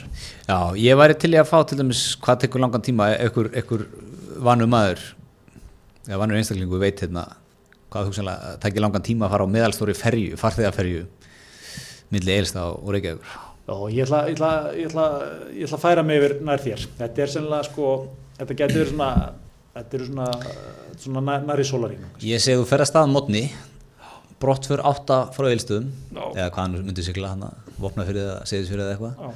Já, 0.50 0.60
ég 0.82 0.98
væri 0.98 1.20
til 1.22 1.36
í 1.36 1.38
að 1.38 1.52
fá 1.52 1.60
til 1.70 1.78
dæmis 1.78 2.08
hvað 2.24 2.48
tekur 2.48 2.64
langan 2.66 2.82
tíma 2.82 3.12
ekkur, 3.22 3.54
ekkur 3.62 3.86
vanur 4.42 4.72
maður 4.72 5.12
eða 6.08 6.20
vanur 6.22 6.40
einstaklingu 6.40 6.80
veit 6.82 7.04
hérna 7.04 7.26
hvað 7.94 8.10
hugsanlega 8.10 8.56
tekir 8.64 8.84
langan 8.84 9.06
tíma 9.06 9.28
að 9.28 9.36
fara 9.36 9.48
á 9.48 9.54
meðalstóri 9.56 9.96
ferju, 9.98 10.38
farþegaferju 10.42 11.06
milli 12.14 12.36
Eilsta 12.36 12.66
og 12.72 12.90
Reykjavíkur 12.94 13.42
og 13.74 13.86
ég 13.94 14.04
ætla, 14.04 14.26
ég, 14.28 14.36
ætla, 14.36 14.52
ég, 14.76 14.90
ætla, 14.90 15.06
ég 15.56 15.68
ætla 15.68 15.78
að 15.78 15.84
færa 15.86 16.04
mig 16.06 16.20
yfir 16.20 16.34
nær 16.44 16.64
þér 16.64 16.88
þetta 17.00 17.24
er 17.24 17.32
sennilega 17.32 17.68
sko 17.70 17.92
þetta 18.40 18.58
getur 18.60 18.82
verið 18.82 18.92
svona 18.92 19.12
þetta 19.78 20.00
eru 20.00 20.08
svona, 20.10 20.56
svona 21.06 21.24
nær, 21.30 21.46
nær 21.48 21.62
í 21.64 21.68
sólarínu 21.70 22.10
Ég 22.28 22.44
segi 22.44 22.60
þú 22.60 22.66
fer 22.70 22.84
að 22.84 23.14
mótni 23.14 23.44
brott 24.44 24.68
fyrir 24.68 24.84
átta 24.90 25.20
frá 25.32 25.48
Eilstöðum 25.48 25.88
Já. 26.12 26.24
eða 26.26 26.50
hvað 26.50 26.60
hann 26.64 26.76
myndi 26.90 27.06
sigla 27.06 27.32
hann 27.32 27.46
að 27.48 27.72
vopna 27.80 28.08
fyrir 28.10 28.28
það, 28.28 28.42
segðis 28.52 28.74
fyrir 28.74 28.84
það 28.84 28.92
eitthvað 28.98 29.24
Já. 29.24 29.30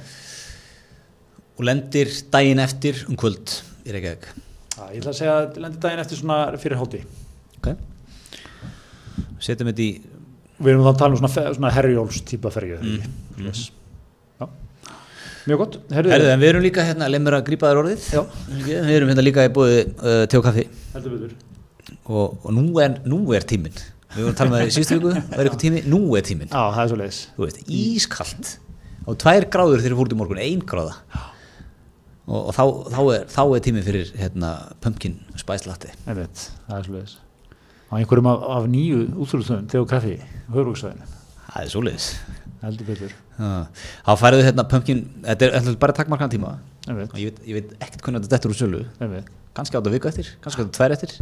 og 1.56 1.64
lendir 1.70 2.12
daginn 2.34 2.62
eftir 2.66 3.00
um 3.08 3.16
kvöld 3.18 3.56
í 3.86 3.96
Reykjavík 3.96 4.28
Já, 4.78 4.84
ég 4.94 5.00
ætla 5.00 5.10
að 5.10 5.18
segja 5.18 5.32
að 5.40 5.56
lendi 5.64 5.80
daginn 5.82 6.02
eftir 6.04 6.20
svona 6.20 6.36
fyrir 6.62 6.78
hátti 6.78 7.00
ok. 7.58 7.72
Setjum 9.42 9.70
þetta 9.72 9.82
í 9.84 9.90
við 10.58 10.70
erum 10.72 10.84
þá 10.86 10.90
að 10.92 11.00
tala 11.02 11.16
um 11.16 11.20
svona, 11.22 11.50
svona 11.58 11.72
herjóls 11.74 12.22
típa 12.26 12.52
ferju 12.54 12.78
Mm, 12.78 13.10
mm. 13.38 13.52
Já. 14.38 14.46
mjög 15.48 15.60
gott. 15.64 15.76
Herðu, 15.94 16.10
Herðu, 16.14 16.30
en 16.32 16.40
við 16.42 16.50
erum 16.52 16.64
líka 16.66 16.84
hérna, 16.86 17.08
leið 17.10 17.22
mér 17.26 17.36
að 17.38 17.44
grípa 17.46 17.70
þér 17.70 17.80
orðið. 17.82 18.08
Já. 18.14 18.22
við 18.66 18.96
erum 18.96 19.12
hérna 19.12 19.24
líka 19.26 19.46
í 19.46 19.52
búið 19.54 19.76
uh, 19.98 20.24
te 20.30 20.38
og 20.38 20.44
kaffi. 20.46 20.66
Heldur 20.94 21.14
betur. 21.16 21.36
Og, 22.08 22.38
og 22.44 22.52
nú, 22.54 22.64
er, 22.82 22.98
er 23.38 23.46
tíminn. 23.48 23.78
Við 24.14 24.22
vorum 24.24 24.32
að 24.34 24.38
tala 24.40 24.52
með 24.52 24.62
það 24.62 24.68
í 24.70 24.74
síðustu 24.76 24.96
viku 24.98 25.10
það 25.14 25.34
er 25.38 25.48
eitthvað 25.48 25.62
tími, 25.64 25.82
nú 25.88 26.00
er 26.18 26.24
tíminn. 26.24 26.48
Já, 26.52 26.62
það 26.74 26.82
er 26.84 26.90
svo 26.92 26.98
leiðis 27.02 27.20
þú 27.36 27.44
veist, 27.44 27.58
ískalt. 27.78 28.52
Og 29.08 29.18
tvær 29.20 29.46
gráður 29.52 29.82
þegar 29.84 29.98
fórt 29.98 30.14
í 30.14 30.18
morgun, 30.18 30.40
ein 30.42 30.62
gráða 30.68 30.94
og, 32.28 32.50
og 32.50 32.52
þá, 32.54 32.62
þá, 32.92 33.00
er, 33.14 33.24
þá 33.32 33.40
er 33.46 33.64
tíminn 33.64 33.86
fyrir 33.86 34.12
hérna, 34.20 34.52
pumpkin 34.84 35.16
spice 35.40 35.68
latte. 35.68 35.90
Það 36.04 36.76
er 36.78 36.86
svo 36.86 36.98
leiðis 36.98 37.16
á 37.88 37.94
einhverjum 37.96 38.28
af, 38.28 38.42
af 38.52 38.66
nýju 38.68 38.98
útrúðstöðum 39.16 39.68
þegar 39.72 39.88
kaffi 39.94 40.18
höfrúkstöðinu 40.52 41.06
það 41.48 41.62
er 41.62 41.72
Já. 43.38 43.50
þá 44.04 44.12
færðu 44.20 44.44
hérna 44.44 44.64
pumpkin 44.68 45.02
þetta 45.24 45.48
er, 45.48 45.68
bara 45.80 45.96
takkmarkan 45.96 46.32
tíma? 46.32 46.56
Og 46.88 47.18
ég 47.20 47.30
veit, 47.30 47.42
veit 47.56 47.74
ekkert 47.78 48.04
hvernig 48.04 48.24
þetta 48.24 48.34
dettur 48.34 48.52
úr 48.52 48.58
sölu. 48.58 48.80
Kannski 49.56 49.78
átta 49.78 49.92
viku 49.92 50.08
eftir, 50.10 50.28
kannski 50.44 50.64
átta 50.64 50.74
tvær 50.76 50.94
eftir. 50.94 51.14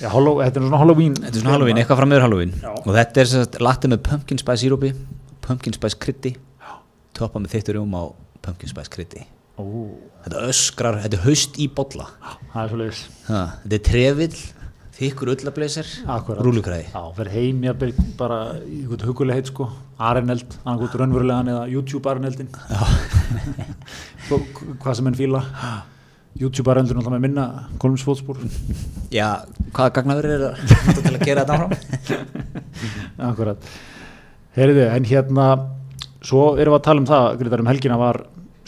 Já, 0.00 0.08
halló, 0.12 0.36
þetta 0.42 0.60
er 0.60 0.66
svona 0.66 0.80
Halloween. 0.82 1.16
Þetta 1.16 1.32
er 1.32 1.44
svona 1.44 1.54
Halloween, 1.54 1.80
eitthvað 1.80 2.00
fram 2.00 2.12
meður 2.12 2.24
Halloween. 2.26 2.54
Já. 2.60 2.70
og 2.74 2.90
þetta 2.96 3.22
er 3.22 3.30
sagt 3.30 3.60
latte 3.62 3.90
með 3.92 4.02
pumpkin 4.08 4.40
spice 4.42 4.64
sírópi 4.64 4.94
pumpkin 5.46 5.76
spice 5.76 5.98
krytti 6.00 6.34
toppa 7.16 7.42
með 7.42 7.56
þittur 7.56 7.82
um 7.82 7.94
á 7.96 8.02
pumpkin 8.44 8.70
spice 8.70 8.92
krytti 8.92 9.26
Ó, 9.60 9.82
þetta 10.24 10.46
öskrar, 10.50 10.98
þetta 11.04 11.18
er 11.20 11.26
haust 11.26 11.60
í 11.60 11.68
er 12.88 12.96
ha, 13.28 13.42
þetta 13.62 13.76
er 13.78 13.84
trefill 13.90 14.40
þykkur 15.00 15.30
ullableysir 15.32 15.88
Akkurat. 16.12 16.42
rúlukræði 16.44 16.88
Já, 16.90 17.00
fer 17.16 17.30
heim 17.32 17.62
ég 17.64 17.72
að 17.72 17.78
bara 18.18 18.40
í 18.60 18.82
eitthvað 18.82 19.04
hugulegheit 19.08 19.48
sko, 19.48 19.68
Areneld, 20.10 20.56
annað 20.64 20.82
gott 20.84 20.96
raunverulegan 21.00 21.48
eða 21.54 21.62
YouTube 21.72 22.10
Areneldin 22.12 22.50
Svo, 24.26 24.38
hvað 24.82 24.98
sem 24.98 25.08
enn 25.10 25.16
fíla. 25.18 25.40
YouTube 26.40 26.70
Areneldin 26.70 27.00
alltaf 27.00 27.14
með 27.16 27.24
minna 27.24 27.46
kolumsfótspor 27.82 28.38
já, 29.12 29.40
hvaða 29.72 29.94
gagnaður 29.96 30.28
er 30.30 30.44
nota 30.52 31.00
til 31.00 31.14
að 31.16 31.24
gera 31.26 31.42
þetta 31.42 31.56
áfram. 31.56 31.72
Akkurat 33.30 33.70
Heyriði, 34.54 34.84
en 34.90 35.08
hérna 35.08 35.46
svo 36.20 36.44
erum 36.60 36.74
við 36.76 36.78
að 36.80 36.86
tala 36.86 37.02
um 37.02 37.08
það, 37.08 37.26
Greitar, 37.40 37.64
um 37.64 37.70
helgina 37.70 37.98
var 38.00 38.20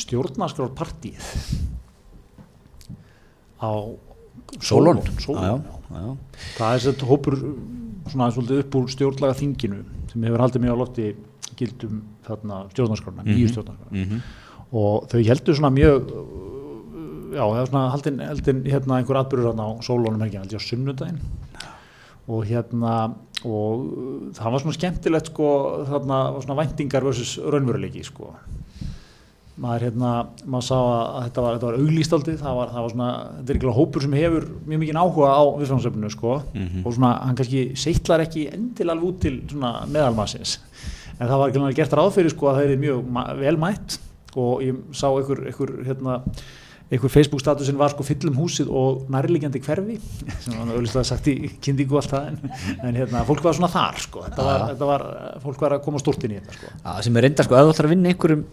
stjórnarskrárpartíð 0.02 1.22
á 3.62 3.70
já. 5.92 6.16
Það 6.58 6.74
er 6.74 6.80
sett 6.86 7.04
hópur 7.06 7.36
svona 8.10 8.30
upp 8.32 8.74
úr 8.78 8.88
stjórnlaga 8.90 9.36
þinginu 9.38 9.82
sem 10.10 10.24
hefur 10.26 10.42
haldið 10.42 10.64
mjög 10.64 10.74
á 10.74 10.80
lofti 10.82 11.08
gildum 11.58 11.98
þarna 12.26 12.62
stjórnarskrána, 12.72 13.24
nýju 13.26 13.46
Mhm. 13.46 13.52
stjórnarskrána 13.52 13.92
Mm 13.92 14.04
-hmm. 14.08 14.20
og 14.72 15.08
þau 15.08 15.22
heldur 15.28 15.54
svona 15.54 15.70
mjög 15.70 16.00
já, 17.32 17.44
það 17.48 17.60
er 17.62 17.66
svona 17.66 17.90
haldin, 17.90 18.18
haldin 18.20 18.62
hérna 18.64 18.96
einhver 18.98 19.16
atbyrður 19.16 19.54
á 19.56 19.68
sólónum 19.80 20.20
helgina, 20.20 20.42
held 20.42 20.52
ég 20.52 20.60
á 20.60 20.68
sunnudaginn 20.68 21.18
og 22.28 22.44
hérna 22.46 23.14
og 23.44 24.32
það 24.34 24.50
var 24.52 24.60
svona 24.60 24.78
skemmtilegt 24.78 25.26
sko 25.26 25.84
þarna 25.88 26.32
var 26.34 26.42
svona 26.42 26.60
væntingar 26.66 27.02
versus 27.04 27.38
raunveruleiki 27.38 28.04
sko 28.04 28.34
maður 29.62 29.84
hérna, 29.86 30.12
maður 30.50 30.66
sá 30.66 30.76
að 30.82 31.18
þetta 31.28 31.44
var, 31.44 31.56
þetta 31.58 31.68
var 31.70 31.76
auglýstaldi, 31.82 32.36
það 32.40 32.56
var, 32.58 32.70
það 32.74 32.86
var 32.86 32.94
svona 32.96 33.10
þetta 33.38 33.52
er 33.54 33.60
ekki 33.60 33.74
hópur 33.78 34.04
sem 34.06 34.16
hefur 34.18 34.46
mjög 34.66 34.80
mikið 34.82 35.00
áhuga 35.02 35.28
á 35.38 35.42
viðfangsefninu 35.62 36.10
sko. 36.16 36.32
Mhm. 36.54 36.80
og 36.86 36.96
svona 36.96 37.12
hann 37.26 37.38
kannski 37.38 37.62
seitlar 37.78 38.24
ekki 38.26 38.46
endilega 38.52 38.96
alveg 38.96 39.10
út 39.12 39.20
til 39.22 39.36
svona 39.52 39.74
meðalmassins 39.86 40.56
en 41.18 41.28
það 41.28 41.38
var 41.38 41.52
ekki 41.52 41.76
gert 41.78 41.94
ráð 42.00 42.10
fyrir 42.16 42.34
sko 42.34 42.50
að 42.50 42.58
það 42.58 42.72
er 42.74 42.82
mjög 42.82 43.04
ma- 43.18 43.28
vel 43.38 43.56
mætt. 43.62 43.98
Og 44.32 44.62
ég 44.64 44.76
sá 44.96 45.06
einhver, 45.12 45.42
einhver 45.46 45.70
hérna 45.84 46.14
einhver 46.92 47.10
Facebook 47.12 47.40
statusin 47.40 47.76
var 47.76 47.92
sko 47.92 48.02
fyllum 48.04 48.34
húsið 48.36 48.68
og 48.72 49.04
nærliggjandi 49.12 49.60
hverfi 49.64 49.98
sem 50.44 50.56
hann 50.56 50.72
auðvitað 50.72 51.04
sagt 51.08 51.28
í 51.28 51.34
kyndingu 51.64 51.94
og 51.96 52.02
allt 52.02 52.14
það. 52.14 52.26
En, 52.32 52.80
en 52.88 52.96
hérna, 52.98 53.22
fólk 53.28 53.44
var 53.44 53.54
svona 53.56 53.68
þar 53.72 54.00
sko. 54.00 54.24
Þetta 54.26 54.46
var, 54.48 54.58
Já. 54.64 54.66
þetta 54.72 54.88
var, 54.90 55.04
fólk 55.44 55.60
var 55.66 55.76
að 55.76 55.84
koma 55.84 56.00
stort 56.02 56.24
inn 56.26 56.34
í 56.34 56.40
þetta 56.40 56.56
sko. 56.58 56.72
Já, 56.82 56.96
sem 57.06 57.16
er 57.20 57.26
reynda 57.28 57.46
sko, 57.46 57.56
ef 57.60 57.68
þú 57.68 57.74
ætlar 57.76 57.88
að 57.90 57.94
vinna 57.94 58.12
einhverjum 58.12 58.44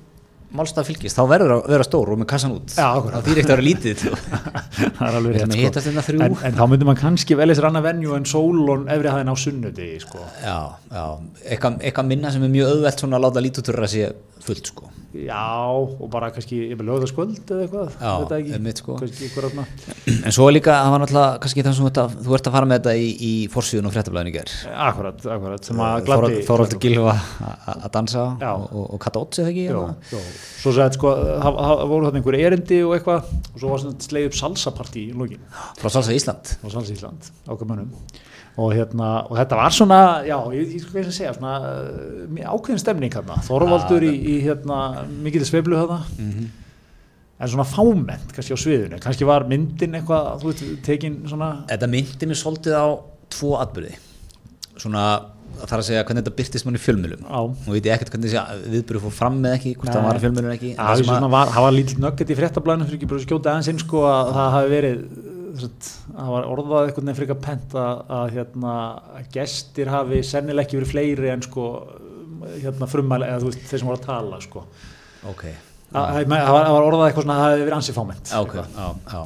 málstað 0.56 0.88
fylgist, 0.90 1.18
þá 1.18 1.24
verður 1.30 1.54
að 1.56 1.68
vera 1.74 1.86
stór 1.86 2.12
og 2.14 2.20
með 2.22 2.30
kassan 2.32 2.56
út. 2.56 2.74
Það 2.74 3.28
þýr 3.28 3.42
ekkert 3.42 3.50
að 3.50 3.56
vera 3.56 3.66
lítið. 3.68 4.04
Það 5.00 5.04
er 5.08 5.18
alveg 5.20 5.36
rétt 5.36 5.54
sko. 5.54 5.84
hérna 5.86 6.26
en, 6.26 6.38
en 6.50 6.58
þá 6.58 6.64
myndi 6.72 6.88
maður 6.88 7.02
kannski 7.04 7.38
velja 7.40 7.58
sér 7.60 7.70
annað 7.70 7.88
venju 7.90 8.16
en 8.18 8.28
sólun 8.30 8.88
efri 8.92 9.14
hæðin 9.14 9.32
á 9.32 9.36
sunnudegi 9.40 10.00
sko. 10.04 10.24
já, 10.44 10.58
já, 10.90 11.06
eitthvað, 11.54 12.10
minna 12.10 12.32
sem 12.34 12.46
er 12.46 12.54
mjög 12.54 12.74
auðvelt 12.74 13.04
svona 13.04 13.20
að 13.20 13.26
láta 13.28 13.44
lítutur 13.46 13.80
að 13.84 13.94
sé 13.94 14.10
fullt 14.46 14.72
sko 14.72 14.90
já 15.10 15.46
og 15.74 16.06
bara 16.14 16.28
kannski 16.30 16.58
yfir 16.70 16.86
lögðaskvöld 16.86 17.40
eða 17.50 17.64
eitthvað 17.66 17.94
það 18.00 18.34
ekki. 18.36 18.52
einmitt, 18.58 18.82
sko. 18.84 18.98
kannski 19.00 19.26
ykkur 19.30 19.48
aðna 19.48 19.64
en 20.20 20.36
svo 20.36 20.50
líka, 20.54 20.76
það 20.84 20.94
var 20.94 21.02
náttúrulega 21.04 21.40
kannski 21.46 21.66
það 21.66 21.78
sem 21.80 21.88
að, 21.90 22.14
þú 22.28 22.36
ert 22.38 22.50
að 22.52 22.58
fara 22.58 22.70
með 22.70 22.80
þetta 22.80 22.94
í, 22.94 23.08
í 23.26 23.32
forsíðun 23.54 23.90
og 23.90 23.96
fréttablaðinu 23.96 24.36
ger 24.36 24.54
akkurat, 24.86 25.26
akkurat 25.38 25.70
sem 25.72 25.82
að 25.88 25.98
gladdi 26.10 26.44
Þóraldur 26.50 26.82
Gilva 26.86 27.16
að 27.74 27.90
dansa 27.98 28.28
Já. 28.38 28.52
og, 28.54 28.78
og, 28.86 28.96
Kata 29.02 29.26
Otts 29.26 29.42
eða 29.42 29.54
ekki 29.56 29.66
Jó, 29.66 29.82
eða? 29.82 30.14
jó. 30.14 30.24
svo 30.62 30.76
sagði 30.78 31.00
sko 31.00 31.16
það 31.26 31.84
voru 31.90 32.10
þarna 32.10 32.22
einhver 32.22 32.40
erindi 32.44 32.82
og 32.86 32.96
eitthvað 33.00 33.34
og 33.34 33.58
svo 33.64 33.74
var 33.74 33.84
svona 33.88 34.08
sleið 34.10 34.30
upp 34.30 34.40
salsapartí 34.44 35.08
í 35.10 35.18
lókin 35.18 35.42
frá 35.82 35.90
Salsa 35.90 36.14
Ísland 36.14 36.54
á 36.62 36.68
Salsa 36.70 36.94
Ísland 36.94 37.34
ákveð 37.50 37.72
mönnum 37.74 37.94
og, 38.60 38.74
hérna, 38.76 39.10
og 39.30 39.38
þetta 39.40 39.58
var 39.60 39.76
svona, 39.76 40.00
já, 40.28 40.36
ég, 40.58 40.74
ég 40.76 40.88
ég 41.00 41.08
að 41.08 41.16
segja 41.16 41.34
svona 41.38 41.54
uh, 41.72 42.52
ákveðin 42.54 42.82
stemning 42.84 43.14
hérna 43.16 43.38
Þorvaldur 43.48 44.04
í, 44.10 44.12
í 44.34 44.36
hérna 44.44 44.80
mikið 45.24 45.48
sveiflu 45.50 45.80
hérna 45.80 46.02
Mhm. 46.20 46.50
en 47.40 47.48
svona 47.48 47.64
fámennt 47.64 48.34
kannski 48.36 48.52
á 48.52 48.60
sviðinu. 48.60 48.98
Kannski 49.00 49.24
var 49.28 49.46
myndin 49.48 49.94
eitthvað, 49.96 50.42
þú 50.42 50.50
veit, 50.52 50.64
tekin 50.84 51.14
svona 51.32 51.52
Þetta 51.70 51.88
myndi 51.88 52.28
mér 52.28 52.40
svolítið 52.42 52.76
á 52.76 52.88
tvo 53.32 53.54
atbyrði 53.64 53.94
svona 54.80 55.04
þarf 55.60 55.80
að 55.82 55.88
segja 55.90 56.04
hvernig 56.08 56.24
þetta 56.24 56.36
byrtist 56.40 56.66
mann 56.68 56.78
í 56.78 56.82
fjölmjölum 56.84 57.24
og 57.36 57.56
veit 57.74 57.88
ég 57.88 57.96
ekkert 57.96 58.12
hvernig 58.14 58.32
þessi 58.32 58.68
viðbyrðu 58.76 59.02
fór 59.06 59.16
fram 59.16 59.40
með 59.44 59.56
ekki 59.58 59.72
hvort 59.80 59.92
það 59.92 60.06
var 60.08 60.20
fjölmjölun 60.24 60.54
ekki. 60.56 60.70
Það 60.78 61.26
var, 61.34 61.50
það 61.56 61.66
var 61.66 61.74
lítill 61.76 61.98
nögget 62.04 62.30
í 62.32 62.38
fréttablaðinu 62.40 62.88
fyrir 62.88 63.00
ekki 63.00 63.10
bara 63.10 63.20
að 63.20 63.26
skjóta 63.26 63.52
aðeins 63.54 63.72
inn 63.74 63.82
sko 63.82 64.04
að 64.08 64.30
það 64.38 64.54
hafi 64.56 64.72
verið 64.76 65.02
það 66.16 66.30
var 66.36 66.50
orðað 66.54 66.88
eitthvað 66.90 67.08
frekar 67.20 67.40
pent 67.46 67.74
að, 67.80 68.04
að 68.20 68.36
hérna, 68.38 68.74
að 69.20 69.32
gestir 69.34 69.90
hafi 69.94 70.22
sennilega 70.24 70.68
ekki 70.68 70.80
verið 70.80 70.92
fleiri 70.94 71.32
en 71.34 71.42
sko 71.46 71.66
hérna 72.60 72.88
frumæli 72.90 73.28
eða 73.30 73.42
þú 73.44 73.50
veist 73.52 73.66
þeir 73.72 73.82
sem 73.84 73.90
voru 73.90 74.00
að 74.02 74.06
tala 74.06 74.40
sko 74.46 74.64
ok, 75.30 75.44
Það 75.90 76.04
það- 76.06 76.28
það 76.30 76.54
var, 76.54 76.66
það 76.68 76.76
orðað 76.86 77.04
eitthvað 77.10 77.24
svona 77.26 77.36
að 77.36 77.40
það 77.42 77.52
hefði 77.52 77.64
verið 77.66 77.78
ansið 77.80 77.96
Já, 78.30 78.40
ok, 78.46 78.52
já, 78.56 78.90
já. 79.10 79.22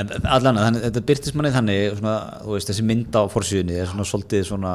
En 0.00 0.12
allan, 0.36 0.60
þannig, 0.62 0.84
þetta 0.86 1.02
byrtist 1.10 1.34
manni 1.36 1.50
þannig, 1.52 1.80
svona, 1.98 2.14
þú 2.40 2.54
veist, 2.54 2.70
þessi 2.70 2.84
mynd 2.88 3.18
á 3.20 3.22
forsýðunni 3.34 3.76
er 3.82 3.90
svona 3.90 4.06
svolítið 4.08 4.46
svona, 4.48 4.72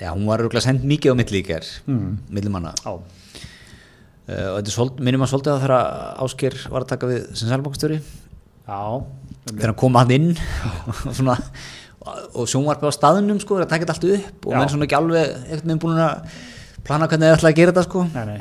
já, 0.00 0.08
hún 0.16 0.24
var 0.30 0.40
örgulega 0.46 0.64
send 0.64 0.86
mikið 0.88 1.12
á 1.12 1.16
ger, 1.50 1.68
Mm. 1.86 2.16
milli 2.30 2.48
manna. 2.56 2.72
Já, 2.86 2.96
Uh, 4.22 4.54
og 4.54 4.62
þetta 4.62 4.70
er 4.70 4.74
svolítið, 4.76 5.00
minnum 5.02 5.22
að 5.26 5.30
svolítið 5.32 5.50
að 5.52 5.62
þegar 5.64 5.72
Ásker 6.24 6.54
var 6.70 6.84
að 6.84 6.90
taka 6.92 7.06
við 7.10 7.22
sem 7.36 7.48
sælbókstjóri, 7.50 7.96
já, 8.68 8.80
þegar 9.50 9.72
hann 9.72 9.78
kom 9.82 9.98
hann 9.98 10.14
inn 10.14 10.28
og 10.32 11.14
svona, 11.16 11.36
og 12.34 12.48
sjónvarpi 12.50 12.88
á 12.88 12.92
staðnum, 12.94 13.40
sko, 13.42 13.60
að 13.62 13.70
taka 13.70 13.86
þetta 13.86 13.96
allt 13.96 14.08
upp 14.18 14.48
og 14.48 14.54
Já. 14.54 14.58
menn 14.58 14.72
svona 14.74 14.88
ekki 14.88 14.98
alveg, 14.98 15.36
ekkert 15.46 15.68
með 15.70 15.82
búin 15.84 16.02
að 16.02 16.38
plana 16.82 17.06
hvernig 17.10 17.28
þið 17.28 17.36
ætlaði 17.36 17.52
að 17.52 17.58
gera 17.60 17.74
þetta, 17.74 17.84
sko. 17.88 18.04
nei, 18.12 18.24
nei. 18.26 18.40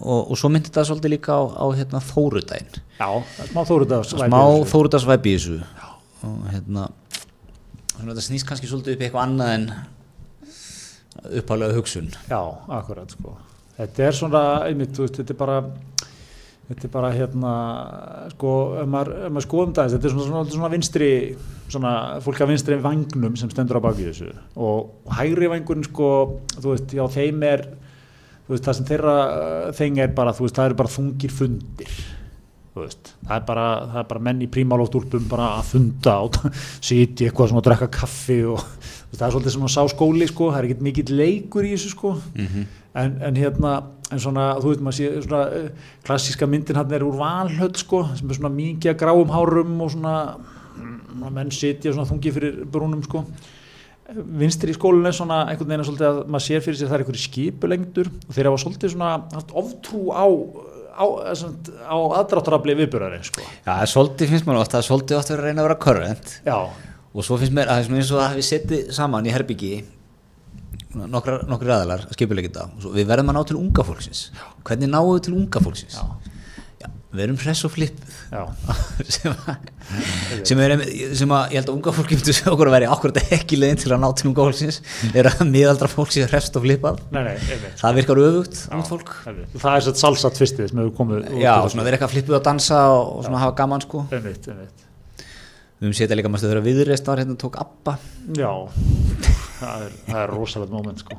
Og, 0.00 0.18
og 0.32 0.40
svo 0.40 0.50
myndi 0.52 0.68
þetta 0.68 0.86
svolítið 0.88 1.14
líka 1.14 1.36
á, 1.36 1.42
á 1.48 1.66
hérna, 1.76 2.00
Þórudaginn. 2.04 2.80
Það 2.96 3.22
smá 4.12 4.42
þóruðarsvæpi 4.68 5.32
í 5.32 5.38
þessu 5.38 5.60
og 6.20 6.42
hérna 6.52 6.88
þetta 8.00 8.24
snýst 8.24 8.48
kannski 8.48 8.68
svolítið 8.68 8.96
upp 8.96 9.02
í 9.02 9.06
eitthvað 9.06 9.24
annað 9.26 9.54
en 9.54 9.64
uppálega 11.40 11.76
hugsun 11.76 12.10
Já, 12.28 12.40
akkurat 12.80 13.12
sko. 13.12 13.36
Þetta 13.76 14.04
er 14.04 14.16
svona, 14.16 14.42
einmitt, 14.68 14.92
þú 14.96 15.06
veist, 15.06 15.20
þetta 15.20 15.34
er 15.34 15.40
bara 15.40 15.58
þetta 16.70 16.86
er 16.86 16.92
bara 16.94 17.10
hérna 17.14 17.52
sko, 18.30 18.50
ef 18.78 18.90
maður, 18.90 19.10
ef 19.26 19.34
maður 19.34 19.46
skoðum 19.48 19.74
það 19.74 19.96
þetta 19.96 20.06
er 20.06 20.14
svona, 20.14 20.28
svona, 20.28 20.54
svona 20.54 20.70
vinstri 20.70 21.10
svona 21.70 21.94
fólk 22.22 22.44
af 22.44 22.50
vinstri 22.50 22.78
vangnum 22.82 23.34
sem 23.38 23.50
stendur 23.50 23.80
á 23.82 23.86
baki 23.86 24.06
þessu. 24.08 24.30
Og, 24.58 24.92
hægri 25.18 25.50
vangurinn 25.50 25.86
sko, 25.86 26.10
þú 26.56 26.72
veist, 26.74 26.94
já 26.94 27.04
þeim 27.10 27.44
er 27.46 27.66
þú 28.46 28.54
veist, 28.54 28.64
það 28.66 28.78
sem 28.78 28.88
þeirra 28.88 29.18
uh, 29.26 29.66
þeim 29.78 30.00
er 30.06 30.16
bara, 30.16 30.34
þú 30.34 30.46
veist, 30.46 30.56
það 30.58 30.70
eru 30.70 30.80
bara 30.80 30.94
þungir 30.94 31.34
fundir 31.34 31.92
þú 32.70 32.84
veist, 32.84 33.12
það 33.26 33.36
er 33.36 33.46
bara, 33.50 33.66
það 33.90 34.00
er 34.00 34.08
bara 34.12 34.24
menn 34.30 34.42
í 34.46 34.50
prímálóftúlpum 34.54 35.24
bara 35.30 35.48
að 35.58 35.70
funda 35.72 36.16
og 36.26 36.38
sitja 36.86 37.30
eitthvað 37.30 37.50
svona 37.50 37.64
að 37.64 37.68
drekka 37.68 37.90
kaffi 37.98 38.40
og 38.46 38.60
veist, 38.62 39.16
það 39.18 39.26
er 39.26 39.34
svolítið 39.34 39.56
svona 39.56 39.72
sá 39.74 39.80
skóli 39.90 40.30
sko, 40.30 40.52
það 40.52 40.60
er 40.60 40.68
ekkert 40.68 40.84
mikill 40.86 41.18
leikur 41.18 41.66
í 41.66 41.74
þessu 41.74 41.94
sko 41.96 42.14
en, 42.98 43.16
en 43.22 43.38
hérna 43.38 43.74
en 44.10 44.22
svona, 44.22 44.48
þú 44.58 44.72
veit, 44.72 44.82
maður 44.82 44.98
sé 44.98 45.22
svona 45.24 45.42
uh, 45.54 45.92
klassíska 46.06 46.48
myndin 46.50 46.78
hann 46.80 46.94
er 46.96 47.04
úr 47.06 47.18
valhöll 47.20 47.72
sko, 47.78 48.02
sem 48.18 48.30
er 48.30 48.40
svona 48.40 48.52
mikið 48.54 48.94
að 48.94 48.98
gráum 49.04 49.32
hárum 49.34 49.76
og 49.84 49.92
svona, 49.94 50.16
mm, 50.74 51.28
menn 51.36 51.54
sitja 51.54 51.94
svona 51.94 52.10
þungi 52.10 52.34
fyrir 52.34 52.60
brúnum 52.70 53.04
sko. 53.06 53.24
Vinstri 54.10 54.72
í 54.72 54.74
skólinu 54.74 55.06
er 55.06 55.14
svona 55.14 55.44
einhvern 55.46 55.70
veginn 55.70 55.86
svolítið 55.86 56.08
að 56.08 56.20
maður 56.26 56.46
sér 56.48 56.64
fyrir 56.64 56.78
sér 56.80 56.88
að 56.88 56.90
það 56.90 56.96
er 56.96 57.04
einhverju 57.04 57.24
skipulengdur 57.28 58.10
og 58.10 58.34
þeir 58.34 58.48
hafa 58.48 58.62
svolítið 58.64 58.94
svona 58.96 59.10
haft 59.36 59.54
oftrú 59.60 60.00
á 60.10 60.26
á, 60.90 61.04
á 61.86 61.96
aðdráttarafli 62.18 62.74
viðbörðari 62.82 63.20
sko. 63.28 63.44
Já, 63.62 63.70
það 63.70 63.84
er 63.84 63.92
svolítið 63.94 64.32
finnst 64.32 64.48
mér 64.48 64.58
oft, 64.58 64.74
það 64.74 64.82
er 64.82 64.88
svolítið 64.88 65.20
oft 65.20 65.30
verið 65.30 65.44
að 65.44 65.46
reyna 65.46 65.62
að 65.62 65.68
vera 65.68 65.78
körrent 65.86 66.34
já, 66.42 66.58
og 67.14 67.26
svo 67.26 67.38
finnst 67.40 67.54
mér 67.54 67.70
að 67.70 67.70
það 67.70 67.80
er 67.84 67.86
svona 67.86 68.02
eins 68.02 68.12
og 68.12 68.22
að 68.24 68.36
við 68.40 68.48
setið 68.50 68.92
saman 68.98 69.30
í 69.30 69.34
herbyggi 69.36 69.72
nokkrar, 70.94 71.46
nokkrar 71.50 71.76
aðalar 71.78 72.08
að 72.08 72.16
skipulegja 72.16 72.50
þetta 72.50 72.90
við 72.96 73.06
verðum 73.10 73.32
að 73.32 73.38
ná 73.38 73.46
til 73.48 73.60
unga 73.60 73.86
fólksins. 73.86 74.26
Hvernig 74.66 74.90
náum 74.90 75.14
við 75.14 75.24
til 75.28 75.36
unga 75.38 75.62
fólksins? 75.62 75.98
Já, 76.00 76.36
Já, 76.80 76.86
við 77.12 77.22
erum 77.26 77.36
hress 77.42 77.66
og 77.68 77.72
flippuð. 77.74 78.14
Já, 78.30 78.42
sem, 79.14 79.34
sem, 80.48 80.62
sem 81.20 81.34
að 81.36 81.52
ég 81.52 81.60
held 81.60 81.68
að 81.68 81.74
unga 81.74 81.92
fólki 81.92 82.16
myndu 82.16 82.34
segja 82.34 82.54
okkur 82.54 82.70
að 82.70 82.76
vera 82.78 82.90
akkurat 82.94 83.20
ekki 83.36 83.58
leiðin 83.58 83.80
til 83.82 83.92
að 83.92 84.00
ná 84.00 84.08
til 84.16 84.30
unga 84.30 84.46
fólksins. 84.48 84.80
Er 85.12 85.28
að 85.28 85.42
miðaldra 85.50 85.90
fólk 85.92 86.14
sé 86.14 86.24
hrest 86.30 86.56
og 86.56 86.64
flippað. 86.64 87.02
Það 87.82 87.98
virkar 88.00 88.22
öfugt 88.24 88.62
fólk. 88.88 89.12
það 89.26 89.74
er 89.74 89.86
svona 89.88 90.02
salsa 90.06 90.32
tvistið 90.38 90.72
sem 90.72 90.80
hefur 90.80 90.94
komið 91.02 91.28
já, 91.42 91.52
svona 91.68 91.86
vera 91.86 91.98
eitthvað 92.00 92.14
flippuð 92.16 92.40
að 92.40 92.46
dansa 92.48 92.80
og, 92.96 93.20
svona 93.28 93.44
hafa 93.44 93.58
gaman 93.60 93.84
sko. 93.84 94.06
Einmitt, 94.08 94.48
einmitt. 94.48 94.88
Við 95.80 95.88
höfum 95.88 95.96
setja 96.00 96.16
líka 96.16 96.32
maður 96.32 96.46
stöður 96.46 96.58
að 96.60 96.66
viðreist 96.70 97.06
var 97.08 97.22
hérna 97.22 97.38
tók 97.40 97.60
Abba. 97.60 97.98
Já, 98.36 98.50
það 99.60 99.84
er, 99.86 99.94
er 100.22 100.32
rosalegt 100.34 100.74
moment 100.74 101.02
sko. 101.04 101.18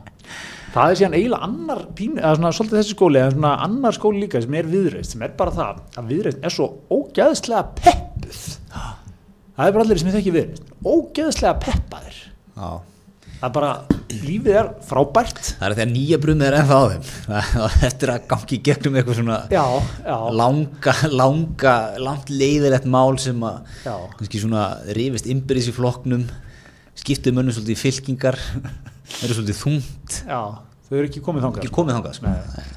Það 0.71 0.91
er 0.93 0.99
síðan 1.01 1.15
eiginlega 1.17 1.47
annar 1.49 1.81
pínu, 1.97 2.19
eða 2.21 2.35
svona 2.37 2.51
svolítið 2.55 2.79
þessi 2.81 2.95
skóli, 2.95 3.19
eða 3.21 3.33
svona 3.35 3.55
annar 3.65 3.97
skóli 3.97 4.21
líka 4.23 4.41
sem 4.43 4.55
er 4.61 4.69
viðreist, 4.71 5.15
sem 5.15 5.25
er 5.27 5.33
bara 5.39 5.55
það 5.57 5.81
að 5.99 6.11
viðreist 6.13 6.45
er 6.47 6.53
svo 6.55 6.69
ógæðslega 6.95 7.63
peppuð. 7.81 8.43
Það 8.71 9.65
er 9.67 9.75
bara 9.75 9.83
allir 9.85 9.99
sem 9.99 10.07
ég 10.11 10.15
þekki 10.19 10.35
viðreist, 10.37 10.71
ógæðslega 10.87 11.57
peppaðir. 11.67 12.21
já. 12.55 12.71
Það 13.41 13.47
er 13.47 13.53
bara, 13.55 13.69
lífið 14.21 14.55
er 14.59 14.67
frábært. 14.85 15.39
það 15.57 15.63
er 15.65 15.73
því 15.73 15.81
að 15.81 15.91
nýja 15.95 16.17
brumið 16.21 16.45
er 16.45 16.55
ennþá 16.59 16.75
á 16.77 16.85
þeim 16.91 17.05
er 18.05 18.11
að 18.13 18.27
gangi 18.29 18.59
gegnum 18.67 18.97
eitthvað 18.99 19.17
svona 19.17 19.37
Já, 19.49 19.63
já, 20.05 20.17
langa, 20.37 20.93
langa 21.09 21.73
langt 22.05 22.29
leiðilegt 22.29 22.85
mál 22.85 23.17
sem 23.23 23.41
að 23.41 23.79
kannski 24.19 24.43
svona 24.43 24.67
rifist 24.93 25.25
innbyrðis 25.25 25.71
í 25.71 25.73
flokknum 25.73 26.27
skiptið 26.99 27.37
mönnum 27.37 27.55
svolítið 27.55 27.79
fylkingar 27.85 28.37
eru 29.23 29.37
svolítið 29.37 29.57
þungt 29.61 30.17
já, 30.27 30.41
þau 30.91 30.97
eru 30.99 31.07
ekki 31.07 31.21
komið 31.23 31.45
þangað. 31.45 31.61
ekki 31.63 31.71
komið 31.75 31.95
þangað 31.95 32.15
sko. 32.17 32.31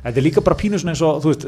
Þetta 0.05 0.21
er 0.21 0.25
líka 0.25 0.43
bara 0.47 0.59
pínu 0.61 0.79
eins 0.79 1.01
og 1.03 1.17
þú 1.25 1.33
veist, 1.33 1.47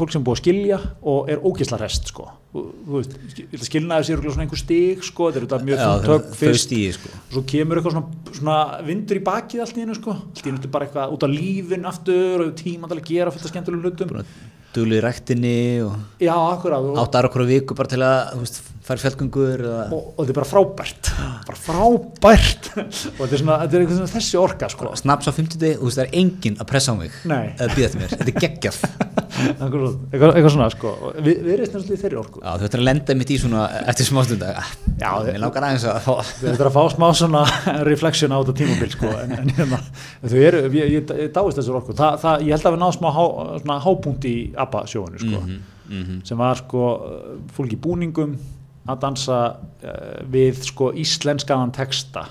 fólk 0.00 0.10
sem 0.14 0.24
búið 0.26 0.34
að 0.34 0.40
skilja 0.42 0.78
og 1.12 1.30
er 1.30 1.44
ógisla 1.46 1.78
rest 1.78 2.10
sko. 2.10 2.26
þú, 2.52 2.62
þú 2.88 2.96
veist, 2.98 3.14
sk- 3.36 3.66
skilnaði 3.68 4.08
sér 4.08 4.24
einhver 4.42 4.60
stig 4.60 5.04
sko, 5.06 5.28
þetta 5.30 5.38
er 5.38 5.46
þetta 5.46 5.68
mjög 5.68 5.82
þungt 5.84 6.10
högg 6.10 6.32
fyrst 6.40 6.66
stíði 6.66 6.96
sko. 6.98 7.12
og 7.22 7.36
svo 7.36 7.44
kemur 7.54 7.78
eitthvað 7.78 7.96
svona, 7.96 8.34
svona 8.40 8.56
vindur 8.88 9.20
í 9.20 9.24
bakið 9.30 9.62
allt 9.62 9.78
í 9.78 9.84
hennu 9.84 9.98
sko, 10.00 10.16
allt 10.18 10.42
í 10.42 10.50
hennu 10.50 10.72
bara 10.74 10.88
eitthvað 10.90 11.14
út 11.14 11.22
á 11.22 11.28
lífin 11.30 11.86
aftur 11.92 12.46
og 12.48 12.56
tíma 12.58 12.90
að 12.90 13.04
gera 13.06 13.30
fullt 13.30 13.46
af 13.46 13.54
skemmtilegum 13.54 13.86
hlutum 13.86 14.24
duglu 14.76 14.98
í 14.98 15.02
ræktinni 15.04 15.56
og 15.84 16.22
já, 16.22 16.34
og, 16.34 16.68
átt 17.02 17.18
aðra 17.18 17.30
okkur 17.30 17.48
viku 17.48 17.76
bara 17.78 17.92
til 17.92 18.00
að 18.04 18.32
þú 18.32 18.44
veist, 18.44 18.60
fara 18.82 19.10
eða 19.12 19.82
og, 19.94 20.06
og 20.16 20.24
þetta 20.24 20.32
er 20.32 20.38
bara 20.38 20.48
frábært. 20.48 21.10
Bara 21.46 21.58
frábært. 21.58 22.70
Og 22.74 23.20
þetta 23.20 23.36
er 23.36 23.42
svona, 23.42 23.58
þetta 23.62 23.78
er 23.78 23.92
svona 23.92 24.10
þessi 24.10 24.38
orka 24.40 24.70
sko. 24.72 24.90
snaps 24.98 25.30
á 25.30 25.32
50 25.32 25.76
og 25.76 25.82
þú 25.82 25.90
veist 25.90 26.00
það 26.00 26.06
er 26.08 26.16
enginn 26.22 26.58
að 26.58 26.68
pressa 26.72 26.94
á 26.94 26.96
mig. 26.98 27.14
Eða 27.22 27.68
býða 27.76 27.90
til 27.92 28.00
mér, 28.00 28.14
þetta 28.16 28.32
er 28.32 28.40
geggjaf 28.42 28.80
eitthvað, 29.62 30.34
eitthvað 30.34 30.50
svona 30.54 30.68
sko. 30.72 30.92
Vi, 31.18 31.34
við 31.44 31.52
erum 31.54 31.70
svolítið 31.70 31.94
í 31.94 32.00
þeirri 32.02 32.18
orku. 32.20 32.42
Já, 32.42 32.50
þú 32.58 32.68
ættir 32.68 32.82
að 32.82 32.88
lenda 32.88 33.16
mitt 33.18 33.32
í 33.32 33.38
svona 33.40 33.62
eftir 33.92 34.08
smástunda 34.08 34.50
Já, 35.00 35.10
Mér 35.26 35.38
langar 35.42 35.66
aðeins 35.66 35.86
að 35.88 36.00
fá 36.04 36.12
Við 36.42 36.50
ætlum 36.52 36.68
að 36.68 36.76
fá 36.76 36.96
smá 36.96 37.06
svona 37.18 37.42
reflection 37.88 38.34
á 38.34 38.38
þetta 38.42 38.54
tímabil 38.60 38.90
sko, 38.92 39.12
en, 39.22 39.34
en 39.38 39.52
hérna, 39.56 39.80
þau 40.20 40.36
eru, 40.38 40.62
ég, 40.76 40.92
ég, 40.98 41.14
ég 41.22 41.32
dáist 41.34 41.58
þessar 41.58 41.78
orku, 41.80 41.96
Þa, 41.98 42.10
það, 42.22 42.46
ég 42.46 42.56
held 42.56 42.68
að 42.68 42.76
við 42.76 42.82
náðum 42.82 42.98
smá 42.98 43.08
há, 43.16 43.24
svona 43.64 43.78
hápunkt 43.86 44.28
í 44.28 44.36
ABBA 44.64 44.84
sjóinu 44.92 45.20
sko, 45.22 45.44
Mhm, 45.92 46.20
sem 46.24 46.38
var 46.38 46.56
sko 46.56 46.82
fólk 47.52 47.72
í 47.74 47.78
búningum 47.84 48.36
að 48.88 49.00
dansa 49.02 49.38
uh, 49.52 50.22
við 50.32 50.62
sko 50.66 50.88
íslenskaðan 50.98 51.72
texta, 51.74 52.22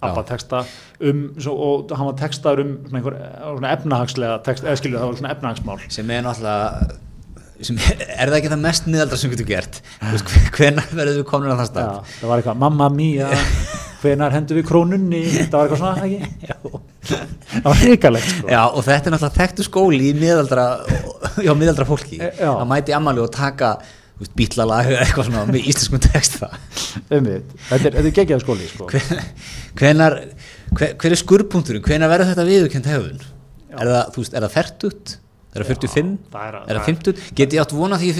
ABBA 0.00 0.22
texta 0.30 0.62
um, 1.04 1.20
svo, 1.38 1.52
og 1.66 1.92
hann 1.94 2.08
var 2.08 2.16
textaður 2.18 2.62
um 2.64 2.72
svona 2.86 2.98
einhver 3.02 3.18
svona 3.58 3.74
efnahagslega 3.76 4.38
text, 4.46 4.64
eða 4.66 4.78
skilju 4.80 4.98
það 4.98 5.10
var 5.12 5.20
svona 5.20 5.34
efnahagsmál. 5.36 5.78
Sem 5.92 6.10
er 6.16 6.24
náttúrulega 6.26 6.96
sem 7.60 7.76
er, 7.76 8.30
það 8.30 8.38
ekki 8.38 8.50
það 8.54 8.62
mest 8.64 8.86
miðaldra 8.88 9.18
sem 9.20 9.34
getur 9.34 9.48
gert? 9.50 9.82
Veist, 10.00 10.30
hvenær 10.56 10.86
verður 10.96 11.18
við 11.20 11.26
komin 11.28 11.52
að 11.52 11.60
það 11.60 11.68
stað? 11.74 11.90
Já, 11.90 12.14
það 12.22 12.30
var 12.32 12.40
eitthvað, 12.42 12.62
mamma 12.64 12.88
mía 12.94 13.28
hvenar 14.00 14.32
hendur 14.38 14.56
við 14.62 14.66
krónunni? 14.70 15.20
Það 15.42 15.58
var 15.58 15.68
eitthvað 15.68 15.82
svona, 15.84 16.08
ekki? 16.08 16.89
Það 17.08 17.64
var 17.64 17.78
hrikalegt 17.80 18.28
sko. 18.34 18.50
Já, 18.52 18.60
og 18.68 18.84
þetta 18.86 19.08
er 19.10 19.14
náttúrulega 19.14 19.38
þekktu 19.40 19.66
skóli 19.66 20.10
í 20.10 20.12
miðaldra 20.18 20.66
já, 21.46 21.52
miðaldra 21.56 21.86
fólki 21.88 22.18
E, 22.20 22.28
já. 22.36 22.50
að 22.52 22.66
mæti 22.70 22.94
ammali 22.96 23.22
og 23.24 23.30
taka 23.34 23.70
bítlalag 24.36 24.90
eða 24.90 25.04
eitthvað 25.06 25.30
svona 25.30 25.46
með 25.48 25.68
íslenskum 25.72 26.02
texta 26.04 26.50
Einmitt. 27.08 27.54
þetta 27.70 27.88
er, 27.88 27.94
er 28.02 28.10
geggjað 28.18 28.42
skóli 28.44 28.66
sko. 28.68 28.90
hvenar 29.80 30.18
hver, 30.76 30.92
hver 31.00 31.14
er 31.16 31.20
skurrpunkturinn, 31.22 31.84
hvenar 31.86 32.12
verður 32.12 32.34
þetta 32.34 32.44
viðurkend 32.50 32.90
hefðun 32.90 33.22
er 33.70 33.88
það, 33.94 34.02
þú 34.12 34.24
veist, 34.24 34.36
er 34.36 34.44
það 34.44 34.54
fertut 34.58 35.14
er 35.50 35.64
það 35.64 35.70
45, 35.72 36.10
það 36.30 36.44
er- 36.46 36.58
er 36.70 36.78
það 36.78 36.88
50 36.90 37.22
get 37.40 37.54
ég 37.56 37.62
átt 37.64 37.72
vona 37.74 37.96
því 37.98 38.10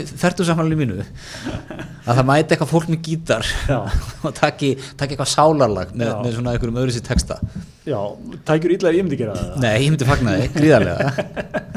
samanlega 0.48 0.80
mínu? 0.80 1.04
Að 2.04 2.16
það 2.18 2.26
mæti 2.30 2.56
eitthvað 2.56 2.72
fólk 2.72 2.88
með 2.90 3.02
gítar 3.06 3.50
og 4.26 4.34
taki, 4.40 4.72
taki 4.98 5.14
eitthvað 5.14 5.30
sálarlag 5.34 5.92
með, 5.94 6.10
með 6.24 6.34
svona 6.38 6.54
einhverjum 6.56 6.80
öðru 6.82 6.96
sér 6.96 7.06
texta. 7.06 7.38
Já, 7.86 8.00
tækjur 8.50 8.74
ef 8.90 8.98
ég 8.98 9.06
myndi 9.06 9.20
gera 9.20 9.36
það. 9.38 9.54
Nei, 9.62 9.76
ég 9.84 9.94
myndi 9.94 10.08
fagna 10.10 10.34
þig, 10.40 10.58
gríðarlega. 10.58 11.06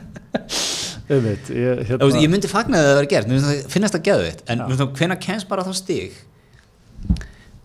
Einmitt, 1.13 1.49
ég, 1.53 1.81
hérna, 1.89 2.07
ég 2.23 2.29
myndi 2.31 2.49
fagna 2.49 2.79
þið 2.79 2.85
að 2.87 2.91
það 2.93 2.99
vera 3.01 3.09
gert 3.13 3.27
það- 3.43 3.65
finnast 3.73 3.93
það 3.97 4.05
geðvitt 4.07 4.43
en 4.53 4.61
hvenær 4.97 5.19
kemst 5.21 5.49
bara 5.49 5.65
þá 5.67 5.73
stig 5.77 6.15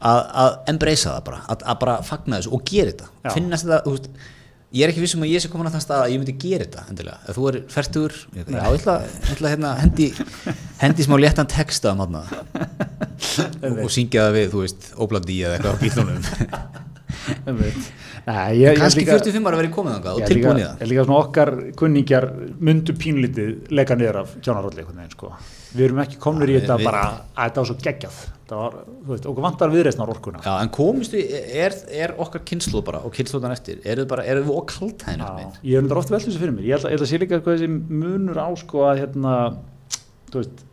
að, 0.02 0.18
að 0.42 0.56
embracea 0.72 1.12
það 1.14 1.22
bara 1.28 1.38
að, 1.54 1.62
að 1.72 1.78
bara 1.84 1.94
fagna 2.08 2.40
þessu 2.40 2.52
og 2.58 2.64
gera 2.68 2.90
þetta? 2.92 3.08
Finnast 3.36 3.64
þetta, 3.68 3.78
þú 3.86 3.94
veist 3.94 4.10
ég 4.68 4.84
er 4.84 4.92
ekki 4.92 5.00
vissum 5.00 5.22
að 5.24 5.30
ég 5.32 5.42
sé 5.42 5.48
komin 5.52 5.68
að 5.70 5.78
það 5.78 5.84
stað 5.86 6.02
að 6.02 6.10
ég 6.12 6.20
myndi 6.20 6.34
gera 6.42 6.66
þetta 6.66 6.82
endilega, 6.92 7.18
ef 7.24 7.38
þú 7.38 7.46
er 7.48 7.56
færtur 7.72 8.16
ég 8.36 8.50
ætla, 8.58 8.96
hérna, 9.48 9.70
hendi 9.80 10.10
hendi 10.82 11.06
smá 11.06 11.16
léttan 11.16 11.48
texta 11.48 11.94
um 11.94 12.04
og, 12.04 13.80
og 13.84 13.88
syngja 13.94 14.26
það 14.26 14.36
við 14.36 14.52
þú 14.52 14.64
veist, 14.66 14.90
óblandi 15.00 15.38
eða 15.40 15.56
eitthvað 15.56 15.72
á 15.72 15.82
bílunum 15.84 16.20
kannski 18.28 19.00
ég 19.00 19.06
líka, 19.06 19.16
45 19.16 19.48
ára 19.48 19.60
verið 19.62 19.72
komið 19.72 20.08
og 20.12 20.24
tilbúin 20.28 20.60
í 20.60 20.64
það. 20.66 20.82
ég 20.82 20.90
líka 20.92 21.04
svona 21.06 21.20
okkar 21.22 21.54
kunningjar 21.80 22.26
myndu 22.60 22.96
pínlítið 23.00 23.72
leika 23.72 23.96
niður 23.96 24.22
af 24.24 24.34
kjánarólli 24.42 24.84
sko. 25.14 25.32
við 25.72 25.88
erum 25.88 26.02
ekki 26.04 26.20
komnir 26.20 26.52
í 26.52 26.58
þetta 26.60 26.76
bara 26.84 27.06
að 27.08 27.48
þetta 27.48 27.62
var 27.62 27.70
svo 27.70 27.78
geggjað 27.86 28.20
það 28.48 28.60
var, 28.62 28.76
þú 28.88 29.12
veist, 29.12 29.26
okkur 29.30 29.44
vantar 29.44 29.72
viðreisnar 29.72 30.12
orkuna 30.12 30.40
Já, 30.44 30.52
en 30.62 30.70
komistu, 30.74 31.20
er, 31.64 31.74
er 31.92 32.14
okkar 32.24 32.42
kynslu 32.48 32.82
bara 32.86 33.02
og 33.04 33.12
kynsluðan 33.16 33.54
eftir, 33.54 33.82
eru 33.84 34.06
bara, 34.08 34.24
eru 34.28 34.46
þið 34.46 34.54
okkaldhæðin 34.62 35.24
Já, 35.24 35.50
ég 35.62 35.74
er 35.76 35.84
undir 35.84 36.00
oft 36.00 36.12
velt 36.14 36.24
þessu 36.26 36.40
fyrir 36.40 36.54
mér. 36.56 36.68
Ég 36.68 36.78
held 36.78 36.88
ég 36.88 36.96
held 36.96 37.04
að 37.04 37.12
sé 37.12 37.20
líka 37.22 37.40
hvað 37.42 37.58
þessi 37.58 37.70
munur 38.02 38.40
á 38.40 38.48
sko 38.60 38.86
að 38.88 39.02
hérna 39.02 39.34
þú 40.32 40.42
veist, 40.42 40.64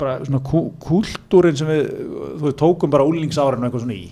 bara 0.00 0.16
svona 0.24 0.40
kú, 0.48 0.62
kúltúrin 0.82 1.60
sem 1.60 1.70
við 1.70 1.84
þú 1.92 2.46
veist, 2.46 2.58
tókum 2.62 2.94
bara 2.94 3.08
úlningsárinu 3.08 3.68
eitthvað 3.68 3.84
svona 3.84 3.98
í. 3.98 4.08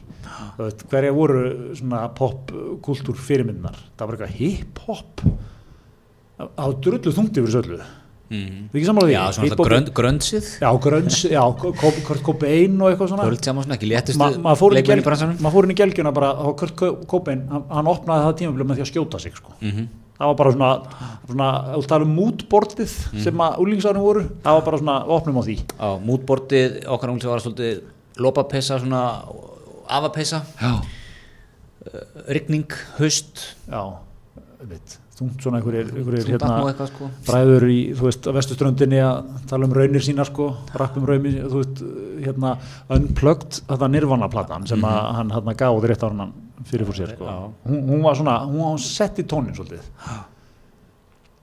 Þú 0.58 0.66
veist, 0.66 0.84
hverja 0.92 1.16
voru 1.16 1.42
svona 1.80 2.04
pop 2.18 2.52
kúltúr 2.84 3.18
fyrirmyndunar 3.18 3.80
það 3.96 4.06
var 4.10 4.18
eitthvað 4.18 4.38
hip-hop 4.42 5.26
á 6.42 6.66
drullu 6.82 7.12
þungti 7.14 7.42
fyrir 7.42 7.54
söllu 7.56 7.80
mm. 8.32 8.58
þið 8.72 8.80
ekki 8.80 8.88
sammála 8.90 9.08
því? 9.10 9.14
Já, 9.14 9.22
svona 9.36 9.48
alltaf 9.52 9.66
grönd, 9.68 9.92
gröndsið 10.00 10.50
já, 10.64 10.68
grönns, 10.88 11.20
já, 11.30 11.42
Kurt 11.60 12.22
Cobain 12.26 12.76
og 12.82 12.90
eitthvað 12.90 13.12
svona. 13.12 13.26
Kvöld 13.28 13.48
saman 13.48 13.66
svona, 13.68 13.78
ekki 13.78 13.90
léttustu 13.92 14.18
Ma- 14.24 14.30
maður 14.48 14.60
fór, 14.62 14.72
inn 14.72 14.78
í 14.78 14.80
leikmenn 14.80 14.92
í 14.92 15.02
gelg- 15.02 15.08
bransanum. 15.10 15.40
maður 15.44 15.56
fór 15.58 15.68
inn 15.68 15.74
í 15.76 15.80
gelgjuna 15.82 16.14
bara 16.16 16.30
Kurt 16.62 16.76
Co- 16.80 16.94
Cobain, 17.12 17.44
hann, 17.52 17.90
opnaði 17.92 18.26
það 18.26 18.38
tímafélag 18.42 18.70
með 18.72 18.80
því 18.80 18.86
að 18.86 18.92
skjóta 18.94 19.20
sig 19.22 19.36
sko. 19.36 19.52
Mm 19.60 19.90
það 20.22 20.28
var 20.28 20.36
bara 20.38 20.50
svona, 20.54 20.70
svona 21.26 21.46
þú 21.74 21.86
tala 21.90 22.04
um 22.06 22.12
mútbortið 22.14 22.90
sem 23.24 23.40
að 23.42 23.56
úlingsárum 23.64 24.04
voru 24.04 24.20
það 24.44 24.54
var 24.58 24.64
bara 24.68 24.78
svona, 24.78 24.96
opnum 25.16 25.38
á 25.40 25.42
því. 25.42 25.56
Á 25.82 25.88
mútbortið 25.98 26.76
okkar 26.94 27.10
ungli 27.10 27.26
var 27.26 27.42
svolítið 27.42 27.80
lopapessa, 28.22 28.78
svona 28.78 29.00
afapessa 29.90 30.42
já, 30.60 30.72
rigning, 32.28 32.70
haust. 33.00 33.56
Já 33.66 33.82
veit, 34.62 34.98
þungt 35.18 35.44
svona 35.44 35.58
einhverjir, 35.60 35.90
hérna, 36.30 36.86
sko. 36.88 37.08
bræður 37.26 37.66
í, 37.68 37.78
þú 37.98 38.06
veist, 38.08 38.26
á 38.28 38.32
vestuströndinni 38.36 39.00
að 39.04 39.18
tala 39.50 39.68
um 39.68 39.74
raunir 39.76 40.04
sínar 40.04 40.28
sko, 40.30 40.48
rappum 40.80 41.04
raunir, 41.08 41.36
þú 41.52 41.60
veist, 41.60 41.82
hérna 42.24 42.54
unplugged, 42.96 43.60
þetta 43.68 43.90
nirvana-platan 43.92 44.66
sem 44.70 44.86
að 44.88 45.10
hann 45.18 45.34
hérna 45.36 45.56
gáði 45.62 45.90
rétt 45.92 46.06
ára 46.06 46.16
hann 46.22 46.32
fyrir 46.68 46.88
fór 46.88 46.98
sér 47.00 47.12
sko, 47.16 47.36
hún, 47.68 47.82
hún 47.90 48.06
var 48.06 48.16
svona 48.18 48.38
hún 48.46 48.62
var 48.64 48.80
sett 48.84 49.20
í 49.20 49.26
tónin 49.28 49.56
svolítið. 49.58 49.84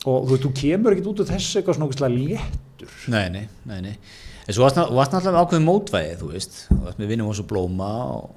Og 0.08 0.26
þú 0.26 0.34
veist, 0.34 0.44
þú 0.48 0.54
kemur 0.62 0.96
ekkert 0.96 1.12
út 1.12 1.22
úr 1.24 1.30
þessu 1.30 1.60
eitthvað 1.60 1.78
svona 1.78 1.90
ógeðslega 1.90 2.16
léttur. 2.16 2.98
Nei, 3.12 3.26
nei, 3.34 3.46
nei, 3.68 3.80
nei. 3.84 3.96
En 4.48 4.56
svo 4.56 4.64
varst 4.66 4.80
ná- 4.80 4.88
varst 4.96 5.12
náttúrulega 5.14 5.36
með 5.36 5.44
ákveðin 5.44 5.68
mótvæði, 5.68 6.14
þú 6.22 6.30
veist. 6.32 6.62
Þú 6.72 6.80
varst 6.88 7.02
með 7.02 7.12
vinnum 7.12 7.30
og 7.30 7.36
svo 7.38 7.46
blóma 7.52 7.90
og 8.16 8.30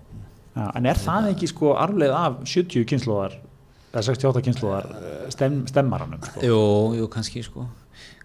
Já, 0.53 0.67
en 0.77 0.85
er 0.91 0.99
það 1.01 1.31
ekki 1.31 1.49
sko 1.49 1.71
arfleið 1.81 2.13
af 2.13 2.35
70 2.45 2.85
kynnslóðar 2.91 3.39
eða 3.39 3.52
68 3.93 4.43
kynnslóðar 4.47 4.87
stem, 5.35 5.63
stemmaranum 5.69 6.21
sko? 6.25 6.43
Jú, 6.47 6.61
jú, 6.97 7.09
kannski 7.13 7.45
sko. 7.45 7.67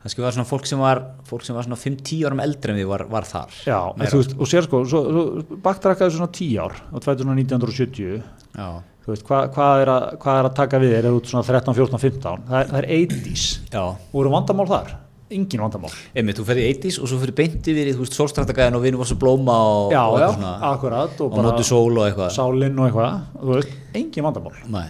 Kannski 0.01 0.24
var 0.24 0.36
svona 0.36 0.47
fólk 0.47 0.68
sem 0.70 0.80
var 0.80 1.01
fólk 1.28 1.43
sem 1.43 1.57
var 1.57 1.65
svona 1.65 1.80
5-10 1.80 2.28
árum 2.30 2.39
eldri 2.39 2.72
en 2.72 2.78
við 2.80 2.88
var, 2.88 3.03
var 3.11 3.26
þar. 3.28 3.55
Já, 3.68 3.80
en 3.91 4.11
þú 4.11 4.22
veist, 4.22 4.36
og 4.38 4.51
sér 4.51 4.68
sko, 4.68 4.84
svo, 4.88 5.01
svo 5.09 5.57
baktrakkaði 5.65 6.15
svona 6.15 6.30
10 6.38 6.61
ár 6.63 6.78
á 6.78 6.97
1970 7.01 8.22
Já, 8.55 8.70
þú 9.03 9.11
veist, 9.11 9.26
hvað, 9.28 9.49
hvað, 9.57 9.82
er 9.84 9.91
að, 9.91 10.05
hvað 10.24 10.39
er 10.39 10.47
að 10.47 10.55
taka 10.61 10.80
við? 10.84 10.93
Er 10.95 11.09
það 11.09 11.18
út 11.18 11.34
svona 11.34 11.49
13, 11.49 11.76
14, 11.82 12.01
15 12.05 12.47
það 12.47 12.61
er, 12.61 12.72
það 12.72 12.80
er 12.80 12.88
80s, 12.95 13.49
já. 13.74 13.84
Voru 14.13 14.32
vandamál 14.34 14.68
þar? 14.72 14.93
Engin 15.28 15.59
vandamál. 15.65 15.91
Einmitt, 16.15 16.38
þú 16.39 16.45
ferði 16.47 16.70
80s 16.72 17.01
og 17.03 17.11
svo 17.11 17.20
fyrir 17.20 17.36
beint 17.36 17.68
yfir 17.68 17.89
í, 17.91 17.95
þú 17.97 18.05
veist, 18.05 18.15
sólstrættagæðin 18.15 18.78
og 18.80 18.86
vinnum 18.86 19.01
var 19.03 19.09
svo 19.09 19.18
blóma 19.20 19.57
og, 19.74 19.91
já, 19.91 20.05
og 20.07 20.22
já, 20.24 20.53
akkurat 20.70 21.20
og 21.26 21.36
og 21.36 21.43
móti 21.49 21.68
sól 21.68 21.91
og 21.97 22.05
eitthvað. 22.05 22.32
sálinn 22.38 22.80
og 22.80 22.88
eitthvað. 22.88 23.20
Þú 23.41 23.51
veist, 23.57 23.76
engin 23.99 24.28
vandamál. 24.30 24.55
Nei. 24.72 24.88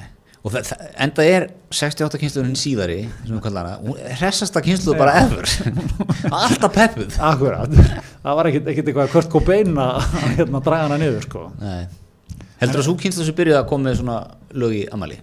Og 0.47 0.53
það, 0.53 0.69
það, 0.69 0.83
enda 1.03 1.27
er 1.27 1.45
68 1.75 2.19
kynsluðurinn 2.21 2.59
síðari 2.59 2.97
hressasta 4.21 4.63
kynsluð 4.63 4.99
bara 5.01 5.15
ever. 5.25 5.47
Alltaf 6.41 6.71
peppuð. 6.75 7.17
Akkurat, 7.27 7.73
það 8.23 8.39
var 8.39 8.51
ekkit 8.51 8.71
eitthvað 8.71 9.11
Kurt 9.11 9.31
Cobain 9.33 9.75
að 9.83 9.99
hérna, 10.37 10.63
draga 10.63 10.87
hana 10.87 10.99
niður 11.01 11.27
sko. 11.27 11.47
Heldur 12.61 12.81
að 12.81 12.87
svo 12.87 12.95
kynsluð 13.01 13.27
sem 13.27 13.37
byrjuði 13.37 13.59
að 13.59 13.67
koma 13.73 13.89
með 13.89 13.99
svona 13.99 14.21
lög 14.57 14.77
í 14.79 14.85
amali 14.95 15.19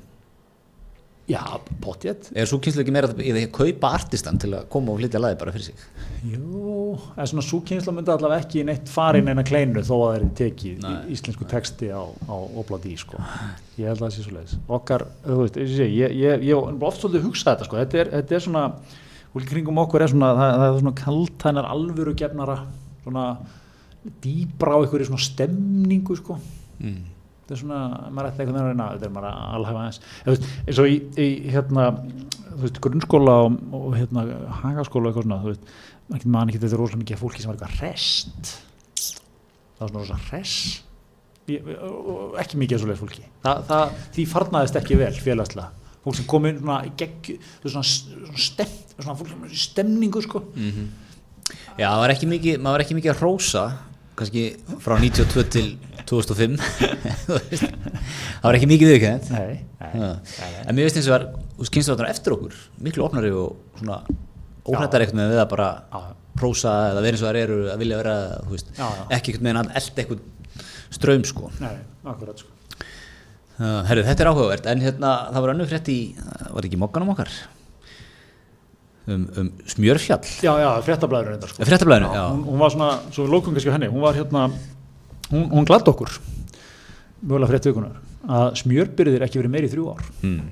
já, 1.30 1.40
potjett 1.80 2.28
er 2.36 2.48
svo 2.48 2.58
kynsluð 2.62 2.82
ekki 2.84 2.92
meira 2.94 3.08
í 3.16 3.30
að 3.32 3.46
kaupa 3.54 3.94
artistan 3.96 4.36
til 4.40 4.50
að 4.58 4.66
koma 4.72 4.92
og 4.92 5.00
flytja 5.00 5.22
lagi 5.22 5.38
bara 5.40 5.54
fyrir 5.54 5.70
sig 5.70 5.84
Jú, 6.24 6.96
en 7.16 7.30
svona 7.30 7.44
súkynsla 7.44 7.94
myndi 7.96 8.12
allavega 8.12 8.44
ekki 8.44 8.64
neitt 8.68 8.90
farin 8.92 9.30
eina 9.32 9.44
kleinu 9.46 9.82
þó 9.84 9.94
að 9.96 10.04
það 10.04 10.18
er 10.18 10.26
tekið 10.40 10.70
í, 10.70 10.74
Nei. 10.84 10.98
íslensku 11.16 11.48
texti 11.48 11.88
á, 11.92 12.02
á 12.04 12.36
Obladi 12.60 12.94
sko. 13.00 13.20
ég 13.78 13.88
held 13.88 14.02
að 14.02 14.04
það 14.04 14.14
sé 14.16 14.26
svo 14.26 14.36
leiðis 14.36 14.58
okkar, 14.78 15.06
þú 15.24 15.40
veist, 15.40 15.58
ég, 15.60 15.72
sé, 15.72 15.88
ég, 15.88 16.14
ég, 16.20 16.46
ég 16.50 16.60
hef 16.60 16.86
oft 16.90 17.00
svolítið 17.00 17.26
hugsað 17.30 17.54
þetta 17.54 17.68
sko. 17.70 17.80
þetta, 17.82 18.00
er, 18.02 18.12
þetta 18.18 18.38
er 18.38 18.46
svona, 18.48 18.64
úr 19.34 19.48
kringum 19.48 19.82
okkur 19.84 20.04
er 20.04 20.12
svona, 20.12 20.32
það, 20.40 20.54
það 20.60 20.68
er 20.68 20.80
svona 20.84 20.96
kaltænar 21.00 21.70
alvöru 21.72 22.16
gefnara 22.20 22.58
svona 23.04 23.26
dýbra 24.24 24.76
á 24.76 24.78
einhverju 24.82 25.08
svona 25.08 25.24
stemningu 25.24 26.16
sko 26.20 26.36
mm. 26.80 27.13
Þetta 27.44 27.54
er 27.54 27.60
svona, 27.60 27.80
maður 28.10 28.28
ætti 28.30 28.40
veginn 28.48 28.60
að 28.60 28.68
reyna 28.70 28.86
þetta 28.94 29.06
er 29.08 29.14
maður 29.14 29.28
að 29.30 29.58
þú 30.24 30.34
veist, 30.34 30.46
eins 30.64 30.78
og 30.80 30.88
í, 30.88 30.96
í 31.20 31.28
hérna 31.54 31.84
þú 32.54 32.62
veist, 32.64 32.80
grunnskóla 32.86 33.34
og, 33.44 33.58
og 33.80 33.96
hérna 33.98 34.24
hagaskóla 34.62 35.10
og 35.10 35.12
eitthvað 35.12 35.28
svona, 35.28 35.40
þú 35.44 35.52
veist 35.52 35.68
maður 36.08 36.32
man 36.34 36.48
ekki 36.52 36.60
þetta 36.62 36.72
er 36.76 36.80
rosalega 36.82 37.02
mikið 37.04 37.20
fólki 37.22 37.42
sem 37.44 37.52
var 37.52 37.58
eitthvað 37.60 37.84
rest 37.84 38.54
það 39.04 39.84
var 39.84 39.92
svona 39.92 40.02
rosalega 40.02 40.32
res 40.32 40.56
Ég- 41.44 41.66
og- 41.84 42.36
ekki 42.40 42.56
mikið 42.56 42.78
svoleið 42.80 43.00
fólki. 43.02 43.24
Þa, 43.44 43.50
það, 43.68 43.90
því 44.14 44.22
farnaðist 44.30 44.76
ekki 44.80 44.96
vel 44.96 45.10
félagslega. 45.12 45.66
Fólk 46.00 46.16
sem 46.16 46.24
kom 46.30 46.46
inn 46.48 46.56
svona 46.62 46.78
í 46.88 46.92
veist, 46.96 47.34
svona, 47.68 47.82
svona, 47.84 48.38
stem, 48.40 48.70
svona 48.94 49.16
fólk 49.18 49.28
sem 49.28 49.42
er 49.44 49.52
í 49.52 49.60
stemningu 49.60 50.22
sko. 50.24 50.40
Já, 51.76 51.90
var 52.00 52.14
ekki 52.14 52.30
mikið, 52.30 52.56
maður 52.64 52.78
var 52.78 52.84
ekki 52.86 52.96
mikið 52.96 53.12
að 53.12 53.20
hrósa 53.20 53.64
kannski 54.18 54.44
frá 54.84 54.96
92 55.00 55.44
til 55.54 55.70
2005 56.08 56.58
Þú 57.26 57.38
veist, 57.38 57.64
það 57.64 58.44
var 58.48 58.58
ekki 58.58 58.68
mikið 58.70 58.92
nei, 59.32 59.54
en 60.66 60.76
mér 60.76 60.86
veist 60.86 60.98
eins 61.00 61.08
og 61.08 61.14
var, 61.16 61.24
kynstur 61.74 61.94
eftir 62.12 62.36
okkur 62.36 62.58
miklu 62.84 63.06
opnari 63.06 63.32
og 63.34 63.56
svona 63.80 64.02
óhættar 64.64 65.04
eitthvað 65.04 65.20
með 65.20 65.34
við 65.34 65.42
að 65.44 65.50
bara 65.54 65.70
prósa 66.38 66.74
eða 66.90 67.02
vera 67.04 67.16
eins 67.16 67.22
og 67.24 67.28
það 67.30 67.40
eru 67.42 67.58
að 67.72 67.82
vilja 67.84 68.00
vera 68.00 68.14
þú 68.44 68.54
veist, 68.56 68.70
Já, 68.74 68.84
já. 68.84 69.04
ekki 69.18 69.32
eitthvað 69.32 69.46
með 69.48 69.60
að 69.60 69.74
elda 69.80 70.04
eitthvað 70.04 70.22
ströym 70.94 71.24
sko. 71.26 71.50
Nei, 71.62 71.74
akkurat 72.06 72.42
sko. 72.42 72.50
Herru, 73.88 74.02
þetta 74.06 74.24
er 74.24 74.30
áhugavert, 74.32 74.66
en 74.70 74.82
hérna 74.82 75.10
það 75.30 75.44
var 75.44 75.52
önnur 75.54 75.68
frétt 75.70 75.90
í, 75.92 75.98
var 76.50 76.66
ekki 76.66 76.80
mokkanum 76.82 77.12
okkar 77.14 77.30
um, 79.06 79.26
um 79.40 79.50
smjörfjall. 79.74 80.30
Já, 80.44 80.52
já, 80.62 80.70
fréttablaðurinn 80.86 81.38
þetta 81.38 81.50
sko. 81.52 81.68
Fréttablaðinu, 81.68 82.10
já, 82.14 82.24
hún, 82.30 82.42
hún 82.52 82.64
var 82.64 82.74
svona, 82.74 82.90
svo 83.10 83.26
við 83.26 83.36
lókum 83.36 83.56
kannski 83.56 83.74
henni 83.74 83.90
hún 83.92 84.04
var 84.04 84.18
hérna, 84.18 84.48
hún, 85.30 85.46
hún 85.52 85.68
glatt 85.68 85.88
okkur 85.92 86.12
mögulega 87.24 87.50
frétt 87.52 87.70
vikunar 87.70 88.02
að 88.24 88.54
smjörbyrðir 88.62 89.24
ekki 89.26 89.40
verið 89.40 89.52
meiri 89.52 89.68
í 89.68 89.72
þrjú 89.72 89.90
ár. 89.92 90.04
Mm. 90.24 90.44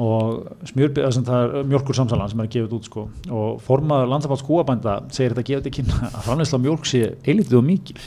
Og 0.00 0.68
smjörbyrðir, 0.70 1.24
það 1.26 1.42
er 1.42 1.66
mjölkur 1.68 1.96
samsalan 1.96 2.30
sem 2.32 2.40
er 2.40 2.48
gefið 2.54 2.76
út 2.78 2.86
sko. 2.88 3.02
Og 3.28 3.58
formaður 3.66 4.08
landsambands 4.08 4.44
kúabænda 4.46 4.94
segir 5.12 5.34
þetta 5.34 5.44
gefið 5.50 5.68
ekki 5.68 5.84
að 6.08 6.16
framleysla 6.24 6.60
mjölk 6.64 6.88
sé 6.88 7.02
eilítið 7.26 7.58
og 7.60 7.66
mikil. 7.66 7.98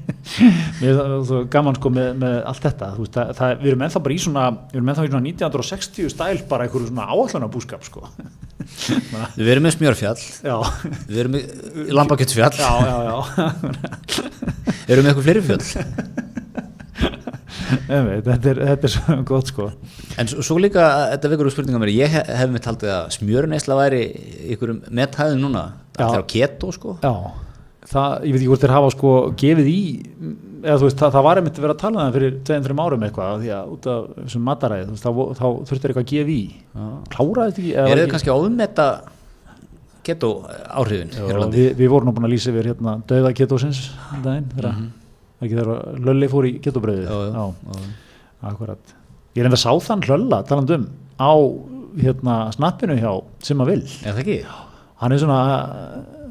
Mér 0.80 0.90
er 0.90 1.14
það 1.28 1.46
gaman 1.54 1.78
sko 1.78 1.92
með, 1.94 2.10
með 2.24 2.36
allt 2.50 2.66
þetta. 2.66 2.90
Veist, 2.98 3.14
það, 3.14 3.30
það, 3.38 3.54
við 3.62 3.72
erum 3.72 3.86
ennþá 3.86 4.04
bara 4.08 4.16
í 4.16 4.18
svona 4.24 4.48
við 4.72 4.80
erum 4.80 4.90
ennþá 4.90 5.06
í 5.06 5.12
svona 5.12 5.30
1960 5.30 6.12
stæl 6.16 6.42
bara 6.50 6.66
einhverju 6.66 6.90
svona 6.90 7.08
áallanabúskap 7.14 7.86
sko. 7.86 8.08
Við 9.38 9.50
erum 9.52 9.66
með 9.66 9.74
smjörfjall. 9.76 10.20
Já, 10.46 10.54
við 11.04 11.18
erum 11.20 11.34
með 11.34 11.90
lambakjötsfjall. 11.98 12.54
Já, 12.56 12.72
já, 12.88 12.96
já. 13.04 13.16
Við 14.84 14.94
erum 14.94 15.04
með 15.04 15.10
eitthvað 15.12 15.26
fleiri 15.28 15.42
fjöll? 15.44 15.64
Emi, 15.64 16.22
þetta, 17.88 18.50
er, 18.52 18.60
þetta 18.70 18.88
er 18.88 18.92
svo 18.94 19.16
gott 19.28 19.52
sko. 19.52 19.70
En 20.20 20.30
svo, 20.30 20.58
líka, 20.62 20.84
þetta 21.14 21.30
vekur 21.32 21.48
úr 21.48 21.54
spurninga 21.54 21.80
mér 21.82 21.94
ég 21.94 22.12
hef, 22.14 22.28
hef 22.40 22.52
með 22.52 22.66
taldið 22.68 22.92
að 22.96 23.08
smjöruneisla 23.18 23.78
væri 23.78 24.02
ykkur 24.54 24.76
methæðin 24.88 25.42
núna 25.44 25.64
það 25.96 26.18
er 26.18 26.24
á 26.24 26.30
keto 26.34 26.72
sko. 26.74 26.96
Já, 27.04 27.14
það, 27.90 28.14
ég 28.28 28.34
veit 28.34 28.40
ekki 28.40 28.50
hvort 28.52 28.66
þeir 28.66 28.74
hafa 28.76 28.92
sko 28.94 29.14
gefið 29.44 29.70
í, 29.72 29.80
eða 30.64 30.78
þú 30.80 30.88
veist, 30.88 31.00
það, 31.02 31.16
það 31.16 31.26
var 31.28 31.40
einmitt 31.40 31.60
verið 31.62 31.74
að 31.74 31.82
tala 31.84 31.98
um 31.98 32.04
það 32.04 32.18
fyrir 32.18 32.38
2-3 32.50 32.78
árum 32.84 33.08
eitthvað, 33.08 33.42
því 33.44 33.52
að 33.58 33.74
út 33.74 33.90
af 33.94 34.06
þessum 34.22 34.46
mataræði, 34.48 34.88
veist, 34.92 35.04
þá, 35.04 35.40
þá 35.40 35.46
þurftir 35.70 35.92
eitthvað 35.92 36.06
að 36.06 36.12
gefa 36.14 36.34
í. 36.34 36.42
Kláraði 37.14 37.52
þetta 37.52 37.64
ekki? 37.64 37.74
eða 37.74 37.94
er 37.94 38.02
þið 38.02 38.10
kannski 38.14 38.34
að 38.34 38.46
ofmeta 38.48 38.88
keto 40.04 40.34
áhrifin 40.68 41.14
við, 41.54 41.70
við 41.78 41.88
vorum 41.92 42.10
nú 42.10 42.16
búin 42.16 42.28
að 42.28 42.34
lýsa 42.34 42.52
yfir 42.52 42.72
hérna 42.72 42.98
döða 43.08 43.32
ketósins 43.36 43.86
um 44.12 44.20
daginn, 44.24 44.90
mm 45.40 45.46
ekki 45.48 45.58
þegar 45.58 46.00
Lölli 46.06 46.28
fór 46.32 46.48
í 46.48 46.52
já, 47.34 47.44
akkurat. 48.50 48.94
Ég 49.34 49.42
er 49.42 49.48
enda 49.48 49.58
að 49.58 49.64
sá 49.64 49.72
þann 49.88 50.04
Lölla, 50.08 50.42
talandi 50.46 50.78
um, 50.78 50.86
á 51.18 51.32
hérna 52.04 52.36
snappinu 52.54 52.96
hjá 52.98 53.10
sem 53.44 53.60
að 53.62 53.70
vil. 53.72 53.82
er 54.04 54.14
það 54.14 54.22
ekki? 54.24 54.38
hann 55.02 55.12
er 55.12 55.20
svona 55.22 55.38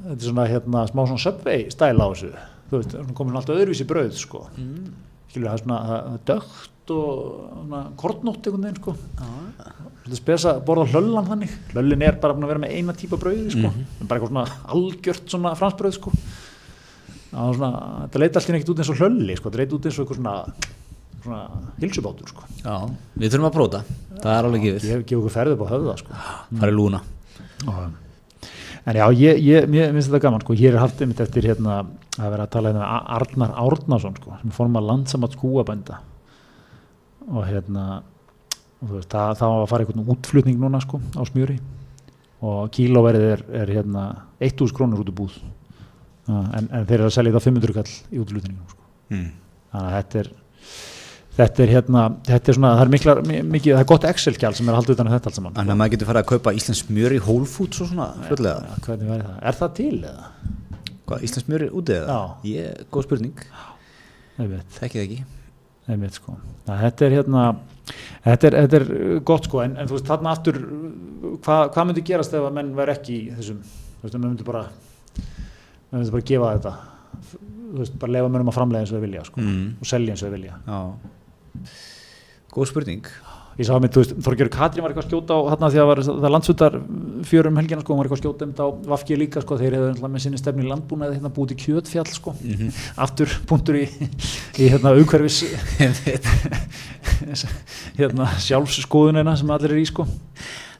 þetta 0.03 0.17
er 0.17 0.27
svona 0.27 0.45
hérna 0.49 0.83
smá 0.89 1.01
svona 1.07 1.23
subway 1.23 1.65
stæl 1.71 1.95
á 1.99 2.07
þessu. 2.09 2.29
Þú 2.69 2.79
veist, 2.79 2.93
hann 2.97 3.17
komið 3.17 3.39
alltaf 3.39 3.59
öðruvísi 3.59 3.87
brauð 3.89 4.13
sko. 4.17 4.45
Mm. 4.57 4.93
skilur 5.29 5.49
það 5.51 5.63
svona 5.63 5.79
það 5.89 6.13
er 6.13 6.23
dögt 6.29 6.93
og 6.93 7.11
svona 7.53 7.81
kortnótt 7.99 8.47
einhvern 8.47 8.65
veginn 8.67 8.81
sko. 8.81 8.95
Þetta 10.03 10.19
spesa 10.19 10.55
borða 10.67 10.87
hlöllan 10.91 11.29
þannig. 11.29 11.53
Hlöllin 11.73 12.03
er 12.03 12.17
bara 12.23 12.35
að 12.35 12.49
vera 12.51 12.63
með 12.65 12.73
eina 12.75 12.95
típa 12.97 13.19
brauði 13.21 13.53
sko. 13.53 13.69
Mhm. 13.69 13.85
en 14.01 14.07
bara 14.09 14.19
eitthvað 14.19 14.33
svona 14.33 14.73
algjört 14.75 15.29
svona 15.31 15.53
fransbrauð 15.59 15.95
sko. 15.99 16.11
svona, 16.11 16.52
þetta 17.33 18.21
leita 18.21 18.39
alltaf 18.39 18.53
ekkert 18.53 18.71
út 18.73 18.83
eins 18.83 18.93
og 18.93 19.01
hlölli 19.01 19.37
sko, 19.37 19.49
þetta 19.49 19.61
leita 19.63 19.77
út 19.77 19.89
eins 19.89 19.97
og 19.97 20.05
eitthvað 20.05 20.21
svona 20.21 20.37
svona 21.23 21.41
hilsubátur 21.79 22.29
sko. 22.29 22.45
Já, 22.61 22.75
við 23.15 23.33
þurfum 23.33 23.49
að 23.49 23.57
próta 23.57 23.83
það 24.19 24.31
er 24.35 24.47
alveg 24.47 24.65
gefið, 24.67 24.87
ég 24.87 24.95
hef 24.95 25.03
gefið 25.07 25.19
okkur 25.19 25.35
ferðið 25.37 25.55
upp 25.55 25.63
á 25.63 25.73
höfða 25.73 25.97
sko. 26.01 26.21
Er 26.59 26.73
lúna. 26.73 27.01
En 28.83 28.97
já, 28.99 29.05
ég, 29.15 29.37
ég, 29.39 29.67
mér 29.71 29.93
finnst 29.95 30.09
þetta 30.09 30.23
gaman, 30.25 30.43
sko, 30.43 30.55
hér 30.59 30.75
er 30.75 30.81
haft 30.83 31.03
einmitt 31.03 31.21
eftir 31.23 31.45
hérna 31.47 31.77
að 32.19 32.33
vera 32.33 32.47
að 32.47 32.55
tala 32.55 32.73
um 32.73 32.81
Arnar 32.83 33.53
Árnason, 33.63 34.17
sko, 34.19 34.35
sem 34.41 34.51
fórum 34.55 34.75
að 34.79 34.89
landsamat 34.89 35.37
skúabænda 35.37 36.01
og 37.31 37.45
hérna, 37.47 37.85
og 38.81 38.89
þú 38.89 38.97
veist, 38.97 39.13
það, 39.13 39.37
það 39.39 39.53
var 39.53 39.61
að 39.61 39.69
fara 39.71 39.85
einhvern 39.85 40.11
útflutning 40.11 40.59
núna, 40.59 40.83
sko, 40.83 40.99
á 41.15 41.23
smjöri. 41.29 41.55
Og 42.43 42.67
kílóverið 42.75 43.29
er, 43.29 43.45
er 43.61 43.71
hérna 43.71 44.07
1000 44.43 44.75
krónur 44.75 45.05
út 45.05 45.13
í 45.13 45.15
búð 45.15 45.37
en, 46.29 46.67
en 46.71 46.85
þeir 46.87 46.99
eru 47.01 47.09
að 47.09 47.15
selja 47.17 47.33
það 47.35 47.45
500 47.49 47.75
kall 47.77 47.91
í 48.15 48.21
útflutningum, 48.23 48.69
sko. 48.71 48.85
mm. 49.13 49.29
Þannig 49.73 49.89
að 49.89 49.95
þetta 49.97 50.19
er 50.23 50.29
þetta 51.33 51.63
er 51.65 51.71
hérna, 51.73 52.01
þetta 52.29 52.51
er 52.51 52.57
svona, 52.59 52.71
það 52.77 52.83
er 52.85 52.91
miklar, 52.93 53.21
mi- 53.25 53.41
mikið, 53.55 53.73
það 53.73 53.83
er 53.83 53.87
gott 53.89 54.03
Excel-gjál 54.11 54.53
sem 54.53 54.67
er 54.69 54.75
að 54.75 54.79
halda 54.81 54.93
utan 54.93 55.07
að 55.09 55.15
þetta 55.17 55.29
allt 55.31 55.37
saman. 55.39 55.55
Þannig 55.57 55.73
að 55.73 55.79
maður 55.81 55.93
getur 55.95 56.09
farið 56.11 56.21
að 56.23 56.29
kaupa 56.33 56.53
Íslands 56.59 56.81
smjör 56.85 57.15
í 57.15 57.21
Whole 57.25 57.47
Foods 57.49 57.81
og 57.81 57.89
svona 57.89 58.05
fljótlega. 58.27 58.67
Já, 58.69 58.83
hvernig 58.85 59.09
væri 59.09 59.25
það? 59.25 59.39
Er 59.49 59.57
það 59.59 59.71
til 59.79 59.95
eða? 60.11 60.27
Hvað, 61.09 61.23
Íslands 61.27 61.47
smjör 61.47 61.65
er 61.65 61.73
útið 61.81 61.97
eða? 62.03 62.13
Já. 62.13 62.51
Ég, 62.53 62.83
góð 62.93 63.07
spurning, 63.07 63.41
Einmitt. 64.37 64.77
þekki 64.77 64.99
það 65.01 65.07
ekki. 65.07 65.19
Einmitt, 65.93 66.19
sko. 66.21 66.37
Þetta 66.69 67.05
er 67.09 67.15
hérna 67.17 67.41
þetta 68.23 68.47
er, 68.47 68.55
þetta 68.63 68.77
er 68.79 68.85
uh, 68.93 69.17
gott 69.27 69.49
sko 69.49 69.59
en, 69.65 69.73
en 69.81 69.89
þú 69.89 69.97
veist 69.97 70.07
þarna 70.07 70.31
aftur 70.37 70.61
uh, 70.61 71.33
hvað 71.43 71.65
hva 71.75 71.83
myndi 71.89 72.03
gerast 72.07 72.37
ef 72.37 72.45
að 72.47 72.53
menn 72.55 72.69
væri 72.77 72.93
ekki 72.95 73.17
þessum, 73.35 73.57
þú 73.99 74.05
veist, 74.05 74.15
menn 74.21 74.29
myndi 74.29 74.45
bara 74.47 74.61
menn 75.93 75.99
myndi 76.01 76.15
bara 76.17 76.29
gefa 76.33 76.53
þetta 76.57 76.73
þú 77.73 77.77
veist, 77.83 77.95
bara 78.01 78.13
lefa 78.17 78.29
mönnum 78.33 78.49
að 78.51 78.57
framlega 78.59 78.81
eins 78.85 78.91
og 78.93 78.97
þau 78.99 79.05
vilja 79.07 79.23
sko, 79.29 79.37
Mm. 79.41 79.67
og 79.81 79.85
selja 79.89 80.09
eins 80.13 80.21
og 80.23 80.27
þau 80.29 80.35
vilja 80.37 80.53
Já. 80.67 80.79
Góð 82.53 82.67
spurning. 82.69 83.05
ég 83.53 83.65
sá 83.67 83.75
að 83.77 83.81
mitt, 83.83 83.93
þú 83.93 84.01
veist, 84.01 84.13
Þorgjör 84.25 84.49
Katrín 84.49 84.81
var 84.81 84.89
eitthvað 84.89 85.05
að 85.05 85.11
skjóta 85.13 85.33
á 85.37 85.39
þarna 85.53 85.67
því 85.69 85.77
að 85.81 85.87
var, 85.89 85.99
það 86.05 86.31
landsvöldar 86.33 86.73
fjörum 87.29 87.57
helgina 87.61 87.81
sko, 87.83 87.89
hún 87.93 87.99
var 88.01 88.05
eitthvað 88.07 88.17
að 88.17 88.23
skjóta 88.23 88.41
um 88.47 88.51
þetta 88.53 88.65
á 88.65 88.69
Vafki 88.93 89.13
líka 89.21 89.37
sko, 89.45 89.53
þeir 89.61 89.73
hefðu 89.77 90.09
með 90.09 90.21
sinni 90.25 90.39
stefni 90.41 90.65
landbúnaði 90.65 91.13
hérna 91.19 91.29
búið 91.33 91.49
til 91.53 91.59
kjötfjall 91.61 92.09
sko, 92.13 92.29
Mhm. 92.41 92.67
aftur 93.05 93.29
punktur 93.45 93.75
í, 93.77 93.85
í 94.57 94.65
hérna 94.73 94.95
umhverfis 94.97 95.37
hérna 97.99 98.25
sjálfsskoðunina 98.41 99.37
sem 99.37 99.49
allir 99.53 99.71
er 99.77 99.81
í 99.81 99.85
sko 99.89 100.03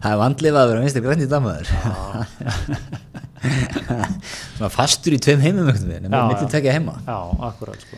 Það 0.03 0.11
er 0.11 0.20
vandlifað 0.20 0.59
að 0.59 0.70
vera 0.74 0.84
í 1.24 1.32
damaður. 1.32 1.68
Svona 4.58 4.70
fastur 4.74 5.16
í 5.16 5.20
tveim 5.24 5.41
heimum 5.44 5.70
en 5.70 6.08
Já, 6.10 6.22
já. 6.32 6.48
tekja 6.54 6.74
heima. 6.78 6.96
já, 7.08 7.18
akkurat 7.50 7.82
sko 7.84 7.98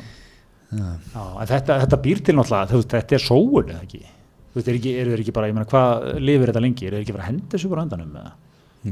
já, 0.75 1.23
en 1.41 1.49
þetta, 1.51 1.77
þetta 1.85 1.99
býr 2.03 2.21
til 2.25 2.35
náttúrulega 2.39 2.73
veist, 2.79 2.89
þetta 2.95 3.15
er 3.19 3.23
sóun 3.23 3.69
eða 3.71 3.83
ekki 3.85 4.01
þú 4.01 4.57
veist, 4.59 4.67
er, 4.71 4.79
ekki, 4.79 4.93
er 5.01 5.11
þeir 5.11 5.21
ekki 5.25 5.35
bara, 5.35 5.49
ég 5.51 5.55
meina, 5.57 5.67
hvað 5.69 6.07
lifir 6.25 6.51
þetta 6.51 6.63
lengi 6.65 6.87
er 6.89 6.95
þeir 6.97 7.05
ekki 7.05 7.15
bara 7.15 7.25
að 7.27 7.29
henda 7.31 7.51
þessu 7.55 7.71
bara 7.73 7.85
andanum 7.85 8.17
eða 8.21 8.33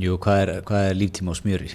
Jú, 0.04 0.16
hvað 0.22 0.40
er, 0.44 0.52
hvað 0.66 0.88
er 0.90 0.96
líftíma 0.98 1.34
á 1.34 1.36
smjöri? 1.38 1.68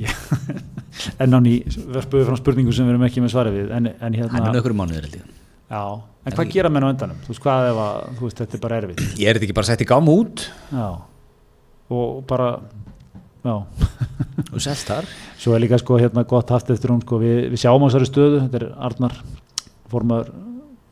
Ég- 0.00 0.20
en 1.24 1.34
án 1.38 1.46
í 1.50 1.54
verðspöðu 1.66 2.26
frá 2.28 2.36
spurningu 2.38 2.74
sem 2.76 2.86
við 2.86 2.94
erum 2.96 3.06
ekki 3.08 3.22
með 3.24 3.32
svarið 3.34 3.56
við 3.60 3.72
en, 3.78 3.88
en 3.90 3.96
Hann 4.02 4.18
er 4.18 4.20
hérna, 4.26 4.52
nokkur 4.58 4.74
mánuður 4.76 5.06
held 5.08 5.16
ég. 5.20 5.30
já, 5.70 5.80
en 6.26 6.36
hvað 6.36 6.52
gera 6.54 6.70
menn 6.74 6.86
á 6.86 6.90
endanum 6.92 7.22
þú 7.24 7.32
veist, 7.32 7.42
hvað 7.46 7.70
ef 7.70 7.80
að, 7.86 7.96
þú 8.18 8.26
veist, 8.28 8.42
þetta 8.44 8.58
er 8.58 8.62
bara 8.66 8.80
erfitt 8.82 9.02
Ég 9.22 9.30
er 9.32 9.38
þetta 9.38 9.48
ekki 9.48 9.56
bara 9.60 9.70
sett 9.70 9.82
í 9.86 9.88
gáma 9.88 10.14
út 10.20 10.44
já, 10.74 10.88
og 11.96 12.20
bara 12.30 12.50
já, 12.60 12.89
og 14.54 14.60
selt 14.60 14.84
þar. 14.88 15.08
svo 15.40 15.56
er 15.56 15.64
líka 15.64 15.80
sko 15.80 15.98
hérna 16.00 16.26
gott 16.28 16.52
haft 16.52 16.70
eftir 16.72 16.92
hún 16.92 17.02
sko, 17.04 17.20
við, 17.22 17.50
við 17.54 17.62
sjáum 17.64 17.82
á 17.82 17.88
þessari 17.88 18.10
stöðu 18.10 18.44
þetta 18.44 18.60
er 18.60 18.68
Arnar 18.88 19.18
formaður 19.90 20.32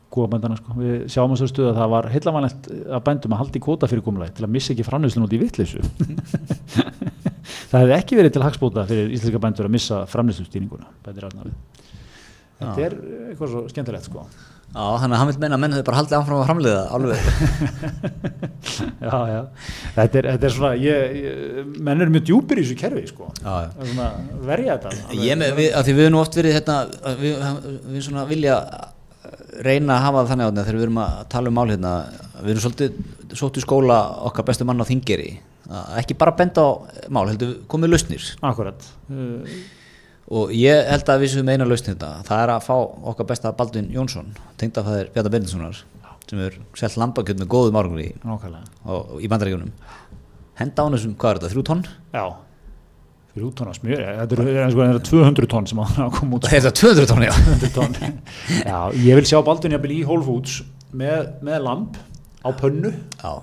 kúabændana 0.09 0.57
sko, 0.57 0.75
við 0.79 0.95
sjáum 1.13 1.31
á 1.31 1.35
þessari 1.35 1.53
stöðu 1.53 1.71
að 1.71 1.81
það 1.81 1.93
var 1.95 2.09
heillavanlegt 2.15 2.69
að 2.89 3.03
bændum 3.09 3.35
að 3.35 3.43
halda 3.43 3.59
í 3.59 3.63
kvota 3.65 3.89
fyrir 3.91 4.05
kumlæg 4.05 4.33
til 4.37 4.47
að 4.47 4.53
missa 4.55 4.73
ekki 4.73 4.87
framleyslun 4.87 5.27
út 5.27 5.35
í 5.37 5.41
vitleysu. 5.43 5.83
Það 7.69 7.83
hefði 7.83 7.93
ekki 7.95 8.17
verið 8.17 8.33
til 8.33 8.41
hagsbóta 8.43 8.83
fyrir 8.89 9.11
íslenska 9.13 9.41
bændur 9.41 9.67
að 9.69 9.73
missa 9.73 9.99
framleyslustýninguna 10.09 10.89
bændir 11.05 11.27
Arnar 11.29 11.51
þetta 12.59 12.85
er 12.85 12.95
eitthvað 13.29 13.53
svo 13.53 13.65
skemmtilegt 13.71 14.09
sko 14.09 14.25
Já, 14.69 14.83
þannig 15.01 15.15
að 15.15 15.19
hann 15.19 15.29
vil 15.31 15.39
meina 15.41 15.57
að 15.57 15.61
menn 15.63 15.73
hefur 15.75 15.87
bara 15.87 15.99
haldið 15.99 16.17
áfram 16.19 16.39
að 16.39 16.49
framleiða 16.49 16.83
alveg. 16.93 17.23
já, 19.07 19.15
já. 19.31 19.39
Þetta, 19.95 20.21
er, 20.21 20.27
þetta 20.29 20.47
er 20.49 20.55
svona 20.55 20.71
ég, 20.77 21.17
ég, 21.23 21.73
menn 21.87 22.05
er 22.05 22.13
mjög 22.13 22.27
djúpir 22.29 22.61
í 22.61 22.67
þessu 22.67 22.77
kerfi 22.77 23.03
sko 23.09 23.31
Já, 23.41 23.55
svona, 23.79 24.11
verja 24.45 24.77
þetta 24.77 24.93
alveg. 24.93 25.25
Ég 25.25 25.41
með, 25.41 25.55
við, 25.57 25.71
að 25.73 25.89
því 25.89 25.97
við 25.97 26.09
erum 26.11 26.21
oft 26.21 26.39
verið 26.39 26.57
hérna, 26.59 26.77
við, 27.23 27.43
við 27.89 28.05
svona 28.05 28.27
vilja 28.29 28.59
reyna 29.65 29.97
að 29.97 30.05
hafa 30.05 30.21
það 30.21 30.31
þannig 30.31 30.49
átni 30.49 30.65
þegar 30.67 30.79
við 30.79 30.87
erum 30.87 31.01
að 31.03 31.19
tala 31.33 31.51
um 31.51 31.57
mál 31.57 31.69
hérna 31.69 31.93
við 32.39 32.51
erum 32.53 32.63
svolítið 33.33 33.59
í 33.59 33.63
skóla 33.63 33.99
okkar 34.29 34.47
bestu 34.47 34.67
mann 34.67 34.81
á 34.81 34.87
þingeri 34.87 35.31
ekki 35.99 36.17
bara 36.17 36.33
benda 36.37 36.63
á 36.65 36.69
mál, 37.13 37.27
heldur 37.29 37.59
komið 37.69 37.93
lausnir 37.93 38.25
Akkurat 38.45 38.85
uh, 39.11 39.59
og 40.29 40.51
ég 40.53 40.89
held 40.91 41.09
að 41.09 41.23
við 41.23 41.31
séum 41.33 41.49
eina 41.49 41.67
lausn 41.67 41.91
þetta. 41.91 42.09
Það 42.27 42.43
er 42.43 42.51
að 42.53 42.67
fá 42.67 42.75
okkar 43.11 43.29
besta 43.31 43.53
Baldvin 43.57 43.89
Jónsson 43.93 44.33
tengdafæðir 44.61 45.09
Bjarta 45.15 45.31
Bendinssonar 45.33 45.79
sem 46.29 46.43
er 46.45 46.59
selt 46.77 46.99
lambakjöld 47.01 47.41
með 47.41 47.49
góðum 47.49 47.79
árangur 47.79 48.03
í, 48.03 48.11
og, 48.85 49.15
í 49.17 49.29
bandaríkjunum. 49.31 49.71
Henda 50.59 50.83
á 50.83 50.85
hann 50.85 50.97
þessum, 50.97 51.15
hvað 51.17 51.31
er 51.31 51.39
þetta, 51.39 51.51
þrjú 51.55 51.63
tonn? 51.65 51.81
já, 52.13 52.25
fyrir 53.33 53.47
út 53.47 53.55
tónna 53.57 53.73
smjör 53.73 54.03
þetta 54.19 54.37
eru 54.37 54.45
er, 54.51 54.73
sko, 54.73 54.83
er 54.85 54.99
200 55.09 55.49
tonn 55.53 55.69
sem 55.71 55.81
að 55.81 55.97
koma 56.19 56.37
út. 56.37 56.45
Það 56.45 56.57
er 56.59 56.65
þetta 56.67 56.81
200 56.83 57.09
tonn, 57.09 57.25
já. 57.25 57.33
200 57.39 57.73
tonn. 57.79 57.97
Já, 58.59 58.77
ég 59.07 59.19
vil 59.19 59.29
sjá 59.31 59.39
Baldvin 59.47 59.77
í 59.79 60.03
Whole 60.03 60.27
Foods 60.27 60.59
með, 60.93 61.33
með 61.45 61.65
lamb 61.65 61.97
á 62.39 62.49
pönnu? 62.55 62.91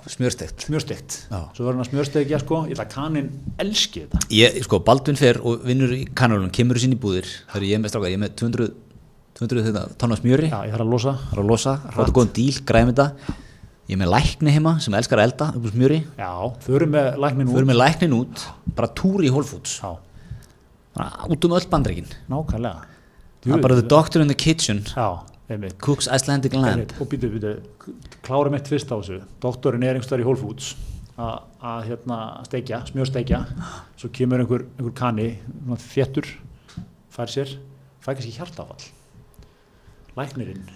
Smjörstegt 0.09 0.65
smjörstegt, 0.67 1.17
svo 1.29 1.67
verður 1.67 1.75
hann 1.77 1.85
að 1.85 1.91
smjörstegja 1.91 2.41
sko, 2.41 2.63
ég 2.65 2.77
ætla 2.77 2.87
að 2.87 2.95
kannin 2.95 3.31
elski 3.61 4.05
þetta. 4.07 4.21
Ég, 4.33 4.61
sko, 4.65 4.81
Baldvin 4.87 5.19
fer 5.21 5.41
og 5.45 5.67
vinnur 5.69 5.93
í 5.93 6.05
kanalunum, 6.17 6.53
kemur 6.55 6.81
í 6.81 6.93
búðir. 6.97 7.29
Það 7.51 7.61
er 7.61 7.67
ég 7.69 7.83
með 7.83 7.93
stráka, 7.93 8.13
ég 8.13 8.17
er 8.17 8.23
með 8.25 8.37
200, 8.41 8.71
200 9.37 9.67
þetta, 9.69 9.83
tonna 10.01 10.17
smjöri. 10.17 10.49
Já, 10.49 10.63
ég 10.65 10.73
þarf 10.73 10.87
að 10.87 10.95
losa. 10.95 11.15
Er 11.33 11.43
að 11.43 11.51
losa, 11.53 11.77
rátt 11.93 12.15
góðan 12.17 12.33
díl, 12.41 12.57
græðum 12.65 12.95
þetta. 12.95 13.37
Ég 13.87 13.95
er 13.95 14.01
með 14.01 14.11
lækni 14.17 14.51
heima 14.57 14.73
sem 14.83 14.97
elskar 14.99 15.21
að 15.21 15.29
elda 15.29 15.47
upp 15.55 15.67
úr 15.69 15.75
smjöri. 15.77 16.01
Já, 16.19 16.31
förum 16.65 16.91
með 16.97 17.21
læknin 17.23 17.53
Förum 17.53 17.69
út. 17.69 17.71
með 17.71 17.79
læknin 17.85 18.17
út, 18.17 18.47
bara 18.75 18.89
túr 18.99 19.23
í 19.23 19.31
Whole 19.31 19.47
Foods. 19.47 19.77
Já, 19.79 19.93
bara 20.97 21.29
út 21.31 21.45
um 21.47 21.55
öll 21.55 21.69
bandreikin 21.71 22.09
nákvæmlega. 22.33 22.97
Bara 23.47 23.77
the 23.79 23.87
doctor 23.87 24.21
in 24.25 24.27
the 24.27 24.35
kitchen. 24.35 24.83
Já, 24.91 25.23
einmitt. 25.49 25.79
Cooks 25.79 26.09
Icelandic 26.11 26.57
land. 26.57 26.67
Einmitt, 26.81 26.97
og 26.99 27.07
býtu, 27.13 27.31
býtu, 27.31 27.53
klára 28.27 28.53
mitt 28.53 28.69
fyrst 28.71 28.91
á 28.91 28.97
þessu. 28.99 29.21
Doktorinn 29.43 29.87
er 29.87 29.97
einhverstaðar 29.97 30.25
í 30.25 30.27
Whole 30.27 30.41
Foods 30.41 30.75
að 31.17 31.87
hérna 31.87 32.19
steikja, 32.45 32.83
smjörsteikja. 32.91 33.45
Svo 33.97 34.11
kemur 34.13 34.43
einhver, 34.43 34.67
einhver 34.77 34.97
kanni 34.99 35.31
þéttur, 35.87 36.29
fær 37.15 37.33
sér 37.33 37.55
fær 38.07 38.15
kannski 38.15 38.37
hjartafall. 38.37 38.85
Læknirinn 40.17 40.69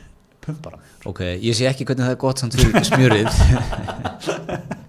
pumpar 0.43 0.75
hann. 0.75 0.85
Ok, 1.07 1.23
ég 1.39 1.55
sé 1.57 1.69
ekki 1.71 1.87
hvernig 1.87 2.09
það 2.09 2.17
er 2.17 2.21
gott 2.25 2.43
samt 2.43 2.57
fyrir 2.59 2.87
smjörið 2.89 3.29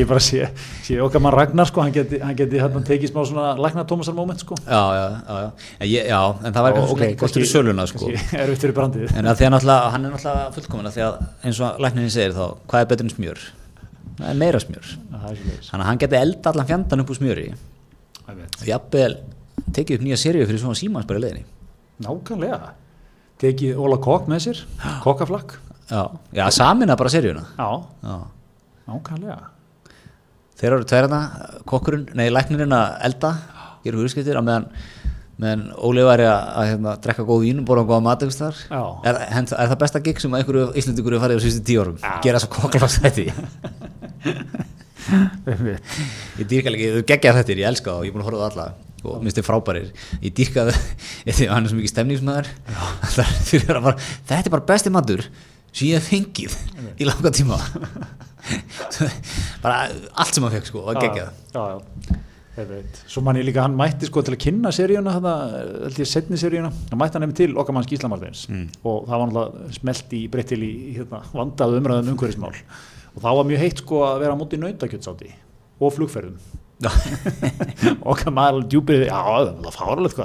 ég 0.00 0.06
bara 0.08 0.20
sé, 0.24 0.48
sé 0.84 0.98
okkar 1.02 1.22
mann 1.22 1.34
Ragnar 1.36 1.68
sko, 1.68 1.82
hann 1.84 1.94
geti, 1.94 2.20
hann 2.22 2.36
geti 2.38 2.60
hérna 2.60 2.82
tekið 2.86 3.12
smá 3.12 3.22
svona 3.28 3.52
lækna 3.60 3.84
Tómasar 3.88 4.16
moment 4.16 4.42
sko. 4.42 4.58
Já, 4.64 4.82
já, 4.96 5.06
já, 5.28 5.86
ég, 5.86 6.10
já 6.10 6.20
en 6.20 6.54
það 6.56 6.66
var 6.66 6.76
kannski 6.76 6.94
ok, 6.94 7.00
okay, 7.00 7.16
gott 7.20 7.38
fyrir 7.38 7.50
söluna 7.50 7.86
sko. 7.90 8.02
kannski 8.04 8.40
erfitt 8.42 8.66
fyrir 8.66 8.76
brandið. 8.76 9.14
En 9.16 9.30
að 9.30 9.40
því 9.40 9.48
að 9.48 9.54
náttúrulega, 9.56 9.94
hann 9.94 10.08
er 10.08 10.14
náttúrulega 10.14 10.52
fullkomin 10.56 10.94
því 10.94 11.06
að 11.06 11.20
eins 11.48 11.62
og 11.64 11.82
lækninni 11.86 12.14
segir 12.14 12.36
þá, 12.36 12.44
hvað 12.70 12.84
er 12.84 12.90
betur 12.92 13.08
en 13.08 13.14
smjör? 13.14 13.44
Það 14.20 14.32
er 14.32 14.40
meira 14.40 14.60
smjör. 14.60 14.92
Það 15.14 15.30
er 15.30 15.40
Þannig 15.70 15.84
að 15.84 15.88
hann 15.88 16.02
geti 16.04 16.20
elda 16.20 16.52
allan 16.52 16.68
fjandan 16.68 17.04
upp 17.04 17.12
úr 17.12 17.20
smjöri. 17.20 17.46
Og 18.30 18.66
jafnvel 18.68 19.16
tekið 19.74 19.96
upp 19.96 20.04
nýja 20.06 20.20
seríu 20.20 20.48
fyrir 20.48 20.60
svona 20.62 20.78
símans 20.78 21.08
bara 21.08 21.20
í 21.20 21.24
leiðinni. 21.24 21.46
Nákvæmlega. 22.04 22.74
Tekið 23.40 23.80
Óla 23.80 23.96
Kokk 24.02 24.28
með 24.28 24.42
sér 24.44 24.60
kokkaflakk. 25.04 25.56
Já, 25.90 26.02
já 26.36 26.44
samina 26.54 26.96
bara 27.00 27.10
seríuna. 27.12 27.46
Já, 27.56 27.70
Já 28.04 28.18
nákvæmlega 28.90 29.40
Þeir 30.60 30.74
eru 30.76 30.84
tverjana, 30.84 31.18
kokkurinn, 31.68 32.02
nei, 32.18 32.26
læknirinn 32.28 32.74
að 32.76 32.98
elda, 33.08 33.30
gera 33.80 33.96
hugskiptir 33.96 34.36
á 34.36 34.44
meðan, 34.44 34.66
meðan 35.40 35.62
Óli 35.88 36.02
væri 36.04 36.26
að, 36.28 36.50
að 36.60 36.66
hérna, 36.68 36.92
drekka 37.00 37.24
góð 37.24 37.46
vín 37.46 37.62
og 37.62 37.68
borða 37.70 37.84
góða 37.88 38.00
mat. 38.04 38.24
Er, 38.28 38.58
er, 39.08 39.38
er 39.40 39.70
það 39.70 39.78
besta 39.80 40.02
gig 40.04 40.20
sem 40.20 40.36
að 40.36 40.42
einhverju 40.42 40.66
Íslandingur 40.76 41.16
er 41.16 41.22
farið 41.22 41.40
á 41.40 41.44
síðustu 41.46 41.64
tíu? 41.64 41.86
Já. 41.96 42.10
Gera 42.26 42.42
svo 42.42 42.50
kokklagsþætti. 42.58 43.24
Einmitt. 45.48 45.96
ég 46.42 46.50
dýrka 46.50 46.74
líka, 46.74 46.92
þau 46.98 47.08
geggja 47.08 47.32
þetta, 47.38 47.56
ég 47.56 47.70
elska 47.70 47.88
það 47.88 48.02
og 48.02 48.04
ég 48.04 48.12
er 48.12 48.18
búin 48.18 48.26
að 48.26 48.28
horfa 48.28 48.36
á 48.36 48.44
það 48.44 48.50
alla 48.50 48.68
og 49.00 49.22
minnst 49.24 49.40
þið 49.40 49.46
frábærir. 49.48 49.88
Ég 50.20 50.34
dýrka 50.36 50.66
það, 50.68 50.82
því 51.38 51.46
að 51.46 51.54
hann 51.54 51.64
er 51.64 51.72
svo 51.72 51.78
mikið 51.78 51.94
stemningsmæður. 51.94 52.52
Þetta 54.28 54.42
er 54.42 54.52
bara 54.52 54.68
besti 54.68 54.92
matur 54.92 55.24
sem 55.72 55.86
ég 55.88 55.98
hef 55.98 56.08
fengið 56.10 56.56
í 57.00 57.06
langa 57.08 57.30
tíma. 57.34 57.58
bara 59.62 59.76
allt 60.18 60.34
sem 60.34 60.44
hann 60.46 60.54
fekk 60.56 60.68
sko, 60.70 60.82
það 60.88 61.00
geggja 61.04 61.24
það. 61.26 61.54
já, 61.54 61.64
já, 61.70 62.20
ég 62.60 62.68
veit 62.70 63.00
svo 63.12 63.22
mann 63.24 63.38
ég 63.40 63.46
líka, 63.46 63.62
hann 63.66 63.76
mætti 63.78 64.08
sko 64.08 64.22
til 64.26 64.34
að 64.34 64.40
kynna 64.46 64.72
seríuna 64.74 65.12
þetta, 65.16 65.34
ég 66.00 66.08
setni 66.10 66.38
seríuna 66.40 66.70
hann 66.72 67.00
mætti 67.02 67.18
hann 67.18 67.26
nefnir 67.26 67.38
til 67.42 67.58
okkar 67.60 67.76
manns 67.76 67.90
Gíslamartins 67.90 68.46
Mm. 68.50 68.64
og 68.84 69.04
það 69.08 69.20
var 69.22 69.28
náttúrulega 69.30 69.76
smelt 69.80 70.16
í 70.16 70.22
breyttil 70.32 70.62
í 70.66 70.72
hérna, 70.96 71.20
vandað 71.36 71.76
umræðum 71.80 72.10
umhverfismál 72.14 72.54
og 73.14 73.22
það 73.22 73.38
var 73.40 73.48
mjög 73.52 73.62
heitt 73.64 73.84
sko 73.84 74.02
að 74.08 74.18
vera 74.24 74.34
á 74.34 74.40
móti 74.40 74.58
nautakjötsáti 74.64 75.30
og 75.80 75.94
flugferðum 75.96 76.36
okkar 78.12 78.32
maður 78.32 78.64
djúpið 78.72 79.04
já, 79.08 79.18
það 79.66 79.76
fáralegt 79.76 80.22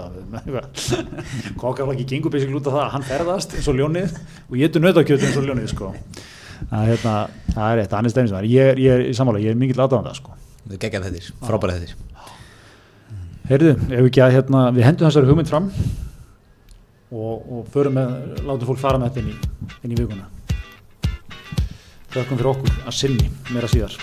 var 1.59 1.95
ekki 1.95 2.07
gengur 2.13 2.31
basic 2.31 2.55
út 2.55 2.69
af 2.69 2.77
það 2.77 2.85
að 2.85 2.93
hann 2.95 3.09
ferðast 3.09 3.57
eins 3.57 3.67
og 3.71 3.77
ljónið 3.81 4.15
og 4.47 4.55
ég 4.55 4.69
getur 4.69 4.85
nautakjöt 4.85 5.27
eins 5.27 5.41
og 5.41 5.49
ljónið 5.49 5.67
sko 5.73 5.91
það 6.71 6.89
hérna, 6.93 7.17
það 7.51 7.67
er 7.67 7.77
rétt, 7.81 7.99
hann 7.99 8.07
er 8.07 8.15
stefnismæður 8.15 8.49
ég 8.53 8.71
er, 8.71 8.83
ég 8.85 8.95
er 8.95 9.05
í 9.09 9.15
sammála, 9.17 9.43
ég 9.43 9.51
er 9.51 9.59
mikill 9.59 9.83
aðdáðan 9.83 10.07
það 10.07 10.19
sko 10.21 10.39
Þau 10.65 10.79
geggja 10.81 10.99
þettir, 11.03 11.25
frábæra 11.45 11.73
þettir. 11.77 11.91
Heyrðu, 13.45 13.73
ef 13.93 14.07
ekki 14.07 14.21
að 14.25 14.31
hérna, 14.33 14.61
við 14.73 14.87
hendum 14.87 15.05
þessari 15.05 15.29
hugmynd 15.29 15.51
fram 15.51 15.67
og, 17.13 17.35
og 17.37 17.67
förum 17.73 17.93
með, 17.99 18.15
látum 18.47 18.71
fólk 18.71 18.81
fara 18.81 18.97
með 18.97 19.11
þetta 19.11 19.21
inn 19.21 19.29
í, 19.29 19.75
inn 19.85 19.93
í 19.93 19.99
vikuna. 19.99 20.25
Þökkum 22.15 22.41
fyrir 22.41 22.51
okkur 22.55 22.73
að 22.81 22.97
sinni, 22.97 23.29
meira 23.51 23.69
síðar. 23.69 23.99